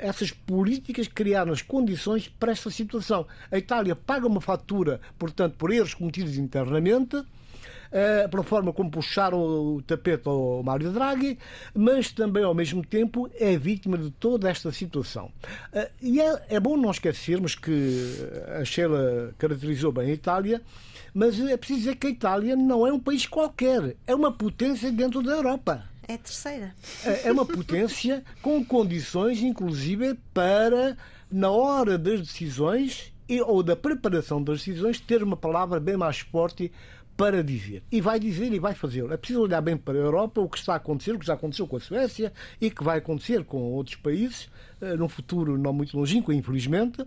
essas 0.00 0.32
políticas, 0.32 1.06
criaram 1.06 1.52
as 1.52 1.62
condições 1.62 2.26
para 2.26 2.50
esta 2.50 2.68
situação. 2.68 3.24
A 3.52 3.56
Itália 3.56 3.94
paga 3.94 4.26
uma 4.26 4.40
fatura, 4.40 5.00
portanto, 5.16 5.54
por 5.56 5.72
erros 5.72 5.94
cometidos 5.94 6.36
internamente, 6.38 7.24
pela 8.30 8.42
forma 8.42 8.72
como 8.72 8.90
puxaram 8.90 9.38
o 9.38 9.82
tapete 9.82 10.28
ao 10.28 10.62
Mário 10.62 10.90
Draghi, 10.90 11.38
mas 11.74 12.10
também, 12.12 12.44
ao 12.44 12.54
mesmo 12.54 12.84
tempo, 12.84 13.30
é 13.38 13.56
vítima 13.56 13.96
de 13.96 14.10
toda 14.10 14.50
esta 14.50 14.70
situação. 14.72 15.30
Uh, 15.72 15.88
e 16.00 16.20
é, 16.20 16.42
é, 16.50 16.60
bom 16.60 16.76
não 16.76 16.90
esquecermos 16.90 17.54
que 17.54 18.02
a 18.60 18.64
Sheila 18.64 19.34
caracterizou 19.38 19.92
bem 19.92 20.10
a 20.10 20.14
Itália, 20.14 20.62
mas 21.14 21.40
é 21.40 21.56
preciso 21.56 21.80
dizer 21.80 21.96
que 21.96 22.06
a 22.06 22.10
Itália 22.10 22.56
não 22.56 22.86
é 22.86 22.92
um 22.92 23.00
país 23.00 23.26
qualquer, 23.26 23.96
é 24.06 24.14
uma 24.14 24.32
potência 24.32 24.90
dentro 24.92 25.22
da 25.22 25.32
Europa. 25.32 25.84
É 26.08 26.14
a 26.14 26.18
terceira. 26.18 26.74
É, 27.04 27.28
é 27.28 27.32
uma 27.32 27.44
potência 27.44 28.22
com 28.40 28.64
condições, 28.64 29.40
inclusive, 29.40 30.14
para, 30.32 30.96
na 31.30 31.50
hora 31.50 31.98
das 31.98 32.20
decisões 32.20 33.12
ou 33.44 33.62
da 33.62 33.74
preparação 33.74 34.42
das 34.42 34.58
decisões, 34.58 35.00
ter 35.00 35.22
uma 35.22 35.36
palavra 35.36 35.80
bem 35.80 35.96
mais 35.96 36.20
forte 36.20 36.70
para 37.16 37.42
dizer. 37.42 37.82
E 37.90 38.00
vai 38.00 38.20
dizer 38.20 38.52
e 38.52 38.58
vai 38.58 38.74
fazê-lo. 38.74 39.12
É 39.12 39.16
preciso 39.16 39.42
olhar 39.42 39.60
bem 39.60 39.76
para 39.76 39.94
a 39.94 40.02
Europa, 40.02 40.40
o 40.40 40.48
que 40.48 40.58
está 40.58 40.74
a 40.74 40.76
acontecer, 40.76 41.12
o 41.12 41.18
que 41.18 41.26
já 41.26 41.34
aconteceu 41.34 41.66
com 41.66 41.76
a 41.76 41.80
Suécia 41.80 42.32
e 42.60 42.70
que 42.70 42.84
vai 42.84 42.98
acontecer 42.98 43.44
com 43.44 43.58
outros 43.72 43.96
países, 43.96 44.48
eh, 44.80 44.94
num 44.96 45.08
futuro 45.08 45.56
não 45.56 45.72
muito 45.72 45.96
longínquo, 45.96 46.32
infelizmente 46.32 47.04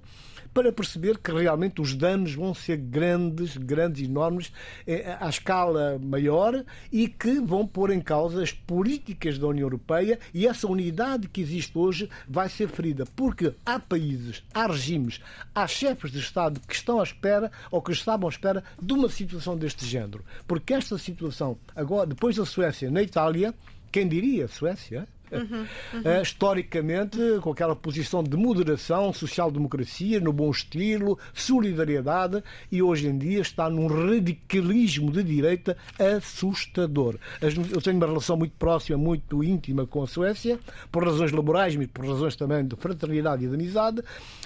para 0.54 0.72
perceber 0.72 1.18
que 1.18 1.32
realmente 1.32 1.82
os 1.82 1.96
danos 1.96 2.34
vão 2.34 2.54
ser 2.54 2.78
grandes, 2.78 3.58
grandes, 3.58 4.08
enormes, 4.08 4.52
eh, 4.86 5.18
à 5.20 5.30
escala 5.30 6.00
maior 6.00 6.64
e 6.92 7.08
que 7.08 7.40
vão 7.40 7.66
pôr 7.66 7.92
em 7.92 8.02
causa 8.02 8.42
as 8.42 8.52
políticas 8.52 9.38
da 9.38 9.48
União 9.48 9.66
Europeia 9.66 10.20
e 10.34 10.48
essa 10.48 10.68
unidade 10.68 11.28
que 11.28 11.42
existe 11.42 11.78
hoje 11.78 12.10
vai 12.28 12.50
ser 12.50 12.68
ferida. 12.68 13.06
Porque 13.16 13.54
há 13.66 13.80
países, 13.80 14.44
há 14.54 14.68
regimes, 14.68 15.20
há 15.54 15.68
chefes 15.68 16.12
de 16.12 16.20
Estado 16.20 16.60
que 16.68 16.76
estão 16.76 17.00
à 17.00 17.04
espera 17.04 17.52
ou 17.72 17.82
que 17.82 17.92
estavam 17.92 18.28
à 18.28 18.32
espera 18.32 18.64
de 18.82 18.94
uma 18.94 19.10
situação 19.10 19.58
deste 19.58 19.86
género. 19.86 20.24
Porque 20.48 20.74
esta 20.74 20.98
situação, 20.98 21.58
agora, 21.76 22.08
depois 22.08 22.36
da 22.36 22.46
Suécia, 22.46 22.90
na 22.90 23.02
Itália, 23.02 23.54
quem 23.92 24.08
diria 24.08 24.48
Suécia? 24.48 25.08
Uhum, 25.32 25.65
uhum. 25.94 26.22
historicamente, 26.22 27.18
com 27.42 27.52
aquela 27.52 27.76
posição 27.76 28.24
de 28.24 28.36
moderação, 28.36 29.13
social-democracia, 29.13 30.20
no 30.20 30.34
bom 30.34 30.50
estilo, 30.50 31.18
solidariedade, 31.34 32.44
e 32.72 32.82
hoje 32.82 33.08
em 33.08 33.18
dia 33.18 33.42
está 33.42 33.70
num 33.70 33.88
radicalismo 33.88 35.12
de 35.12 35.24
direita 35.24 35.78
assustador. 36.00 37.15
Eu 37.42 37.82
tenho 37.82 37.98
uma 37.98 38.08
relação 38.08 38.38
muito 38.38 38.54
próxima, 38.58 38.98
muito 38.98 39.44
íntima 39.44 39.86
com 39.86 40.04
a 40.04 40.08
Suécia, 40.08 40.60
por 40.92 41.04
razões 41.04 41.32
laborais, 41.32 41.76
mas 41.76 41.88
por 41.88 42.06
razões 42.06 42.36
também 42.36 42.65
de 42.65 42.76
fraternidade 42.76 43.46
e 43.46 43.48
de 43.48 43.54
amizade, 43.54 44.02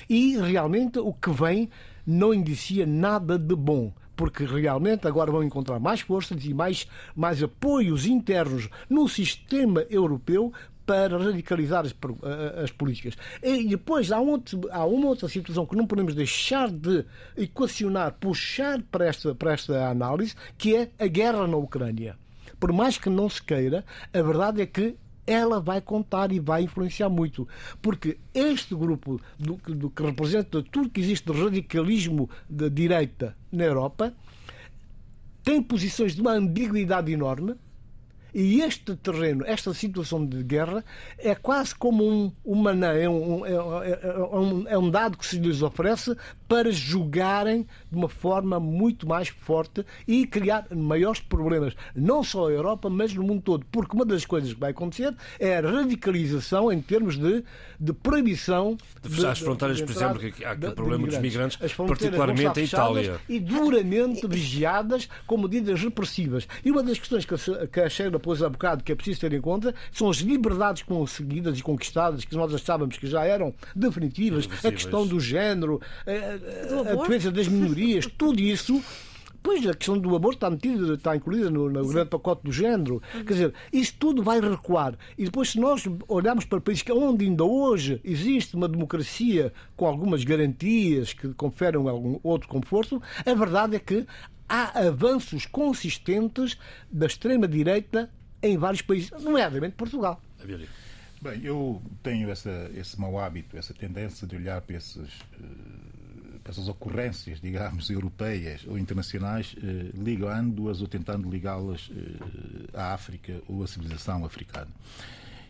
e 0.10 0.38
realmente 0.38 1.00
o 1.00 1.14
que 1.14 1.32
vem 1.32 1.70
não 2.06 2.34
indicia 2.34 2.86
nada 2.86 3.38
de 3.38 3.56
bom 3.56 3.94
porque 4.16 4.46
realmente 4.46 5.08
agora 5.08 5.32
vão 5.32 5.44
encontrar 5.44 5.80
mais 5.80 6.02
forças 6.02 6.46
e 6.46 6.54
mais, 6.54 6.88
mais 7.16 7.42
apoios 7.42 8.06
internos 8.06 8.70
no 8.90 9.08
sistema 9.08 9.86
europeu 9.90 10.54
para 10.86 11.18
radicalizar 11.18 11.86
as, 11.86 11.96
as, 12.64 12.72
políticas. 12.72 13.16
E 13.42 13.68
depois 13.68 14.12
há, 14.12 14.20
outro, 14.20 14.62
há 14.72 14.86
uma 14.86 15.08
outra 15.08 15.28
situação 15.30 15.66
que 15.66 15.76
não 15.76 15.88
podemos 15.88 16.14
deixar 16.14 16.70
de 16.70 17.06
equacionar, 17.38 18.14
puxar 18.20 18.82
para 18.92 19.06
esta, 19.06 19.34
para 19.34 19.54
esta 19.54 19.90
análise, 19.90 20.36
que 20.58 20.76
é 20.76 20.92
a 21.00 21.08
guerra 21.08 21.48
na 21.48 21.58
Ucrânia. 21.58 22.18
Por 22.60 22.72
mais 22.72 22.98
que 22.98 23.10
não 23.10 23.30
se 23.30 23.42
queira, 23.42 23.84
a 24.14 24.22
verdade 24.22 24.62
é 24.62 24.66
que 24.66 24.96
ela 25.26 25.60
vai 25.60 25.82
contar 25.82 26.32
e 26.32 26.40
vai 26.40 26.64
influenciar 26.64 27.10
muito. 27.10 27.48
Porque 27.82 28.18
este 28.34 28.76
grupo 28.76 29.22
do, 29.40 29.56
do 29.74 29.90
que 29.90 30.04
representa 30.04 30.62
tudo 30.64 30.90
que 30.90 31.02
existe 31.02 31.32
de 31.32 31.42
radicalismo 31.42 32.30
de 32.50 32.70
direita 32.70 33.36
na 33.52 33.64
Europa 33.64 34.14
tem 35.44 35.62
posições 35.62 36.16
de 36.16 36.22
uma 36.22 36.34
ambiguidade 36.34 37.12
enorme 37.12 37.56
e 38.34 38.62
este 38.62 38.96
terreno, 38.96 39.44
esta 39.46 39.74
situação 39.74 40.26
de 40.26 40.42
guerra, 40.44 40.84
é 41.18 41.36
quase 41.36 41.76
como 41.76 42.04
um, 42.04 42.32
uma, 42.44 42.72
é, 42.72 43.08
um, 43.08 43.46
é, 43.46 43.52
é, 43.52 44.38
um, 44.38 44.68
é 44.68 44.78
um 44.78 44.90
dado 44.90 45.18
que 45.18 45.26
se 45.26 45.38
lhes 45.38 45.62
oferece 45.62 46.16
para 46.48 46.72
jogarem 46.72 47.68
de 47.92 47.98
uma 47.98 48.10
forma 48.10 48.60
muito 48.60 49.08
mais 49.08 49.28
forte 49.28 49.86
e 50.08 50.26
criar 50.26 50.66
maiores 50.74 51.20
problemas, 51.20 51.76
não 51.96 52.24
só 52.24 52.48
na 52.48 52.56
Europa, 52.56 52.90
mas 52.90 53.14
no 53.14 53.24
mundo 53.24 53.42
todo. 53.42 53.66
Porque 53.72 53.96
uma 53.96 54.06
das 54.06 54.26
coisas 54.26 54.54
que 54.54 54.60
vai 54.60 54.72
acontecer 54.72 55.16
é 55.40 55.58
a 55.58 55.62
radicalização 55.62 56.72
em 56.72 56.82
termos 56.82 57.18
de, 57.18 57.44
de 57.80 57.94
proibição 57.94 58.78
de 59.02 59.10
fechar 59.10 59.32
as 59.32 59.40
fronteiras, 59.40 59.82
por 59.82 59.92
exemplo, 59.92 60.32
que 60.32 60.46
há 60.46 60.52
aquele 60.52 60.74
problema 60.74 61.08
dos 61.08 61.18
migrantes, 61.18 61.58
particularmente 61.74 62.60
a 62.60 62.64
Itália. 62.64 63.20
E 63.30 63.40
duramente 63.40 64.28
vigiadas 64.28 65.08
com 65.28 65.38
medidas 65.38 65.82
repressivas. 65.82 66.48
E 66.64 66.72
uma 66.72 66.84
das 66.84 66.98
questões 66.98 67.26
que 67.26 67.80
a 67.80 67.90
Sheila 67.90 68.20
pôs 68.24 68.42
há 68.42 68.50
bocado 68.50 68.84
que 68.84 68.92
é 68.92 68.96
preciso 68.96 69.20
ter 69.20 69.34
em 69.34 69.42
conta 69.42 69.76
são 69.92 70.10
as 70.10 70.18
liberdades 70.18 70.82
conseguidas 70.82 71.60
e 71.60 71.62
conquistadas 71.62 72.26
que 72.26 72.36
nós 72.36 72.54
achávamos 72.54 72.98
que 72.98 73.06
já 73.06 73.24
eram 73.26 73.54
definitivas, 73.76 74.48
a 74.64 74.72
questão 74.72 75.06
do 75.06 75.20
género, 75.20 75.82
a, 76.08 76.92
a 76.92 76.96
defesa 76.96 77.32
das 77.32 77.48
minorias, 77.48 78.08
tudo 78.18 78.40
isso. 78.40 78.82
Pois 79.44 79.68
a 79.68 79.74
questão 79.74 80.00
do 80.00 80.16
aborto 80.16 80.38
está 80.38 80.50
metida, 80.50 80.94
está 80.94 81.18
incluída 81.18 81.50
no, 81.50 81.70
no 81.70 81.86
grande 81.86 82.10
pacote 82.10 82.44
do 82.46 82.52
género. 82.52 83.02
Uhum. 83.14 83.26
Quer 83.26 83.34
dizer, 83.34 83.54
isso 83.74 83.94
tudo 84.00 84.24
vai 84.24 84.40
recuar. 84.40 84.98
E 85.18 85.26
depois, 85.26 85.50
se 85.50 85.60
nós 85.60 85.84
olharmos 86.08 86.46
para 86.46 86.62
países 86.62 86.86
onde 86.90 87.26
ainda 87.26 87.44
hoje 87.44 88.00
existe 88.06 88.56
uma 88.56 88.70
democracia 88.70 89.52
com 89.76 89.86
algumas 89.86 90.24
garantias 90.24 91.12
que 91.12 91.34
conferem 91.34 91.90
algum 91.90 92.18
outro 92.24 92.48
conforto, 92.48 93.02
a 93.26 93.34
verdade 93.34 93.76
é 93.76 93.80
que 93.80 94.08
há 94.48 94.80
avanços 94.88 95.46
consistentes 95.46 96.58
da 96.92 97.06
extrema-direita 97.06 98.10
em 98.42 98.58
vários 98.58 98.82
países, 98.82 99.10
nomeadamente 99.22 99.76
Portugal. 99.76 100.22
Bem, 101.22 101.42
eu 101.42 101.82
tenho 102.04 102.30
essa, 102.30 102.70
esse 102.76 103.00
mau 103.00 103.18
hábito, 103.18 103.56
essa 103.58 103.74
tendência 103.74 104.28
de 104.28 104.36
olhar 104.36 104.60
para 104.60 104.76
esses, 104.76 105.08
eh, 105.42 106.40
essas 106.44 106.68
ocorrências, 106.68 107.40
digamos, 107.40 107.90
europeias 107.90 108.66
ou 108.68 108.78
internacionais, 108.78 109.56
eh, 109.58 109.92
ligando-as 109.94 110.82
ou 110.82 110.88
tentando 110.88 111.30
ligá-las 111.30 111.90
eh, 111.96 112.78
à 112.78 112.94
África 112.94 113.42
ou 113.48 113.64
à 113.64 113.68
civilização 113.68 114.26
africana. 114.26 114.68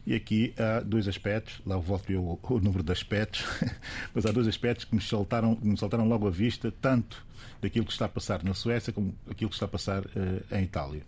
E 0.05 0.13
aqui 0.13 0.53
há 0.57 0.81
dois 0.81 1.07
aspectos, 1.07 1.61
lá 1.65 1.77
volto 1.77 2.11
eu 2.11 2.39
ao 2.43 2.59
número 2.59 2.83
de 2.83 2.91
aspectos, 2.91 3.45
mas 4.13 4.25
há 4.25 4.31
dois 4.31 4.47
aspectos 4.47 4.85
que 4.85 4.93
me 4.93 5.01
saltaram, 5.01 5.57
me 5.61 5.77
saltaram 5.77 6.07
logo 6.07 6.27
à 6.27 6.29
vista, 6.29 6.73
tanto 6.81 7.25
daquilo 7.61 7.85
que 7.85 7.91
está 7.93 8.05
a 8.05 8.09
passar 8.09 8.43
na 8.43 8.53
Suécia 8.53 8.91
como 8.91 9.15
aquilo 9.29 9.49
que 9.49 9.55
está 9.55 9.65
a 9.65 9.69
passar 9.69 10.03
uh, 10.05 10.09
em 10.51 10.63
Itália. 10.63 11.03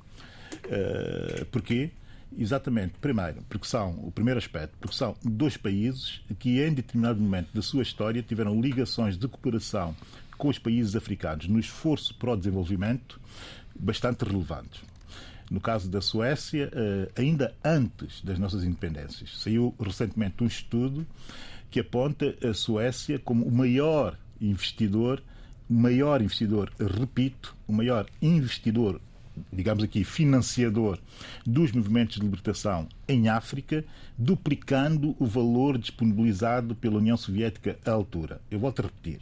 Uh, 0.65 1.45
porquê? 1.47 1.91
Exatamente, 2.37 2.95
primeiro, 2.99 3.43
porque 3.47 3.67
são, 3.67 3.91
o 4.03 4.11
primeiro 4.11 4.37
aspecto, 4.37 4.75
porque 4.79 4.95
são 4.95 5.15
dois 5.23 5.55
países 5.55 6.21
que 6.39 6.61
em 6.61 6.73
determinado 6.73 7.19
momento 7.19 7.49
da 7.53 7.61
sua 7.61 7.83
história 7.83 8.21
tiveram 8.21 8.59
ligações 8.59 9.17
de 9.17 9.27
cooperação 9.27 9.95
com 10.37 10.49
os 10.49 10.59
países 10.59 10.95
africanos 10.95 11.47
no 11.47 11.59
esforço 11.59 12.13
para 12.15 12.31
o 12.31 12.37
desenvolvimento 12.37 13.19
bastante 13.77 14.25
relevantes. 14.25 14.81
No 15.49 15.59
caso 15.59 15.89
da 15.89 16.01
Suécia, 16.01 16.71
eh, 16.73 17.09
ainda 17.15 17.53
antes 17.63 18.21
das 18.23 18.39
nossas 18.39 18.63
independências, 18.63 19.41
saiu 19.41 19.75
recentemente 19.79 20.43
um 20.43 20.47
estudo 20.47 21.05
que 21.69 21.79
aponta 21.79 22.35
a 22.43 22.53
Suécia 22.53 23.19
como 23.19 23.45
o 23.45 23.51
maior 23.51 24.17
investidor, 24.41 25.21
o 25.69 25.73
maior 25.73 26.21
investidor, 26.21 26.71
repito, 26.79 27.55
o 27.67 27.73
maior 27.73 28.07
investidor 28.21 28.99
digamos 29.51 29.83
aqui, 29.83 30.03
financiador 30.03 30.99
dos 31.45 31.71
movimentos 31.71 32.15
de 32.15 32.21
libertação 32.21 32.87
em 33.07 33.27
África, 33.27 33.83
duplicando 34.17 35.15
o 35.19 35.25
valor 35.25 35.77
disponibilizado 35.77 36.75
pela 36.75 36.97
União 36.97 37.17
Soviética 37.17 37.77
à 37.85 37.91
altura. 37.91 38.41
Eu 38.49 38.59
volto 38.59 38.79
a 38.79 38.83
repetir. 38.83 39.19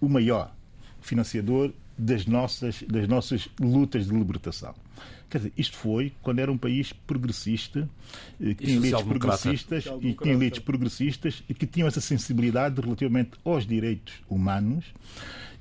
O 0.00 0.08
maior 0.08 0.54
financiador 1.00 1.72
das 1.98 2.26
nossas, 2.26 2.82
das 2.82 3.08
nossas 3.08 3.48
lutas 3.60 4.06
de 4.06 4.14
libertação. 4.14 4.74
Quer 5.28 5.38
dizer, 5.38 5.52
isto 5.56 5.76
foi 5.76 6.12
quando 6.22 6.38
era 6.38 6.52
um 6.52 6.58
país 6.58 6.92
progressista, 6.92 7.88
eh, 8.40 8.54
que 8.54 8.64
tinha 8.64 8.76
elites 8.76 9.02
progressistas 9.02 9.84
e 10.00 10.14
tinha 10.14 10.34
elites 10.34 10.60
progressistas 10.60 11.42
e 11.48 11.54
que 11.54 11.66
tinham 11.66 11.88
essa 11.88 12.00
sensibilidade 12.00 12.80
relativamente 12.80 13.30
aos 13.44 13.66
direitos 13.66 14.14
humanos 14.28 14.84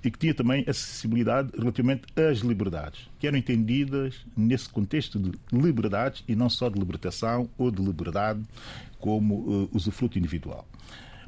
e 0.03 0.11
que 0.11 0.19
tinha 0.19 0.35
também 0.35 0.63
acessibilidade 0.67 1.49
relativamente 1.57 2.03
às 2.15 2.39
liberdades, 2.39 3.09
que 3.19 3.25
eram 3.25 3.39
entendidas 3.39 4.23
nesse 4.37 4.69
contexto 4.69 5.17
de 5.17 5.31
liberdades 5.51 6.23
e 6.27 6.35
não 6.35 6.47
só 6.47 6.69
de 6.69 6.77
libertação 6.77 7.49
ou 7.57 7.71
de 7.71 7.81
liberdade 7.81 8.43
como 8.99 9.35
uh, 9.35 9.69
usufruto 9.73 10.19
individual. 10.19 10.67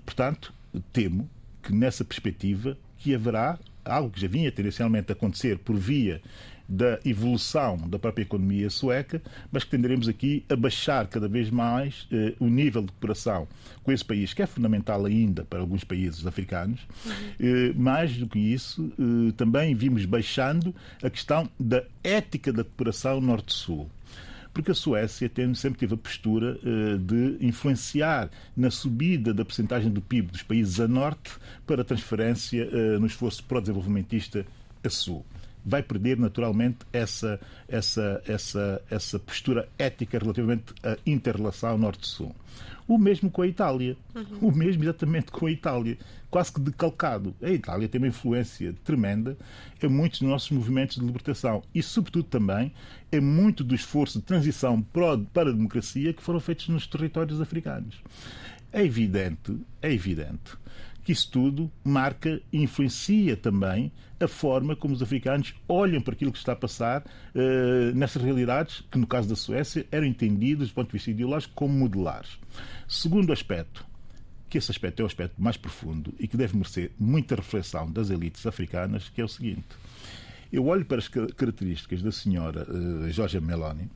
Portanto, 0.06 0.54
temo 0.94 1.28
que 1.64 1.74
nessa 1.74 2.06
perspectiva 2.06 2.78
que 3.08 3.16
haverá 3.16 3.58
algo 3.86 4.10
que 4.10 4.20
já 4.20 4.28
vinha 4.28 4.52
tendencialmente 4.52 5.12
a 5.12 5.16
acontecer 5.16 5.58
por 5.60 5.78
via 5.78 6.22
da 6.68 7.00
evolução 7.06 7.78
da 7.88 7.98
própria 7.98 8.24
economia 8.24 8.70
sueca, 8.70 9.22
mas 9.50 9.64
que 9.64 9.70
tenderemos 9.70 10.10
aqui 10.10 10.44
a 10.50 10.56
baixar 10.58 11.08
cada 11.08 11.26
vez 11.30 11.50
mais 11.50 12.06
eh, 12.12 12.34
o 12.42 12.48
nível 12.48 12.82
de 12.82 12.90
cooperação 12.90 13.48
com 13.82 13.94
esse 13.94 14.04
país, 14.04 14.34
que 14.34 14.42
é 14.42 14.46
fundamental 14.46 15.06
ainda 15.06 15.46
para 15.46 15.60
alguns 15.60 15.86
países 15.86 16.28
africanos. 16.28 16.82
Uhum. 17.06 17.12
Eh, 17.40 17.74
mais 17.74 18.18
do 18.18 18.28
que 18.28 18.38
isso, 18.40 18.92
eh, 19.00 19.32
também 19.38 19.74
vimos 19.74 20.04
baixando 20.04 20.76
a 21.02 21.10
questão 21.10 21.50
da 21.58 21.86
ética 22.04 22.52
da 22.52 22.66
cooperação 22.66 23.22
norte-sul 23.22 23.90
porque 24.58 24.72
a 24.72 24.74
Suécia 24.74 25.30
tem, 25.30 25.54
sempre 25.54 25.78
teve 25.78 25.94
a 25.94 25.98
postura 25.98 26.58
uh, 26.64 26.98
de 26.98 27.38
influenciar 27.46 28.28
na 28.56 28.72
subida 28.72 29.32
da 29.32 29.46
percentagem 29.46 29.92
do 29.92 30.02
PIB 30.02 30.32
dos 30.32 30.42
países 30.42 30.80
a 30.80 30.88
norte 30.88 31.32
para 31.68 31.84
transferência 31.84 32.68
uh, 32.68 33.00
no 33.00 33.06
esforço 33.06 33.44
pró-desenvolvimentista 33.44 34.48
a 34.84 34.90
sul 34.90 35.24
vai 35.68 35.84
perder 35.84 36.18
naturalmente 36.18 36.78
essa, 36.94 37.40
essa, 37.68 38.22
essa, 38.26 38.82
essa 38.90 39.20
postura 39.20 39.68
ética 39.78 40.18
relativamente 40.18 40.74
à 40.82 40.98
inter-relação 41.06 41.78
norte-sul. 41.78 42.34
O 42.88 42.98
mesmo 42.98 43.30
com 43.30 43.42
a 43.42 43.48
Itália. 43.48 43.98
Uhum. 44.16 44.48
O 44.48 44.52
mesmo 44.56 44.84
exatamente 44.86 45.30
com 45.30 45.46
a 45.46 45.52
Itália. 45.52 45.98
Quase 46.32 46.54
que 46.54 46.62
decalcado. 46.62 47.36
A 47.42 47.50
Itália 47.50 47.90
tem 47.90 48.00
uma 48.00 48.08
influência 48.08 48.74
tremenda 48.86 49.38
em 49.84 49.90
muitos 49.90 50.22
dos 50.22 50.30
nossos 50.30 50.52
movimentos 50.52 50.96
de 50.96 51.06
libertação 51.06 51.62
e, 51.76 51.84
sobretudo, 51.84 52.24
também 52.24 52.72
em 53.12 53.20
muito 53.20 53.62
do 53.62 53.76
esforço 53.76 54.20
de 54.20 54.26
transição 54.26 54.82
para 54.82 55.14
a 55.42 55.52
democracia 55.52 56.14
que 56.14 56.24
foram 56.24 56.40
feitos 56.40 56.70
nos 56.70 56.88
territórios 56.88 57.42
africanos. 57.42 58.02
É 58.72 58.84
evidente, 58.84 59.58
é 59.82 59.92
evidente 59.92 60.58
que 61.08 61.14
isso 61.14 61.32
tudo 61.32 61.72
marca 61.86 62.42
e 62.52 62.62
influencia 62.62 63.38
também 63.38 63.94
a 64.20 64.28
forma 64.28 64.76
como 64.76 64.94
os 64.94 65.02
africanos 65.02 65.56
olham 65.66 66.02
para 66.02 66.14
aquilo 66.14 66.34
que 66.34 66.38
está 66.38 66.52
a 66.52 66.56
passar 66.56 67.02
uh, 67.34 67.96
nessas 67.96 68.22
realidades 68.22 68.84
que, 68.92 68.98
no 68.98 69.08
caso 69.08 69.30
da 69.30 69.36
Suécia, 69.38 69.86
eram 69.90 70.06
entendidas, 70.06 70.68
do 70.68 70.74
ponto 70.74 70.88
de 70.88 70.92
vista 70.92 71.10
ideológico, 71.10 71.54
como 71.56 71.74
modelares. 71.74 72.38
Segundo 72.90 73.32
aspecto, 73.32 73.86
que 74.50 74.58
esse 74.58 74.70
aspecto 74.70 75.02
é 75.02 75.04
o 75.04 75.06
aspecto 75.06 75.42
mais 75.42 75.56
profundo 75.56 76.14
e 76.20 76.28
que 76.28 76.36
deve 76.36 76.58
merecer 76.58 76.92
muita 77.00 77.36
reflexão 77.36 77.90
das 77.90 78.10
elites 78.10 78.46
africanas, 78.46 79.08
que 79.08 79.22
é 79.22 79.24
o 79.24 79.30
seguinte. 79.30 79.64
Eu 80.52 80.66
olho 80.68 80.84
para 80.84 80.98
as 80.98 81.08
características 81.08 82.02
da 82.02 82.12
senhora 82.12 82.68
uh, 82.70 83.42
Meloni, 83.42 83.90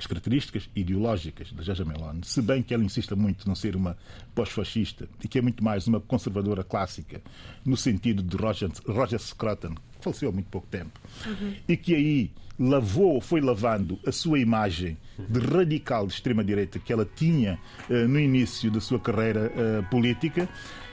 as 0.00 0.06
características 0.06 0.68
ideológicas 0.74 1.52
da 1.52 1.62
Jaja 1.62 1.84
Meloni, 1.84 2.22
se 2.24 2.40
bem 2.40 2.62
que 2.62 2.72
ela 2.72 2.82
insista 2.82 3.14
muito 3.14 3.46
não 3.46 3.54
ser 3.54 3.76
uma 3.76 3.96
pós-fascista 4.34 5.06
e 5.22 5.28
que 5.28 5.38
é 5.38 5.42
muito 5.42 5.62
mais 5.62 5.86
uma 5.86 6.00
conservadora 6.00 6.64
clássica, 6.64 7.20
no 7.64 7.76
sentido 7.76 8.22
de 8.22 8.36
Roger, 8.36 8.70
Roger 8.86 9.20
Scruton, 9.20 9.74
que 9.74 10.02
faleceu 10.02 10.30
há 10.30 10.32
muito 10.32 10.48
pouco 10.48 10.66
tempo, 10.68 10.98
uhum. 11.26 11.54
e 11.68 11.76
que 11.76 11.94
aí 11.94 12.30
lavou, 12.58 13.20
foi 13.20 13.40
lavando 13.40 13.98
a 14.06 14.12
sua 14.12 14.38
imagem 14.38 14.96
de 15.18 15.38
radical 15.38 16.06
de 16.06 16.14
extrema-direita 16.14 16.78
que 16.78 16.92
ela 16.92 17.06
tinha 17.06 17.58
uh, 17.88 18.08
no 18.08 18.18
início 18.18 18.70
da 18.70 18.80
sua 18.80 18.98
carreira 18.98 19.50
uh, 19.50 19.90
política 19.90 20.48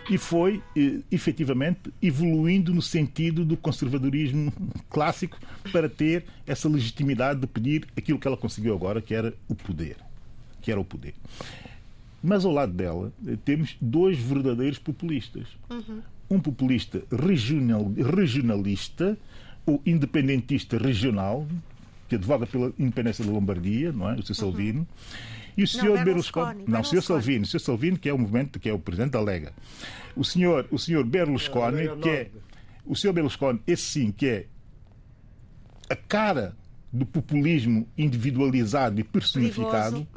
e 0.09 0.17
foi 0.17 0.61
efetivamente 1.11 1.91
evoluindo 2.01 2.73
no 2.73 2.81
sentido 2.81 3.43
do 3.43 3.57
conservadorismo 3.57 4.53
clássico 4.89 5.37
para 5.71 5.89
ter 5.89 6.25
essa 6.45 6.69
legitimidade 6.69 7.41
de 7.41 7.47
pedir 7.47 7.87
aquilo 7.95 8.17
que 8.17 8.27
ela 8.27 8.37
conseguiu 8.37 8.73
agora, 8.73 9.01
que 9.01 9.13
era 9.13 9.33
o 9.47 9.55
poder. 9.55 9.97
Que 10.61 10.71
era 10.71 10.79
o 10.79 10.85
poder. 10.85 11.13
Mas 12.23 12.45
ao 12.45 12.51
lado 12.51 12.73
dela 12.73 13.11
eh, 13.25 13.37
temos 13.43 13.75
dois 13.79 14.17
verdadeiros 14.17 14.79
populistas. 14.79 15.47
Uhum. 15.69 16.01
Um 16.29 16.39
populista 16.39 17.03
regional, 17.11 17.91
regionalista, 17.95 19.17
ou 19.65 19.81
independentista 19.85 20.77
regional, 20.77 21.47
que 22.07 22.15
advoga 22.15 22.47
pela 22.47 22.73
independência 22.79 23.23
da 23.23 23.31
Lombardia, 23.31 23.91
não 23.91 24.09
é? 24.09 24.15
o 24.15 24.23
Sr. 24.23 24.35
Salvini. 24.35 24.79
Uhum 24.79 24.85
e 25.57 25.63
o 25.63 25.67
senhor 25.67 26.03
Berlusconi. 26.03 26.63
Não, 26.67 26.81
o 26.81 26.85
senhor 26.85 27.01
Salvini. 27.01 27.43
O 27.43 27.47
senhor 27.47 27.61
Salvini, 27.61 27.97
que 27.97 28.07
é 28.07 28.13
o 28.13 28.17
movimento, 28.17 28.59
que 28.59 28.69
é 28.69 28.73
o 28.73 28.79
presidente 28.79 29.11
da 29.11 29.21
Lega. 29.21 29.51
O 30.15 30.23
senhor, 30.23 30.67
o 30.71 30.77
senhor 30.77 31.03
Berlusconi, 31.03 31.97
que 32.01 32.09
é. 32.09 32.29
O 32.85 32.95
senhor 32.95 33.13
Berlusconi, 33.13 33.61
esse 33.65 33.83
sim, 33.83 34.11
que 34.11 34.27
é 34.27 34.45
a 35.89 35.95
cara 35.95 36.55
do 36.91 37.05
populismo 37.05 37.87
individualizado 37.97 38.99
e 38.99 39.03
personificado, 39.03 40.07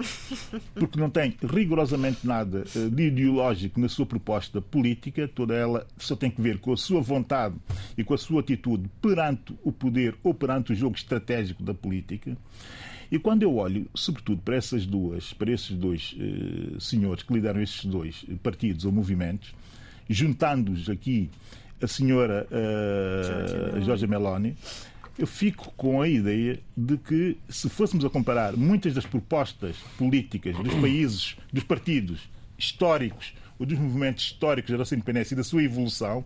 porque 0.75 0.99
não 0.99 1.11
tem 1.11 1.37
rigorosamente 1.43 2.25
nada 2.27 2.65
eh, 2.77 2.89
de 2.89 3.09
ideológico 3.09 3.81
na 3.81 3.89
sua 3.89 4.07
proposta 4.07 4.61
política, 4.61 5.27
toda 5.27 5.55
ela 5.55 5.87
só 5.99 6.15
tem 6.15 6.31
que 6.31 6.41
ver 6.41 6.59
com 6.59 6.73
a 6.73 6.77
sua 6.77 7.01
vontade 7.01 7.57
e 7.99 8.05
com 8.05 8.15
a 8.15 8.19
sua 8.19 8.41
atitude 8.41 8.89
perante 9.03 9.55
o 9.65 9.73
poder 9.73 10.17
ou 10.23 10.33
perante 10.33 10.73
o 10.73 10.75
jogo 10.75 10.97
estratégico 10.97 11.63
da 11.63 11.75
política. 11.75 12.37
E 13.11 13.19
quando 13.19 13.43
eu 13.43 13.57
olho, 13.57 13.87
sobretudo, 13.95 14.41
para 14.41 14.57
essas 14.57 14.87
duas, 14.87 15.33
para 15.33 15.51
esses 15.51 15.77
dois 15.77 16.15
uh, 16.15 16.81
senhores 16.81 17.25
que 17.25 17.33
lideram 17.33 17.61
esses 17.61 17.85
dois 17.85 18.25
partidos 18.43 18.85
ou 18.85 18.93
movimentos, 18.93 19.53
juntando-os 20.09 20.89
aqui 20.89 21.29
a 21.83 21.87
senhora 21.87 22.47
uh, 22.51 23.81
Jorge 23.83 24.07
Meloni, 24.07 24.57
eu 25.19 25.27
fico 25.27 25.73
com 25.77 26.01
a 26.01 26.09
ideia 26.09 26.61
de 26.77 26.97
que, 26.97 27.37
se 27.49 27.69
fôssemos 27.69 28.05
a 28.05 28.11
comparar 28.11 28.57
muitas 28.57 28.95
das 28.95 29.05
propostas 29.05 29.77
políticas 29.99 30.57
dos 30.57 30.75
países, 30.81 31.37
dos 31.53 31.65
partidos 31.65 32.29
históricos, 32.57 33.35
ou 33.59 33.67
dos 33.67 33.79
movimentos 33.79 34.25
históricos 34.25 34.71
da 34.71 34.79
nossa 34.79 34.95
independência 34.95 35.35
e 35.35 35.37
da 35.37 35.45
sua 35.45 35.63
evolução, 35.63 36.25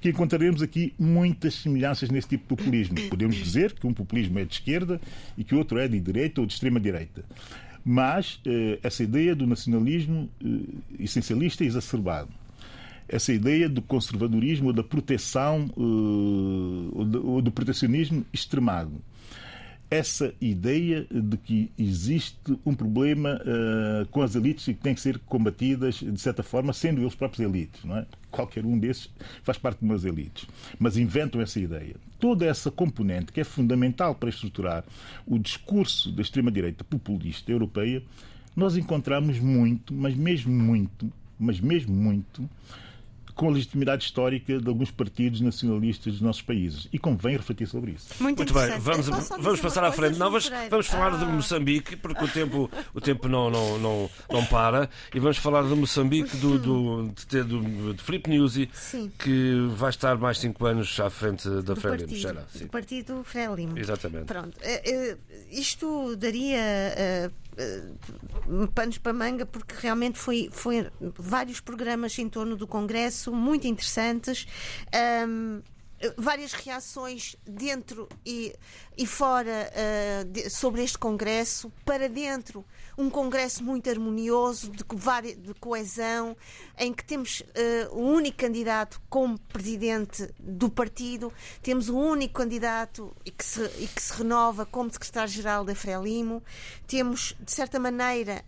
que 0.00 0.08
encontraremos 0.08 0.62
aqui 0.62 0.94
muitas 0.98 1.54
semelhanças 1.54 2.10
nesse 2.10 2.28
tipo 2.28 2.42
de 2.44 2.48
populismo. 2.48 2.96
Podemos 3.08 3.36
dizer 3.36 3.72
que 3.72 3.86
um 3.86 3.92
populismo 3.92 4.38
é 4.38 4.44
de 4.44 4.54
esquerda 4.54 5.00
e 5.36 5.44
que 5.44 5.54
outro 5.54 5.78
é 5.78 5.86
de 5.86 6.00
direita 6.00 6.40
ou 6.40 6.46
de 6.46 6.54
extrema-direita. 6.54 7.24
Mas 7.84 8.40
eh, 8.46 8.78
essa 8.82 9.02
ideia 9.02 9.34
do 9.34 9.46
nacionalismo 9.46 10.28
eh, 10.42 10.46
essencialista 10.98 11.64
é 11.64 11.66
exacerbado. 11.66 12.30
Essa 13.08 13.32
ideia 13.32 13.68
do 13.68 13.82
conservadorismo 13.82 14.68
ou 14.68 14.72
da 14.72 14.84
proteção 14.84 15.68
eh, 15.68 15.80
ou, 16.92 17.32
ou 17.34 17.42
do 17.42 17.50
protecionismo 17.50 18.24
extremado 18.32 19.02
essa 19.90 20.32
ideia 20.40 21.04
de 21.10 21.36
que 21.36 21.72
existe 21.76 22.56
um 22.64 22.74
problema 22.74 23.40
uh, 23.42 24.06
com 24.06 24.22
as 24.22 24.36
elites 24.36 24.68
e 24.68 24.74
que 24.74 24.80
têm 24.80 24.94
que 24.94 25.00
ser 25.00 25.18
combatidas 25.18 25.96
de 25.96 26.20
certa 26.20 26.44
forma, 26.44 26.72
sendo 26.72 27.00
eles 27.00 27.14
próprios 27.14 27.44
elites. 27.44 27.82
Não 27.84 27.96
é? 27.96 28.06
Qualquer 28.30 28.64
um 28.64 28.78
desses 28.78 29.10
faz 29.42 29.58
parte 29.58 29.80
de 29.80 29.84
umas 29.84 30.04
elites. 30.04 30.46
Mas 30.78 30.96
inventam 30.96 31.40
essa 31.40 31.58
ideia. 31.58 31.96
Toda 32.20 32.46
essa 32.46 32.70
componente 32.70 33.32
que 33.32 33.40
é 33.40 33.44
fundamental 33.44 34.14
para 34.14 34.28
estruturar 34.28 34.84
o 35.26 35.38
discurso 35.38 36.12
da 36.12 36.22
extrema-direita 36.22 36.84
populista 36.84 37.50
europeia, 37.50 38.00
nós 38.54 38.76
encontramos 38.76 39.40
muito, 39.40 39.92
mas 39.92 40.14
mesmo 40.14 40.52
muito, 40.52 41.12
mas 41.38 41.58
mesmo 41.58 41.94
muito, 41.94 42.48
com 43.40 43.48
a 43.48 43.52
legitimidade 43.52 44.04
histórica 44.04 44.60
de 44.60 44.68
alguns 44.68 44.90
partidos 44.90 45.40
nacionalistas 45.40 46.12
dos 46.12 46.20
nossos 46.20 46.42
países. 46.42 46.86
E 46.92 46.98
convém 46.98 47.38
refletir 47.38 47.66
sobre 47.66 47.92
isso. 47.92 48.08
Muito, 48.20 48.36
Muito 48.36 48.52
bem, 48.52 48.78
vamos, 48.78 49.08
vamos 49.08 49.60
passar 49.60 49.82
à 49.82 49.90
frente. 49.90 50.18
Não, 50.18 50.30
vamos, 50.30 50.52
vamos 50.68 50.86
falar 50.86 51.14
ah. 51.14 51.16
de 51.16 51.24
Moçambique, 51.24 51.96
porque 51.96 52.22
o 52.22 52.28
tempo, 52.28 52.70
o 52.92 53.00
tempo 53.00 53.28
não, 53.28 53.48
não, 53.50 53.78
não, 53.78 54.10
não 54.30 54.44
para. 54.44 54.90
E 55.14 55.18
vamos 55.18 55.38
falar 55.38 55.62
de 55.62 55.74
Moçambique, 55.74 56.36
do, 56.36 56.58
do, 56.58 57.14
de, 57.30 57.42
do, 57.42 57.94
de 57.94 58.02
Filipe 58.02 58.28
Nyusi, 58.28 58.68
que 59.18 59.68
vai 59.70 59.88
estar 59.88 60.18
mais 60.18 60.38
cinco 60.38 60.66
anos 60.66 61.00
à 61.00 61.08
frente 61.08 61.48
da 61.62 61.74
Frelimo. 61.74 62.08
Do 62.08 62.68
partido 62.68 63.24
Frelimo. 63.24 63.78
Exatamente. 63.78 64.26
Pronto. 64.26 64.58
Eh, 64.60 64.82
eh, 64.84 65.16
isto 65.50 66.14
daria 66.14 66.58
eh, 66.58 67.30
uh, 67.30 67.49
panos 68.74 68.98
para 68.98 69.12
manga, 69.12 69.46
porque 69.46 69.74
realmente 69.78 70.18
foi, 70.18 70.48
foi 70.52 70.90
vários 71.00 71.60
programas 71.60 72.18
em 72.18 72.28
torno 72.28 72.56
do 72.56 72.66
Congresso, 72.66 73.32
muito 73.32 73.66
interessantes. 73.66 74.46
Um, 75.26 75.62
várias 76.16 76.52
reações 76.52 77.36
dentro 77.46 78.08
e, 78.24 78.54
e 78.96 79.06
fora 79.06 79.70
uh, 79.70 80.24
de, 80.24 80.48
sobre 80.48 80.82
este 80.82 80.98
Congresso. 80.98 81.70
Para 81.84 82.08
dentro, 82.08 82.64
um 82.96 83.08
Congresso 83.08 83.62
muito 83.64 83.88
harmonioso, 83.88 84.70
de, 84.70 84.84
de 85.36 85.54
coesão, 85.54 86.36
em 86.78 86.92
que 86.92 87.04
temos 87.04 87.40
uh, 87.40 87.94
o 87.94 88.00
único 88.00 88.38
candidato 88.38 89.00
como 89.08 89.38
presidente 89.38 90.28
do 90.38 90.70
partido, 90.70 91.32
temos 91.62 91.88
o 91.88 91.96
único 91.96 92.34
candidato 92.34 93.14
e 93.24 93.30
que 93.30 93.44
se, 93.44 93.62
e 93.78 93.86
que 93.86 94.02
se 94.02 94.12
renova 94.12 94.66
como 94.66 94.92
secretário-geral 94.92 95.64
da 95.64 95.74
Frelimo, 95.74 96.42
temos, 96.86 97.36
de 97.40 97.52
certa 97.52 97.78
maneira, 97.78 98.44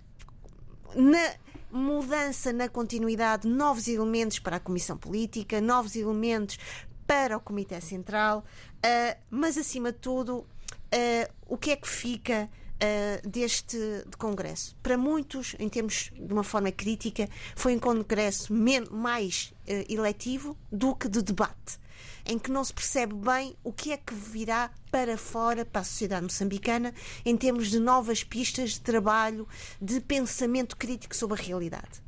na 0.94 1.34
mudança 1.70 2.52
na 2.52 2.68
continuidade, 2.68 3.48
novos 3.48 3.88
elementos 3.88 4.38
para 4.38 4.56
a 4.56 4.60
Comissão 4.60 4.96
Política, 4.96 5.60
novos 5.60 5.96
elementos 5.96 6.58
para 7.06 7.36
o 7.36 7.40
Comitê 7.40 7.80
Central, 7.80 8.44
uh, 8.78 9.18
mas 9.30 9.56
acima 9.56 9.90
de 9.90 9.98
tudo, 9.98 10.38
uh, 10.38 11.32
o 11.46 11.56
que 11.56 11.70
é 11.70 11.76
que 11.76 11.88
fica 11.88 12.50
uh, 12.82 13.28
deste 13.28 13.76
de 13.78 14.16
Congresso? 14.16 14.76
Para 14.82 14.98
muitos, 14.98 15.54
em 15.58 15.68
termos 15.68 16.10
de 16.12 16.32
uma 16.32 16.42
forma 16.42 16.72
crítica, 16.72 17.28
foi 17.54 17.76
um 17.76 17.78
Congresso 17.78 18.52
mais 18.90 19.52
eletivo 19.88 20.56
do 20.70 20.94
que 20.94 21.08
de 21.08 21.22
debate. 21.22 21.80
Em 22.26 22.38
que 22.38 22.50
não 22.50 22.62
se 22.64 22.72
percebe 22.72 23.14
bem 23.14 23.56
o 23.64 23.72
que 23.72 23.92
é 23.92 23.96
que 23.96 24.14
virá 24.14 24.70
para 24.90 25.16
fora, 25.16 25.64
para 25.64 25.80
a 25.80 25.84
sociedade 25.84 26.22
moçambicana, 26.22 26.94
em 27.24 27.36
termos 27.36 27.70
de 27.70 27.78
novas 27.78 28.22
pistas 28.22 28.72
de 28.72 28.80
trabalho, 28.80 29.48
de 29.80 30.00
pensamento 30.00 30.76
crítico 30.76 31.16
sobre 31.16 31.40
a 31.40 31.44
realidade. 31.44 32.02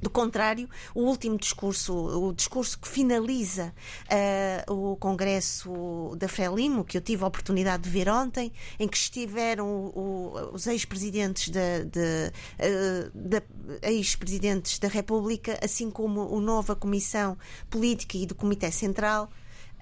Do 0.00 0.10
contrário, 0.10 0.68
o 0.94 1.02
último 1.02 1.36
discurso, 1.36 1.94
o 1.94 2.32
discurso 2.32 2.78
que 2.78 2.88
finaliza 2.88 3.74
uh, 4.66 4.92
o 4.92 4.96
Congresso 4.96 6.14
da 6.16 6.28
Frelimo, 6.28 6.84
que 6.84 6.96
eu 6.96 7.00
tive 7.00 7.24
a 7.24 7.26
oportunidade 7.26 7.82
de 7.84 7.90
ver 7.90 8.08
ontem, 8.08 8.52
em 8.78 8.86
que 8.86 8.96
estiveram 8.96 9.66
o, 9.66 10.50
os 10.52 10.66
ex-presidentes 10.66 11.48
da, 11.50 11.60
uh, 11.60 13.42
ex-presidentes 13.82 14.78
da 14.78 14.88
República, 14.88 15.58
assim 15.62 15.90
como 15.90 16.36
a 16.36 16.40
nova 16.40 16.76
Comissão 16.76 17.36
Política 17.68 18.16
e 18.16 18.26
do 18.26 18.34
Comitê 18.34 18.70
Central, 18.70 19.30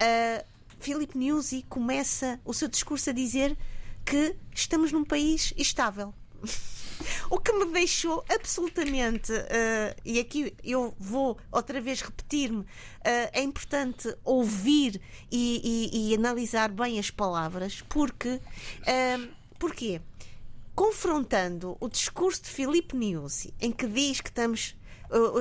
uh, 0.01 0.45
Filipe 0.79 1.17
Nyusi 1.17 1.65
começa 1.69 2.39
o 2.45 2.53
seu 2.53 2.67
discurso 2.67 3.09
a 3.09 3.13
dizer 3.13 3.57
que 4.05 4.35
estamos 4.53 4.91
num 4.91 5.03
país 5.03 5.53
estável. 5.57 6.13
O 7.29 7.36
que 7.47 7.53
me 7.53 7.71
deixou 7.71 8.25
absolutamente, 8.27 9.31
uh, 9.31 9.95
e 10.03 10.19
aqui 10.19 10.53
eu 10.61 10.93
vou 10.99 11.37
outra 11.49 11.79
vez 11.79 12.01
repetir-me, 12.01 12.59
uh, 12.59 12.65
é 13.31 13.41
importante 13.41 14.13
ouvir 14.25 14.99
e, 15.31 15.61
e, 15.93 16.11
e, 16.11 16.15
analisar 16.15 16.69
bem 16.69 16.99
as 16.99 17.09
palavras, 17.09 17.81
porque. 17.87 18.41
Uh, 18.81 19.29
porquê? 19.57 20.01
Confrontando 20.75 21.77
o 21.79 21.87
discurso 21.87 22.43
de 22.43 22.49
Filipe 22.49 22.97
Niusi, 22.97 23.53
em 23.61 23.71
que 23.71 23.87
diz 23.87 24.19
que 24.19 24.27
estamos 24.27 24.75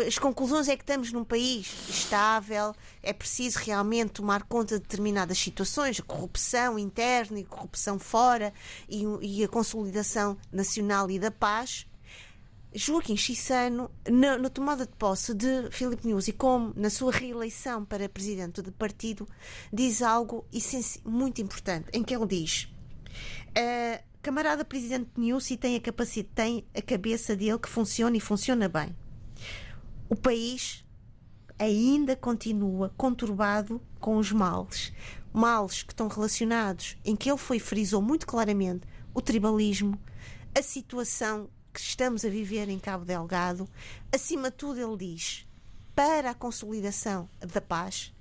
as 0.06 0.16
conclusões 0.16 0.68
é 0.68 0.76
que 0.76 0.84
estamos 0.84 1.10
num 1.10 1.24
país 1.24 1.88
estável, 1.88 2.72
é 3.02 3.12
preciso 3.12 3.58
realmente 3.58 4.12
tomar 4.12 4.44
conta 4.44 4.76
de 4.76 4.82
determinadas 4.82 5.36
situações, 5.38 5.98
a 5.98 6.04
corrupção 6.04 6.78
interna 6.78 7.40
e 7.40 7.44
corrupção 7.44 7.98
fora 7.98 8.54
e, 8.88 9.02
e 9.20 9.42
a 9.42 9.48
consolidação 9.48 10.38
nacional 10.52 11.10
e 11.10 11.18
da 11.18 11.32
paz. 11.32 11.84
Joaquim 12.74 13.16
Chissano, 13.16 13.90
na, 14.08 14.36
na, 14.36 14.50
tomada 14.50 14.86
de 14.86 14.92
posse 14.92 15.34
de 15.34 15.70
Filipe 15.70 16.06
Nyusi, 16.06 16.32
como 16.32 16.72
na 16.76 16.90
sua 16.90 17.10
reeleição 17.10 17.84
para 17.84 18.08
presidente 18.08 18.60
do 18.60 18.70
partido, 18.72 19.26
diz 19.72 20.02
algo 20.02 20.44
muito 21.04 21.40
importante, 21.40 21.88
em 21.92 22.02
que 22.02 22.14
ele 22.14 22.26
diz: 22.26 22.68
uh, 23.50 24.04
camarada 24.20 24.64
presidente 24.64 25.10
Nyusi 25.16 25.56
tem 25.56 25.76
a 25.76 25.80
capacidade, 25.80 26.34
tem 26.34 26.66
a 26.74 26.82
cabeça 26.82 27.34
dele 27.34 27.58
que 27.58 27.68
funciona 27.68 28.16
e 28.16 28.20
funciona 28.20 28.68
bem 28.68 28.94
o 30.08 30.14
país 30.14 30.84
ainda 31.58 32.14
continua 32.14 32.92
conturbado 32.96 33.80
com 33.98 34.16
os 34.18 34.30
males. 34.30 34.92
Males 35.32 35.82
que 35.82 35.92
estão 35.92 36.08
relacionados, 36.08 36.96
em 37.04 37.16
que 37.16 37.28
ele 37.30 37.38
foi 37.38 37.58
frisou 37.58 38.00
muito 38.00 38.26
claramente, 38.26 38.86
o 39.12 39.20
tribalismo, 39.20 39.98
a 40.54 40.62
situação 40.62 41.48
que 41.76 41.80
estamos 41.82 42.24
a 42.24 42.30
viver 42.30 42.70
em 42.70 42.78
Cabo 42.78 43.04
Delgado. 43.04 43.68
Acima 44.10 44.50
de 44.50 44.56
tudo, 44.56 44.80
ele 44.80 44.96
diz 44.96 45.46
para 45.94 46.30
a 46.30 46.34
consolidação 46.34 47.28
da 47.38 47.60
paz 47.60 48.14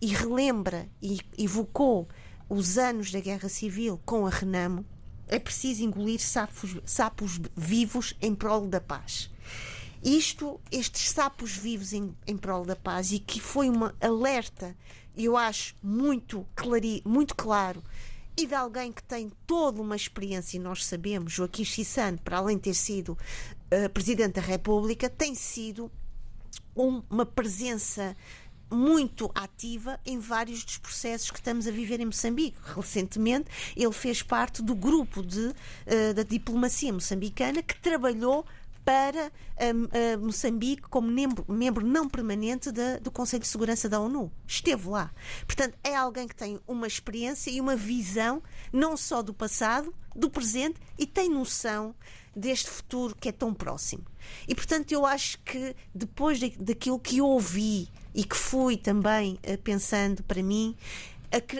e 0.00 0.06
relembra 0.06 0.88
e 1.02 1.18
evocou 1.36 2.08
os 2.48 2.78
anos 2.78 3.10
da 3.10 3.18
Guerra 3.18 3.48
Civil 3.48 4.00
com 4.04 4.28
a 4.28 4.30
Renamo, 4.30 4.86
é 5.26 5.40
preciso 5.40 5.82
engolir 5.82 6.20
sapos, 6.20 6.76
sapos 6.84 7.40
vivos 7.56 8.14
em 8.22 8.32
prol 8.32 8.68
da 8.68 8.80
paz. 8.80 9.28
Isto, 10.02 10.60
estes 10.70 11.10
sapos 11.10 11.56
vivos 11.56 11.92
em, 11.92 12.16
em 12.28 12.36
prol 12.36 12.64
da 12.64 12.76
paz, 12.76 13.10
e 13.10 13.18
que 13.18 13.40
foi 13.40 13.68
uma 13.68 13.92
alerta, 14.00 14.76
eu 15.16 15.36
acho, 15.36 15.74
muito, 15.82 16.46
clari, 16.54 17.02
muito 17.04 17.34
claro, 17.34 17.82
e 18.42 18.46
de 18.46 18.54
alguém 18.54 18.90
que 18.90 19.02
tem 19.02 19.30
toda 19.46 19.82
uma 19.82 19.96
experiência, 19.96 20.56
e 20.56 20.60
nós 20.60 20.84
sabemos, 20.84 21.32
Joaquim 21.32 21.64
Chissano, 21.64 22.18
para 22.18 22.38
além 22.38 22.56
de 22.56 22.62
ter 22.62 22.74
sido 22.74 23.10
uh, 23.10 23.90
Presidente 23.90 24.34
da 24.34 24.40
República, 24.40 25.10
tem 25.10 25.34
sido 25.34 25.90
um, 26.74 27.02
uma 27.10 27.26
presença 27.26 28.16
muito 28.70 29.30
ativa 29.34 29.98
em 30.06 30.18
vários 30.18 30.64
dos 30.64 30.78
processos 30.78 31.30
que 31.30 31.38
estamos 31.38 31.66
a 31.66 31.70
viver 31.70 32.00
em 32.00 32.06
Moçambique. 32.06 32.56
Recentemente, 32.74 33.50
ele 33.76 33.92
fez 33.92 34.22
parte 34.22 34.62
do 34.62 34.74
grupo 34.74 35.22
de, 35.22 35.48
uh, 35.48 36.14
da 36.14 36.22
diplomacia 36.22 36.92
moçambicana 36.92 37.62
que 37.62 37.78
trabalhou 37.80 38.46
para 38.84 39.30
um, 39.74 39.84
uh, 39.84 40.24
Moçambique 40.24 40.82
como 40.82 41.08
membro, 41.08 41.44
membro 41.48 41.86
não 41.86 42.08
permanente 42.08 42.70
do 43.00 43.10
Conselho 43.10 43.42
de 43.42 43.48
Segurança 43.48 43.88
da 43.88 44.00
ONU. 44.00 44.32
Esteve 44.46 44.88
lá. 44.88 45.12
Portanto, 45.46 45.78
é 45.84 45.94
alguém 45.94 46.26
que 46.26 46.34
tem 46.34 46.58
uma 46.66 46.86
experiência 46.86 47.50
e 47.50 47.60
uma 47.60 47.76
visão 47.76 48.42
não 48.72 48.96
só 48.96 49.22
do 49.22 49.34
passado, 49.34 49.94
do 50.14 50.30
presente 50.30 50.80
e 50.98 51.06
tem 51.06 51.28
noção 51.28 51.94
deste 52.34 52.70
futuro 52.70 53.14
que 53.14 53.28
é 53.28 53.32
tão 53.32 53.52
próximo. 53.52 54.04
E 54.46 54.54
portanto, 54.54 54.92
eu 54.92 55.04
acho 55.04 55.38
que 55.40 55.74
depois 55.94 56.38
de, 56.38 56.50
daquilo 56.50 56.98
que 56.98 57.20
ouvi 57.20 57.88
e 58.14 58.24
que 58.24 58.36
fui 58.36 58.76
também 58.76 59.38
uh, 59.46 59.58
pensando 59.62 60.22
para 60.22 60.42
mim, 60.42 60.76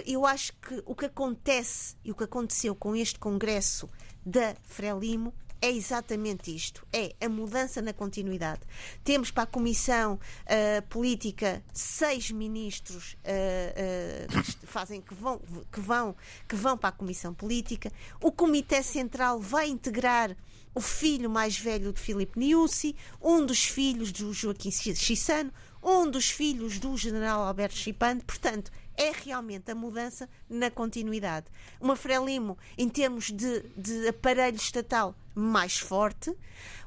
eu 0.05 0.27
acho 0.27 0.53
que 0.55 0.83
o 0.85 0.97
que 0.97 1.07
acontece 1.07 1.95
e 2.05 2.11
o 2.11 2.15
que 2.15 2.25
aconteceu 2.25 2.75
com 2.75 2.97
este 2.97 3.21
congresso 3.21 3.89
da 4.27 4.57
Frelimo 4.65 5.33
é 5.61 5.71
exatamente 5.71 6.55
isto: 6.55 6.87
é 6.93 7.15
a 7.21 7.29
mudança 7.29 7.83
na 7.83 7.93
continuidade. 7.93 8.61
Temos 9.05 9.31
para 9.31 9.45
a 9.45 9.47
Comissão 9.47 10.15
uh, 10.15 10.83
Política 10.89 11.63
seis 11.73 12.31
ministros 12.31 13.17
uh, 13.25 14.39
uh, 14.39 14.43
que 14.61 14.67
fazem 14.67 15.01
que 15.01 15.15
vão, 15.15 15.41
que 15.71 15.81
vão 15.81 16.17
que 16.49 16.57
vão 16.57 16.77
para 16.77 16.89
a 16.89 16.93
Comissão 16.93 17.35
Política. 17.35 17.93
O 18.21 18.33
Comitê 18.33 18.83
Central 18.83 19.41
vai 19.41 19.69
integrar 19.69 20.37
o 20.75 20.81
filho 20.81 21.29
mais 21.29 21.59
velho 21.59 21.93
de 21.93 22.01
Filipe 22.01 22.39
Niusi, 22.39 22.95
um 23.21 23.45
dos 23.45 23.65
filhos 23.65 24.13
do 24.13 24.33
Joaquim 24.33 24.71
Chissano, 24.71 25.53
um 25.83 26.09
dos 26.09 26.31
filhos 26.31 26.79
do 26.79 26.97
general 26.97 27.43
Alberto 27.43 27.77
Chipante. 27.77 28.25
Portanto, 28.25 28.71
é 29.01 29.13
realmente 29.25 29.71
a 29.71 29.75
mudança 29.75 30.29
na 30.49 30.71
continuidade. 30.71 31.47
Uma 31.81 31.97
Frelimo, 31.97 32.59
em 32.77 32.87
termos 32.87 33.31
de, 33.31 33.63
de 33.75 34.09
aparelho 34.09 34.57
estatal, 34.57 35.15
mais 35.35 35.79
forte. 35.79 36.37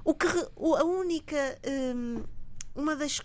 O 0.06 0.14
que 0.14 0.28
a 0.28 0.84
única. 0.84 1.60
Hum, 1.68 2.24
uma 2.76 2.96
das 2.96 3.20
uh, 3.20 3.24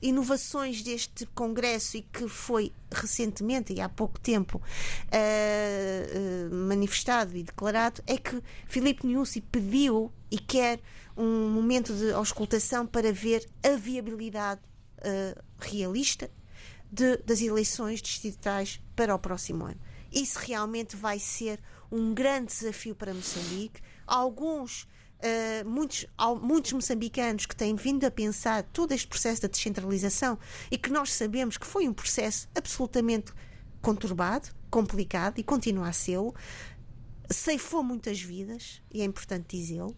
inovações 0.00 0.82
deste 0.82 1.26
Congresso 1.26 1.98
e 1.98 2.02
que 2.02 2.26
foi 2.26 2.72
recentemente 2.90 3.70
e 3.70 3.82
há 3.82 3.88
pouco 3.88 4.18
tempo 4.18 4.56
uh, 4.56 4.62
uh, 6.50 6.54
manifestado 6.54 7.36
e 7.36 7.42
declarado 7.42 8.02
é 8.06 8.16
que 8.16 8.42
Filipe 8.66 9.06
Niusi 9.06 9.42
pediu 9.42 10.10
e 10.30 10.38
quer 10.38 10.80
um 11.14 11.50
momento 11.50 11.92
de 11.92 12.12
auscultação 12.12 12.86
para 12.86 13.12
ver 13.12 13.46
a 13.62 13.76
viabilidade 13.76 14.62
realista 15.58 16.30
de, 16.92 17.16
das 17.18 17.40
eleições 17.40 18.02
distritais 18.02 18.78
para 18.94 19.14
o 19.14 19.18
próximo 19.18 19.64
ano. 19.64 19.80
Isso 20.12 20.38
realmente 20.38 20.94
vai 20.94 21.18
ser 21.18 21.58
um 21.90 22.12
grande 22.12 22.48
desafio 22.48 22.94
para 22.94 23.14
Moçambique. 23.14 23.80
Alguns 24.06 24.86
Uh, 25.24 25.64
muitos, 25.70 26.04
muitos 26.40 26.72
moçambicanos 26.72 27.46
que 27.46 27.54
têm 27.54 27.76
vindo 27.76 28.04
a 28.04 28.10
pensar 28.10 28.64
todo 28.64 28.90
este 28.90 29.06
processo 29.06 29.42
da 29.42 29.46
descentralização 29.46 30.36
e 30.68 30.76
que 30.76 30.90
nós 30.90 31.12
sabemos 31.12 31.56
que 31.56 31.64
foi 31.64 31.86
um 31.86 31.92
processo 31.92 32.48
absolutamente 32.56 33.32
conturbado, 33.80 34.48
complicado 34.68 35.38
e 35.38 35.44
continua 35.44 35.90
a 35.90 35.92
ser, 35.92 36.18
ceifou 37.30 37.84
muitas 37.84 38.20
vidas, 38.20 38.82
e 38.90 39.00
é 39.00 39.04
importante 39.04 39.56
dizê-lo. 39.56 39.96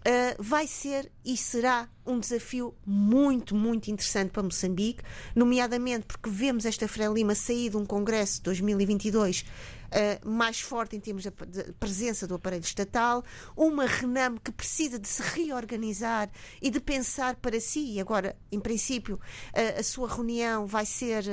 Uh, 0.00 0.42
vai 0.42 0.66
ser 0.66 1.12
e 1.22 1.36
será 1.36 1.86
um 2.06 2.18
desafio 2.18 2.74
muito, 2.86 3.54
muito 3.54 3.90
interessante 3.90 4.30
para 4.30 4.42
Moçambique, 4.42 5.02
nomeadamente 5.36 6.06
porque 6.06 6.30
vemos 6.30 6.64
esta 6.64 6.88
Frelima 6.88 7.34
sair 7.34 7.68
de 7.68 7.76
um 7.76 7.84
Congresso 7.84 8.38
de 8.38 8.44
2022 8.44 9.40
uh, 9.42 10.28
mais 10.28 10.58
forte 10.58 10.96
em 10.96 11.00
termos 11.00 11.24
de, 11.24 11.30
presença 11.78 12.26
do 12.26 12.34
aparelho 12.34 12.64
estatal, 12.64 13.22
uma 13.54 13.84
RENAM 13.84 14.38
que 14.38 14.50
precisa 14.50 14.98
de 14.98 15.06
se 15.06 15.22
reorganizar 15.22 16.30
e 16.62 16.70
de 16.70 16.80
pensar 16.80 17.36
para 17.36 17.60
si, 17.60 17.96
e 17.96 18.00
agora, 18.00 18.34
em 18.50 18.58
princípio, 18.58 19.16
uh, 19.16 19.80
a 19.80 19.82
sua 19.82 20.08
reunião 20.08 20.66
vai 20.66 20.86
ser 20.86 21.24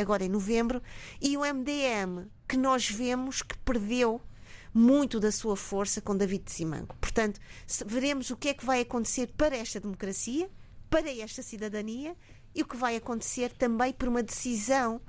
agora 0.00 0.24
em 0.24 0.30
novembro, 0.30 0.82
e 1.20 1.36
o 1.36 1.40
MDM 1.40 2.26
que 2.48 2.56
nós 2.56 2.88
vemos 2.88 3.42
que 3.42 3.56
perdeu 3.58 4.18
muito 4.72 5.18
da 5.20 5.32
sua 5.32 5.56
força 5.56 6.00
com 6.00 6.16
David 6.16 6.44
de 6.44 6.52
Simango. 6.52 6.94
Portanto, 7.00 7.40
veremos 7.86 8.30
o 8.30 8.36
que 8.36 8.48
é 8.48 8.54
que 8.54 8.64
vai 8.64 8.80
acontecer 8.80 9.28
para 9.36 9.56
esta 9.56 9.80
democracia, 9.80 10.48
para 10.90 11.10
esta 11.10 11.42
cidadania 11.42 12.16
e 12.54 12.62
o 12.62 12.66
que 12.66 12.76
vai 12.76 12.96
acontecer 12.96 13.50
também 13.50 13.92
por 13.92 14.08
uma 14.08 14.22
decisão 14.22 14.96
uh, 14.96 15.00
uh, 15.00 15.02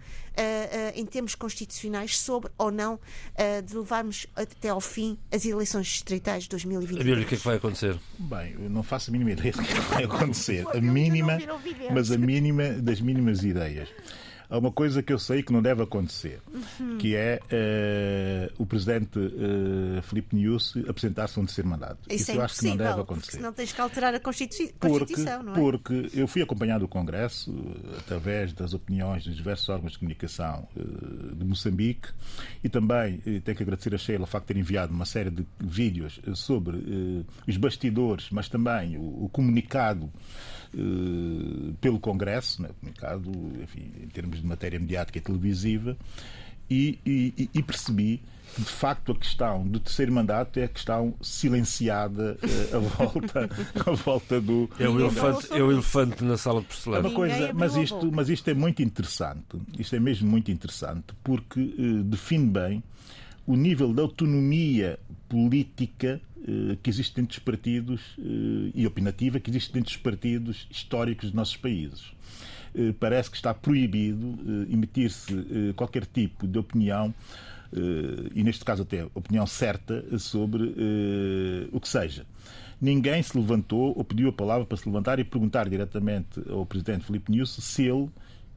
em 0.94 1.06
termos 1.06 1.36
constitucionais 1.36 2.18
sobre 2.18 2.52
ou 2.58 2.70
não 2.70 2.96
uh, 2.96 3.62
de 3.64 3.76
levarmos 3.76 4.28
até 4.36 4.70
ao 4.70 4.82
fim 4.82 5.18
as 5.32 5.46
eleições 5.46 5.88
distritais 5.88 6.44
de 6.44 6.50
2020. 6.50 7.00
Abílio, 7.00 7.24
o 7.24 7.26
que 7.26 7.36
é 7.36 7.38
que 7.38 7.44
vai 7.44 7.58
acontecer? 7.58 7.98
Bem, 8.20 8.54
eu 8.54 8.70
não 8.70 8.84
faço 8.84 9.10
a 9.10 9.14
mínima 9.14 9.32
ideia 9.34 9.52
do 9.52 9.64
que 9.64 9.74
é 9.74 9.80
vai 9.80 10.04
acontecer. 10.04 10.66
A 10.68 10.82
mínima, 10.82 11.40
mas 11.92 12.12
a 12.12 12.18
mínima 12.18 12.70
das 12.74 13.02
mínimas 13.02 13.44
ideias 13.44 13.90
há 14.50 14.58
uma 14.58 14.72
coisa 14.72 15.04
que 15.04 15.14
eu 15.14 15.20
sei 15.20 15.44
que 15.44 15.54
não 15.54 15.62
deve 15.62 15.84
acontecer, 15.84 16.42
uhum. 16.52 16.98
que 16.98 17.16
é 17.16 17.40
uh, 17.44 18.54
o 18.58 18.66
presidente 18.66 19.20
uh, 19.20 20.02
Filipe 20.02 20.36
Niusse 20.36 20.84
apresentar-se 20.88 21.40
um 21.40 21.46
terceiro 21.46 21.70
mandato. 21.70 22.00
Isso, 22.10 22.24
Isso 22.24 22.32
é 22.32 22.36
eu 22.38 22.42
acho 22.42 22.60
que 22.60 22.66
não 22.68 22.78
deve 22.78 23.02
acontecer. 23.02 23.32
Senão 23.34 23.54
tens 23.54 23.72
que 23.72 23.80
alterar 23.80 24.14
a 24.14 24.20
Constituição, 24.20 24.74
porque, 24.80 25.16
não 25.18 25.52
é? 25.52 25.56
Porque 25.56 26.10
eu 26.14 26.28
fui 26.28 26.42
acompanhado 26.42 26.82
do 26.82 26.88
Congresso 26.88 27.56
através 27.98 28.52
das 28.54 28.74
opiniões 28.74 29.24
dos 29.24 29.36
diversos 29.36 29.70
órgãos 29.70 29.94
de 29.94 30.00
comunicação 30.00 30.68
uh, 30.76 31.36
de 31.36 31.46
Moçambique 31.46 32.10
e 32.64 32.70
também 32.70 33.18
tenho 33.18 33.56
que 33.56 33.64
agradecer 33.64 33.94
a 33.94 33.98
Sheila 33.98 34.24
o 34.24 34.28
facto 34.28 34.48
de 34.48 34.54
ter 34.54 34.60
enviado 34.60 34.94
uma 34.94 35.06
série 35.06 35.30
de 35.30 35.46
vídeos 35.60 36.20
sobre 36.34 36.78
os 37.48 37.58
bastidores, 37.58 38.30
mas 38.32 38.50
também 38.50 38.98
o, 38.98 39.26
o 39.26 39.30
comunicado 39.30 40.12
pelo 41.82 42.00
Congresso, 42.00 42.62
né, 42.62 42.70
comunicado 42.80 43.32
enfim, 43.64 43.92
em 44.04 44.08
termos 44.08 44.40
de 44.40 44.46
matéria 44.46 44.80
mediática 44.80 45.18
e 45.18 45.22
televisiva, 45.22 45.98
e, 46.70 47.00
e, 47.06 47.50
e, 47.52 47.64
percebi 47.64 48.22
que, 48.54 48.62
de 48.62 48.70
facto, 48.70 49.12
a 49.12 49.16
questão 49.16 49.66
do 49.68 49.80
terceiro 49.80 50.12
mandato 50.12 50.60
é 50.60 50.66
a 50.66 50.68
questão 50.68 51.16
silenciada 51.20 52.38
uh, 52.44 52.76
à, 52.76 52.80
volta, 52.80 53.50
à 53.90 53.92
volta 53.92 54.40
do. 54.40 54.70
É 54.80 54.88
o, 54.88 55.00
elefante, 55.00 55.48
é 55.52 55.64
o 55.64 55.72
elefante 55.72 56.24
na 56.24 56.38
sala 56.38 56.62
de 56.62 56.68
porcelana. 56.68 57.08
É 57.08 57.10
uma 57.10 57.16
coisa, 57.16 57.54
mas 57.54 57.76
isto, 57.76 58.12
mas 58.12 58.30
isto 58.30 58.48
é 58.50 58.54
muito 58.54 58.84
interessante, 58.84 59.60
isto 59.80 59.96
é 59.96 60.00
mesmo 60.00 60.30
muito 60.30 60.52
interessante, 60.52 61.08
porque 61.24 61.60
uh, 61.60 62.04
define 62.04 62.46
bem 62.46 62.84
o 63.48 63.56
nível 63.56 63.92
de 63.92 64.02
autonomia 64.02 65.00
política 65.28 66.22
que 66.82 66.90
existe 66.90 67.16
dentro 67.16 67.36
dos 67.36 67.40
partidos 67.40 68.16
e 68.74 68.88
opinativa 68.88 69.40
que 69.40 69.50
existe 69.50 69.74
dentro 69.74 69.94
dos 69.94 70.02
partidos 70.02 70.68
históricos 70.72 71.26
dos 71.26 71.34
nossos 71.34 71.58
países. 71.58 72.12
Eh, 72.74 72.94
parece 73.00 73.30
que 73.30 73.36
está 73.36 73.54
proibido 73.54 74.38
eh, 74.46 74.74
emitir-se 74.74 75.34
eh, 75.34 75.74
qualquer 75.76 76.06
tipo 76.06 76.48
de 76.48 76.60
opinião 76.60 77.14
e 78.34 78.44
neste 78.44 78.66
caso 78.66 78.82
até 78.82 79.06
opinião 79.14 79.46
certa 79.46 80.04
sobre 80.18 80.74
o 81.72 81.80
que 81.80 81.88
seja. 81.88 82.26
Ninguém 82.82 83.22
se 83.22 83.38
levantou 83.38 83.96
ou 83.96 84.04
pediu 84.04 84.30
a 84.30 84.34
palavra 84.34 84.66
para 84.66 84.76
se 84.76 84.88
levantar 84.88 85.20
e 85.20 85.24
perguntar 85.24 85.70
diretamente 85.70 86.42
ao 86.50 86.66
Presidente 86.66 87.06
Filipe 87.06 87.32
Nunes 87.32 87.52
se 87.52 87.84
ele 87.84 88.10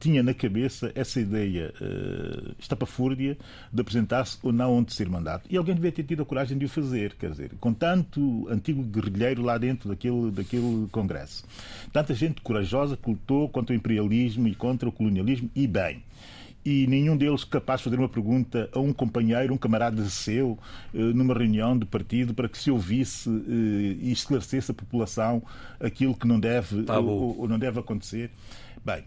tinha 0.03 0.21
na 0.21 0.33
cabeça 0.33 0.91
essa 0.95 1.17
ideia 1.21 1.73
uh, 1.79 2.53
estapafúrdia 2.59 3.37
de 3.71 3.81
apresentar-se 3.81 4.37
ou 4.43 4.51
não 4.51 4.71
a 4.71 4.77
um 4.79 4.83
terceiro 4.83 5.09
mandato. 5.09 5.47
E 5.49 5.55
alguém 5.55 5.73
devia 5.73 5.93
ter 5.93 6.03
tido 6.03 6.23
a 6.23 6.25
coragem 6.25 6.57
de 6.57 6.65
o 6.65 6.69
fazer, 6.69 7.13
quer 7.13 7.31
dizer, 7.31 7.51
com 7.57 7.73
tanto 7.73 8.45
antigo 8.49 8.83
guerrilheiro 8.83 9.41
lá 9.41 9.57
dentro 9.57 9.87
daquele, 9.87 10.29
daquele 10.29 10.87
Congresso. 10.91 11.45
Tanta 11.93 12.13
gente 12.13 12.41
corajosa 12.41 12.97
que 12.97 13.09
lutou 13.09 13.47
contra 13.47 13.73
o 13.73 13.77
imperialismo 13.77 14.45
e 14.45 14.53
contra 14.53 14.89
o 14.89 14.91
colonialismo, 14.91 15.49
e 15.55 15.65
bem 15.65 16.03
e 16.65 16.87
nenhum 16.87 17.17
deles 17.17 17.43
capaz 17.43 17.81
de 17.81 17.85
fazer 17.85 17.97
uma 17.97 18.07
pergunta 18.07 18.69
a 18.71 18.79
um 18.79 18.93
companheiro, 18.93 19.53
um 19.53 19.57
camarada 19.57 20.01
seu, 20.05 20.57
eh, 20.93 20.97
numa 20.97 21.33
reunião 21.33 21.77
do 21.77 21.85
partido, 21.85 22.33
para 22.33 22.47
que 22.47 22.57
se 22.57 22.71
ouvisse 22.71 23.29
eh, 23.29 23.97
e 23.99 24.13
esclarecesse 24.13 24.71
a 24.71 24.73
população 24.73 25.43
aquilo 25.77 26.15
que 26.15 26.25
não 26.25 26.39
deve, 26.39 26.83
tá 26.83 26.99
ou, 26.99 27.37
ou 27.37 27.49
não 27.49 27.59
deve 27.59 27.81
acontecer. 27.81 28.31
Bem, 28.85 29.03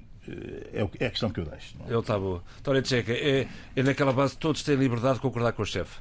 é, 0.72 0.88
é 1.04 1.06
a 1.06 1.10
questão 1.10 1.30
que 1.30 1.40
eu 1.40 1.44
deixo. 1.44 1.76
Não? 1.78 1.86
É? 1.86 1.90
Ele 1.90 2.00
está 2.00 2.18
boa. 2.18 2.42
Tória 2.62 2.82
Tcheca, 2.82 3.12
é, 3.12 3.48
é 3.74 3.82
naquela 3.82 4.12
base 4.12 4.36
todos 4.36 4.62
têm 4.62 4.76
liberdade 4.76 5.14
de 5.14 5.20
concordar 5.20 5.52
com 5.52 5.62
o 5.62 5.66
chefe. 5.66 5.98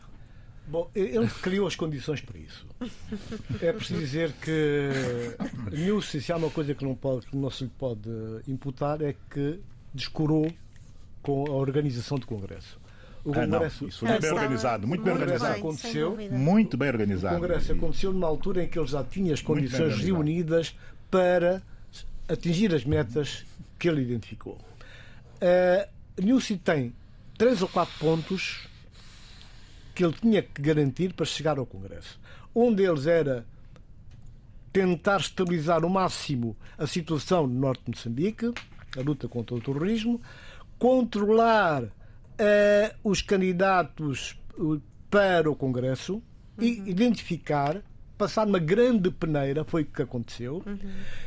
Bom, 0.67 0.89
ele 0.95 1.27
criou 1.43 1.67
as 1.67 1.75
condições 1.75 2.21
para 2.21 2.39
isso. 2.39 2.65
É 3.61 3.71
preciso 3.71 3.99
dizer 3.99 4.33
que 4.41 4.89
Nilce, 5.71 6.19
se 6.19 6.31
há 6.31 6.37
uma 6.37 6.49
coisa 6.49 6.73
que 6.73 6.83
não, 6.83 6.95
pode, 6.95 7.27
que 7.27 7.37
não 7.37 7.51
se 7.51 7.65
lhe 7.65 7.71
pode 7.77 8.09
imputar, 8.47 8.99
é 9.01 9.15
que 9.29 9.59
descurou 9.93 10.51
com 11.21 11.45
a 11.47 11.53
organização 11.53 12.17
do 12.17 12.25
Congresso. 12.25 12.79
O 13.23 13.33
Congresso 13.33 13.85
ah, 13.85 13.87
isso 13.87 13.99
foi 13.99 14.09
muito 14.09 14.21
bem 14.21 14.31
organizado, 14.31 14.87
muito 14.87 15.03
bem 15.03 15.13
organizado. 15.13 15.55
aconteceu, 15.55 16.17
muito 16.31 16.77
bem 16.77 16.89
organizado. 16.89 17.35
O 17.35 17.39
Congresso 17.39 17.71
aconteceu 17.71 18.13
numa 18.13 18.27
altura 18.27 18.63
em 18.63 18.67
que 18.67 18.77
ele 18.77 18.87
já 18.87 19.03
tinha 19.03 19.33
as 19.33 19.41
condições 19.41 19.97
reunidas 19.97 20.75
para 21.09 21.61
atingir 22.27 22.73
as 22.73 22.85
metas 22.85 23.45
que 23.77 23.87
ele 23.87 24.01
identificou. 24.01 24.57
Uh, 25.35 26.21
Nilce 26.21 26.57
tem 26.57 26.93
três 27.37 27.61
ou 27.61 27.67
quatro 27.67 27.93
pontos 27.99 28.67
que 29.93 30.03
ele 30.03 30.13
tinha 30.13 30.41
que 30.41 30.61
garantir 30.61 31.13
para 31.13 31.25
chegar 31.25 31.57
ao 31.57 31.65
Congresso. 31.65 32.19
Um 32.53 32.73
deles 32.73 33.05
era 33.05 33.45
tentar 34.71 35.17
estabilizar 35.17 35.85
o 35.85 35.89
máximo 35.89 36.55
a 36.77 36.85
situação 36.85 37.47
no 37.47 37.59
norte 37.59 37.83
de 37.85 37.91
Moçambique, 37.91 38.53
a 38.97 39.01
luta 39.01 39.27
contra 39.27 39.55
o 39.55 39.61
terrorismo, 39.61 40.21
controlar 40.77 41.83
uh, 41.83 41.89
os 43.03 43.21
candidatos 43.21 44.37
eh, 44.57 44.79
para 45.09 45.49
o 45.49 45.55
Congresso 45.55 46.21
e 46.59 46.79
uhum. 46.79 46.87
identificar 46.87 47.81
passar 48.17 48.47
uma 48.47 48.59
grande 48.59 49.11
peneira, 49.11 49.63
foi 49.63 49.83
o 49.83 49.85
que 49.85 50.01
aconteceu, 50.01 50.63
uhum. 50.65 50.77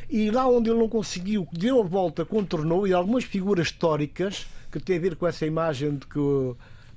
e 0.09 0.30
lá 0.30 0.49
onde 0.49 0.70
ele 0.70 0.78
não 0.78 0.89
conseguiu, 0.89 1.47
deu 1.53 1.80
a 1.80 1.84
volta, 1.84 2.24
contornou, 2.24 2.86
e 2.86 2.93
algumas 2.93 3.24
figuras 3.24 3.66
históricas, 3.66 4.47
que 4.70 4.80
tem 4.80 4.97
a 4.97 5.01
ver 5.01 5.16
com 5.16 5.26
essa 5.26 5.47
imagem 5.47 5.97
de 5.97 6.07
que, 6.07 6.55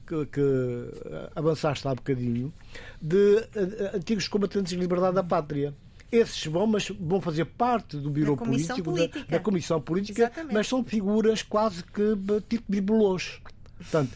que, 0.07 0.25
que 0.27 1.29
avançaste 1.35 1.87
há 1.87 1.95
bocadinho, 1.95 2.53
de 3.01 3.35
uh, 3.37 3.95
antigos 3.95 4.27
combatentes 4.27 4.71
de 4.71 4.77
liberdade 4.77 5.15
da 5.15 5.23
pátria. 5.23 5.73
Esses 6.11 6.45
vão, 6.45 6.67
mas 6.67 6.89
vão 6.89 7.21
fazer 7.21 7.45
parte 7.45 7.95
do 7.95 8.09
Biro 8.09 8.35
Político, 8.35 8.91
da, 8.91 9.07
da, 9.29 9.39
Comissão 9.39 9.79
Política, 9.79 10.23
Exatamente. 10.23 10.53
mas 10.53 10.67
são 10.67 10.83
figuras 10.83 11.41
quase 11.41 11.83
que 11.83 12.17
tipo 12.49 12.65
bibelôs. 12.67 13.39
Portanto, 13.77 14.11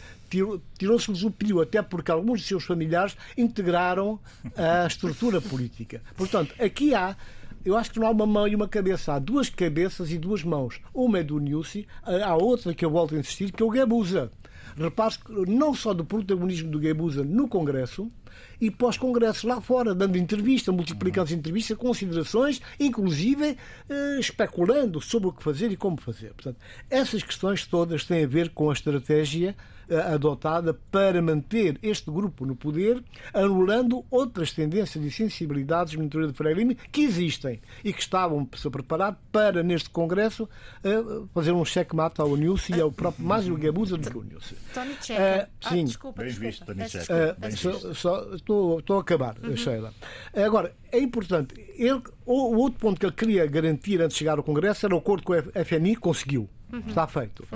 tirou-se-lhes 0.78 1.22
o 1.22 1.30
pio, 1.30 1.60
até 1.60 1.82
porque 1.82 2.10
alguns 2.10 2.40
de 2.40 2.46
seus 2.46 2.64
familiares 2.64 3.16
integraram 3.36 4.18
a 4.56 4.86
estrutura 4.86 5.40
política. 5.40 6.02
Portanto, 6.16 6.54
aqui 6.58 6.94
há 6.94 7.16
eu 7.64 7.76
acho 7.76 7.90
que 7.90 7.98
não 7.98 8.06
há 8.06 8.10
uma 8.10 8.26
mão 8.26 8.46
e 8.46 8.54
uma 8.54 8.68
cabeça. 8.68 9.14
Há 9.14 9.18
duas 9.18 9.50
cabeças 9.50 10.12
e 10.12 10.18
duas 10.18 10.44
mãos. 10.44 10.80
Uma 10.94 11.18
é 11.18 11.24
do 11.24 11.40
Nussi, 11.40 11.84
há 12.04 12.36
outra 12.36 12.72
que 12.72 12.84
eu 12.84 12.90
volto 12.90 13.16
a 13.16 13.18
insistir, 13.18 13.50
que 13.50 13.60
é 13.60 13.66
o 13.66 13.70
Gabusa. 13.70 14.30
Repare 14.76 15.16
não 15.48 15.74
só 15.74 15.92
do 15.92 16.04
protagonismo 16.04 16.70
do 16.70 16.78
Gabusa 16.78 17.24
no 17.24 17.48
Congresso, 17.48 18.08
e 18.60 18.70
pós-congressos 18.70 19.44
lá 19.44 19.60
fora, 19.60 19.94
dando 19.94 20.16
entrevista, 20.16 20.72
multiplicando 20.72 21.32
entrevistas, 21.32 21.76
considerações, 21.76 22.60
inclusive 22.78 23.56
eh, 23.88 24.16
especulando 24.18 25.00
sobre 25.00 25.28
o 25.28 25.32
que 25.32 25.42
fazer 25.42 25.70
e 25.70 25.76
como 25.76 26.00
fazer. 26.00 26.32
Portanto, 26.34 26.58
essas 26.88 27.22
questões 27.22 27.66
todas 27.66 28.04
têm 28.04 28.24
a 28.24 28.28
ver 28.28 28.50
com 28.50 28.70
a 28.70 28.72
estratégia 28.72 29.56
adotada 30.12 30.74
para 30.90 31.20
manter 31.22 31.78
este 31.82 32.10
grupo 32.10 32.44
no 32.44 32.56
poder, 32.56 33.02
anulando 33.32 34.04
outras 34.10 34.52
tendências 34.52 35.04
e 35.04 35.10
sensibilidades 35.10 35.94
no 35.94 36.02
interior 36.04 36.30
de 36.30 36.36
Freire 36.36 36.74
que 36.90 37.02
existem 37.02 37.60
e 37.84 37.92
que 37.92 38.00
estavam-se 38.00 38.66
a 38.66 38.70
preparar 38.70 39.20
para, 39.30 39.62
neste 39.62 39.90
Congresso, 39.90 40.48
eh, 40.82 41.02
fazer 41.34 41.52
um 41.52 41.64
cheque-mate 41.64 42.20
ao 42.20 42.36
Nilce 42.36 42.72
e 42.74 42.80
ao 42.80 42.90
próprio 42.90 43.24
mais 43.24 43.48
o 43.48 43.56
Gabusa 43.56 43.96
do 43.96 44.10
que 44.10 44.16
o 44.18 44.22
Nilce. 44.22 44.54
Tony 44.72 44.94
Checa. 45.00 45.48
Uh, 45.62 45.68
sim. 45.68 45.80
Ah, 45.80 45.84
desculpa, 45.84 46.22
Bem 46.22 46.30
desculpa. 46.30 46.50
visto, 46.50 46.64
Tony 46.66 46.88
Checa. 46.88 47.36
estou, 48.34 48.96
a 48.96 49.00
acabar, 49.00 49.36
Uhum. 49.42 49.56
Sheila. 49.56 49.92
Agora, 50.34 50.74
é 50.90 50.98
importante. 50.98 51.54
Ele, 51.76 52.02
o, 52.24 52.56
outro 52.56 52.78
ponto 52.80 52.98
que 52.98 53.06
ele 53.06 53.12
queria 53.12 53.46
garantir 53.46 54.00
antes 54.00 54.14
de 54.14 54.18
chegar 54.20 54.38
ao 54.38 54.44
Congresso 54.44 54.86
era 54.86 54.94
o 54.94 54.98
acordo 54.98 55.22
com 55.24 55.32
o 55.32 55.64
FMI, 55.64 55.96
conseguiu. 55.96 56.48
Uhum. 56.76 56.88
Está 56.88 57.06
feito. 57.06 57.46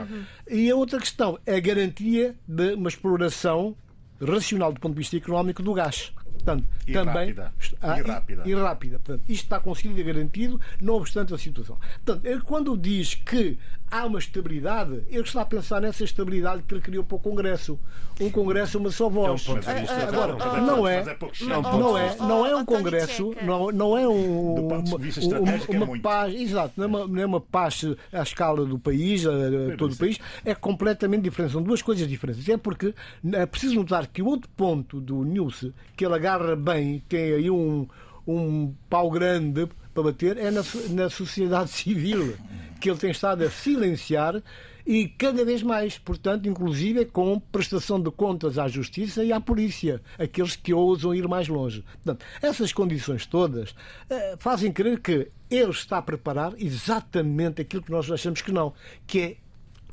E 0.49 0.71
a 0.71 0.77
outra 0.77 0.99
questão 0.99 1.39
é 1.47 1.57
a 1.57 1.61
garantia 1.61 2.35
de 2.47 2.75
uma 2.75 2.89
exploração 2.89 3.77
racional 4.21 4.73
do 4.73 4.81
ponto 4.81 4.93
de 4.95 4.99
vista 4.99 5.17
económico 5.17 5.63
do 5.63 5.73
gás. 5.73 6.13
Portanto, 6.33 6.67
E 6.87 6.93
também 6.93 7.15
rápida. 7.35 7.53
Ah, 7.83 7.99
E 7.99 8.03
rápida. 8.03 8.43
e 8.49 8.55
rápida. 8.55 8.99
Portanto, 8.99 9.23
isto 9.29 9.45
está 9.45 9.61
conseguido 9.61 10.01
e 10.01 10.03
garantido, 10.03 10.61
não 10.81 10.95
obstante 10.95 11.35
a 11.35 11.39
situação. 11.39 11.77
Portanto, 12.05 12.25
ele, 12.25 12.41
quando 12.41 12.77
diz 12.79 13.15
que 13.15 13.59
há 13.91 14.07
uma 14.07 14.19
estabilidade, 14.19 15.03
ele 15.09 15.23
está 15.23 15.43
a 15.43 15.45
pensar 15.45 15.81
nessa 15.81 16.05
estabilidade 16.05 16.63
que 16.63 16.73
ele 16.73 16.81
criou 16.81 17.03
para 17.03 17.17
o 17.17 17.19
Congresso. 17.19 17.79
Um 18.21 18.31
Congresso, 18.31 18.79
uma 18.79 18.91
só 18.91 19.09
voz. 19.09 19.47
É 19.47 19.51
um 19.51 19.55
ponto 19.55 19.67
de 19.67 19.81
vista. 19.81 19.97
Agora, 19.97 20.33
é- 20.33 20.61
não 20.61 20.87
é, 20.87 20.99
é 21.01 21.19
Não, 21.47 21.99
é, 21.99 22.17
não 22.17 22.47
é 22.47 22.57
um 22.57 22.65
congresso, 22.65 23.35
não, 23.43 23.73
não 23.73 23.99
é 23.99 24.07
um, 24.07 24.67
uma, 24.67 24.77
uma, 24.77 25.51
é 25.51 25.77
uma 25.77 25.87
muito. 25.87 26.03
paz, 26.03 26.35
exato, 26.35 26.75
não 26.77 26.85
é 26.85 26.87
uma, 26.87 27.07
não 27.07 27.23
é 27.23 27.27
uma 27.27 27.41
paz 27.41 27.85
à 28.13 28.23
escala 28.23 28.65
do 28.65 28.79
país, 28.79 29.27
a, 29.27 29.31
a 29.31 29.77
todo 29.77 29.93
o 29.93 29.97
país, 29.97 30.19
é 30.45 30.55
completamente 30.55 31.23
diferente. 31.23 31.53
São 31.53 31.63
duas 31.63 31.83
coisas 31.83 32.07
diferentes. 32.07 32.49
É 32.49 32.57
porque 32.57 32.95
é 33.33 33.47
preciso 33.47 33.75
notar 33.75 34.07
que 34.07 34.23
o 34.23 34.27
outro 34.27 34.51
ponto 34.57 35.01
do 35.01 35.25
Nilce, 35.25 35.73
que 35.97 36.05
ele 36.05 36.15
agarra 36.15 36.55
bem, 36.55 37.03
tem 37.09 37.33
aí 37.33 37.51
um, 37.51 37.87
um 38.27 38.75
pau 38.89 39.11
grande 39.11 39.69
para 39.93 40.03
bater, 40.05 40.37
é 40.37 40.51
na, 40.51 40.63
na 40.91 41.11
sociedade 41.11 41.71
civil, 41.73 42.37
que 42.81 42.91
ele 42.91 42.99
tem 42.99 43.11
estado 43.11 43.45
a 43.45 43.51
silenciar 43.51 44.43
e 44.87 45.07
cada 45.07 45.45
vez 45.45 45.63
mais, 45.63 45.99
portanto, 45.99 46.49
inclusive 46.49 47.05
com 47.05 47.39
prestação 47.39 48.01
de 48.01 48.11
contas 48.11 48.59
à 48.59 48.67
justiça 48.67 49.23
e 49.23 49.33
à 49.33 49.41
polícia, 49.41 50.01
aqueles 50.19 50.57
que 50.57 50.73
ousam 50.73 51.15
ir 51.15 51.29
mais 51.29 51.47
longe. 51.47 51.85
Portanto, 52.03 52.25
essas 52.43 52.73
condições 52.73 53.27
todas 53.27 53.75
eh, 54.09 54.37
fazem 54.39 54.73
crer 54.73 55.01
que 55.01 55.31
ele 55.51 55.71
está 55.71 55.99
a 55.99 56.03
preparar 56.03 56.55
exatamente 56.59 57.61
aquilo 57.61 57.83
que 57.83 57.91
nós 57.91 58.11
achamos 58.11 58.41
que 58.41 58.51
não, 58.51 58.73
que 59.07 59.21
é 59.21 59.37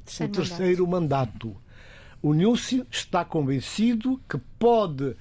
Terceiro 0.04 0.32
o 0.32 0.36
terceiro 0.36 0.88
mandato. 0.88 1.56
O 2.22 2.34
Nilce 2.34 2.86
está 2.90 3.26
convencido 3.26 4.20
que 4.28 4.38
pode 4.58 5.16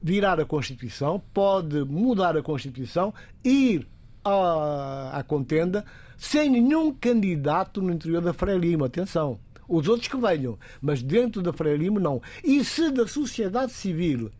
virar 0.00 0.38
a 0.38 0.44
Constituição, 0.44 1.20
pode 1.32 1.82
mudar 1.84 2.36
a 2.36 2.42
Constituição, 2.42 3.12
ir 3.42 3.86
à, 4.24 5.18
à 5.18 5.22
contenda 5.22 5.84
sem 6.16 6.50
nenhum 6.50 6.92
candidato 6.92 7.80
no 7.82 7.92
interior 7.92 8.20
da 8.22 8.32
Freire 8.32 8.60
Lima. 8.60 8.86
Atenção. 8.86 9.38
Os 9.66 9.88
outros 9.88 10.08
que 10.08 10.16
venham, 10.16 10.58
mas 10.80 11.02
dentro 11.02 11.40
da 11.40 11.52
Freire 11.52 11.78
Lima 11.84 11.98
não. 11.98 12.20
E 12.44 12.62
se 12.64 12.90
da 12.90 13.06
sociedade 13.06 13.72
civil 13.72 14.30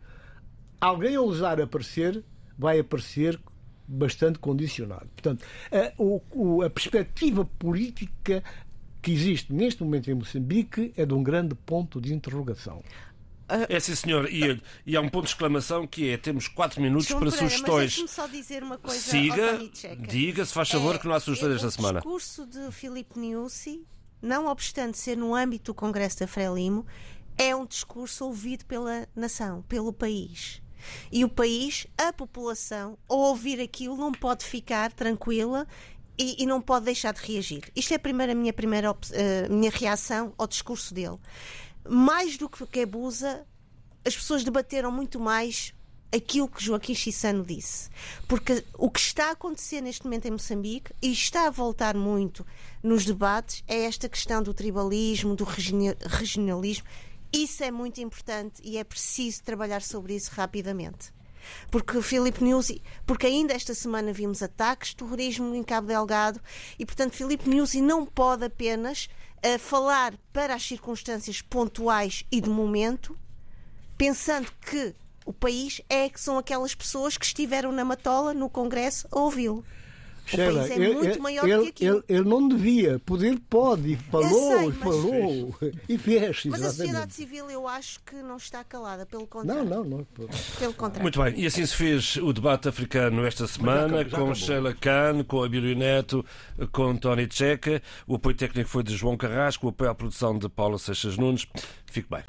alguém 0.79 1.17
ousar 1.17 1.59
aparecer, 1.59 2.23
vai 2.57 2.79
aparecer 2.79 3.39
bastante 3.87 4.37
condicionado. 4.39 5.07
Portanto, 5.15 5.43
a, 5.71 5.91
o- 6.01 6.61
a 6.61 6.69
perspectiva 6.69 7.43
política 7.45 8.43
que 9.01 9.11
existe 9.11 9.51
neste 9.53 9.83
momento 9.83 10.09
em 10.09 10.15
Moçambique 10.15 10.93
é 10.97 11.05
de 11.05 11.13
um 11.13 11.21
grande 11.23 11.53
ponto 11.55 11.99
de 12.01 12.13
interrogação. 12.13 12.83
É 13.69 13.79
sim, 13.79 13.95
senhor. 13.95 14.27
E, 14.31 14.61
e 14.85 14.97
há 14.97 15.01
um 15.01 15.09
ponto 15.09 15.25
de 15.25 15.31
exclamação 15.31 15.85
que 15.85 16.09
é: 16.09 16.17
temos 16.17 16.47
4 16.47 16.81
minutos 16.81 17.07
João 17.07 17.21
para 17.21 17.31
Pereira, 17.31 17.49
sugestões. 17.49 17.97
Mas 17.99 18.11
só 18.11 18.27
dizer 18.27 18.63
uma 18.63 18.77
coisa 18.77 18.99
Siga, 18.99 19.59
diga, 19.99 20.45
se 20.45 20.53
faz 20.53 20.69
favor, 20.69 20.95
É, 20.95 20.97
que 20.97 21.07
não 21.07 21.13
há 21.13 21.19
sugestões 21.19 21.53
é, 21.53 21.55
esta 21.55 21.71
semana. 21.71 21.99
O 21.99 22.01
discurso 22.01 22.45
de 22.47 22.71
Filipe 22.71 23.19
Niusi, 23.19 23.85
não 24.21 24.47
obstante 24.47 24.97
ser 24.97 25.15
no 25.15 25.35
âmbito 25.35 25.71
do 25.71 25.75
Congresso 25.75 26.19
da 26.19 26.27
Frelimo, 26.27 26.85
é 27.37 27.55
um 27.55 27.65
discurso 27.65 28.25
ouvido 28.25 28.65
pela 28.65 29.07
nação, 29.15 29.61
pelo 29.67 29.93
país. 29.93 30.61
E 31.11 31.23
o 31.25 31.29
país, 31.29 31.87
a 31.97 32.13
população, 32.13 32.97
ao 33.09 33.17
ouvir 33.17 33.59
aquilo, 33.59 33.97
não 33.97 34.11
pode 34.11 34.45
ficar 34.45 34.91
tranquila 34.91 35.67
e, 36.17 36.43
e 36.43 36.45
não 36.45 36.61
pode 36.61 36.85
deixar 36.85 37.13
de 37.13 37.21
reagir. 37.21 37.71
Isto 37.75 37.93
é 37.93 37.95
a 37.95 37.99
primeira, 37.99 38.33
minha 38.33 38.53
primeira 38.53 38.95
eh, 39.11 39.47
minha 39.49 39.71
reação 39.71 40.33
ao 40.37 40.47
discurso 40.47 40.93
dele. 40.93 41.17
Mais 41.87 42.37
do 42.37 42.49
que 42.49 42.79
abusa, 42.81 43.45
as 44.05 44.15
pessoas 44.15 44.43
debateram 44.43 44.91
muito 44.91 45.19
mais 45.19 45.73
aquilo 46.15 46.47
que 46.47 46.63
Joaquim 46.63 46.95
Chissano 46.95 47.43
disse. 47.43 47.89
Porque 48.27 48.63
o 48.77 48.89
que 48.89 48.99
está 48.99 49.27
a 49.27 49.31
acontecer 49.31 49.81
neste 49.81 50.03
momento 50.05 50.27
em 50.27 50.31
Moçambique 50.31 50.93
e 51.01 51.11
está 51.11 51.47
a 51.47 51.51
voltar 51.51 51.95
muito 51.95 52.45
nos 52.81 53.05
debates 53.05 53.63
é 53.67 53.83
esta 53.83 54.07
questão 54.07 54.41
do 54.41 54.53
tribalismo, 54.53 55.35
do 55.35 55.43
regionalismo. 55.43 56.85
Isso 57.33 57.63
é 57.63 57.71
muito 57.71 57.99
importante 57.99 58.61
e 58.63 58.77
é 58.77 58.83
preciso 58.83 59.43
trabalhar 59.43 59.81
sobre 59.81 60.15
isso 60.15 60.31
rapidamente. 60.31 61.13
Porque 61.69 62.01
Filipe 62.01 62.43
Nyusi, 62.43 62.81
porque 63.05 63.27
ainda 63.27 63.53
esta 63.53 63.73
semana 63.73 64.11
vimos 64.11 64.41
ataques, 64.41 64.93
terrorismo 64.93 65.53
em 65.53 65.63
Cabo 65.63 65.87
Delgado 65.87 66.41
e, 66.79 66.85
portanto, 66.85 67.13
Filipe 67.13 67.47
Nyusi 67.47 67.81
não 67.81 68.05
pode 68.05 68.45
apenas 68.45 69.09
eh, 69.41 69.57
falar 69.57 70.13
para 70.31 70.55
as 70.55 70.63
circunstâncias 70.63 71.41
pontuais 71.41 72.25
e 72.31 72.41
de 72.41 72.49
momento, 72.49 73.17
pensando 73.97 74.51
que 74.69 74.95
o 75.25 75.33
país 75.33 75.81
é 75.89 76.07
que 76.07 76.21
são 76.21 76.37
aquelas 76.37 76.75
pessoas 76.75 77.17
que 77.17 77.25
estiveram 77.25 77.71
na 77.71 77.83
Matola, 77.83 78.33
no 78.33 78.49
Congresso, 78.49 79.07
a 79.11 79.19
ouvi-lo. 79.19 79.65
O 80.25 80.27
Sheila, 80.27 80.59
país 80.61 80.71
é 80.71 80.75
ele- 80.75 80.93
muito 80.93 81.05
ele- 81.11 81.19
maior 81.19 81.47
ele, 81.47 81.61
que 81.63 81.69
aquilo. 81.69 82.03
Ele, 82.09 82.19
ele 82.19 82.29
não 82.29 82.47
devia, 82.47 82.99
poder 83.05 83.39
pode, 83.49 83.93
e 83.93 83.95
falou, 83.95 84.29
sei, 84.57 84.65
e 84.65 84.67
mas- 84.69 84.77
falou, 84.77 85.55
e 85.89 85.97
fez, 85.97 86.43
Mas 86.45 86.61
a 86.61 86.69
sociedade 86.69 86.89
exatamente. 86.89 87.13
civil 87.13 87.49
eu 87.51 87.67
acho 87.67 87.99
que 88.03 88.15
não 88.15 88.37
está 88.37 88.63
calada, 88.63 89.05
pelo 89.05 89.21
Não, 89.21 89.27
contrário. 89.27 89.65
não, 89.65 89.83
não. 89.83 90.07
Pelo 90.59 90.73
contrário. 90.73 91.01
Muito 91.03 91.21
bem, 91.21 91.39
e 91.39 91.45
assim 91.45 91.65
se 91.65 91.75
fez 91.75 92.15
o 92.17 92.33
debate 92.33 92.67
africano 92.67 93.23
esta 93.25 93.45
semana, 93.47 94.01
acabou, 94.01 94.33
já 94.33 94.33
com. 94.33 94.35
Sheila 94.35 94.73
Khan, 94.73 95.23
com 95.27 95.43
Abílio 95.43 95.75
Neto, 95.75 96.25
com 96.71 96.95
Tony 96.97 97.27
Checa. 97.31 97.81
O 98.07 98.15
apoio 98.15 98.35
técnico 98.35 98.69
foi 98.69 98.81
de 98.83 98.95
João 98.95 99.15
Carrasco, 99.15 99.67
o 99.67 99.69
apoio 99.69 99.91
à 99.91 99.95
produção 99.95 100.37
de 100.37 100.49
Paula 100.49 100.77
Seixas 100.79 101.17
Nunes. 101.17 101.45
Fique 101.85 102.07
bem. 102.09 102.23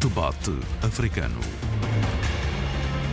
Debate 0.00 0.50
africano. 0.82 1.40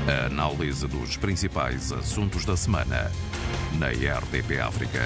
A 0.07 0.25
análise 0.25 0.87
dos 0.87 1.15
principais 1.15 1.91
assuntos 1.91 2.43
da 2.43 2.57
semana 2.57 3.11
na 3.77 3.87
RDP 3.87 4.59
África. 4.59 4.99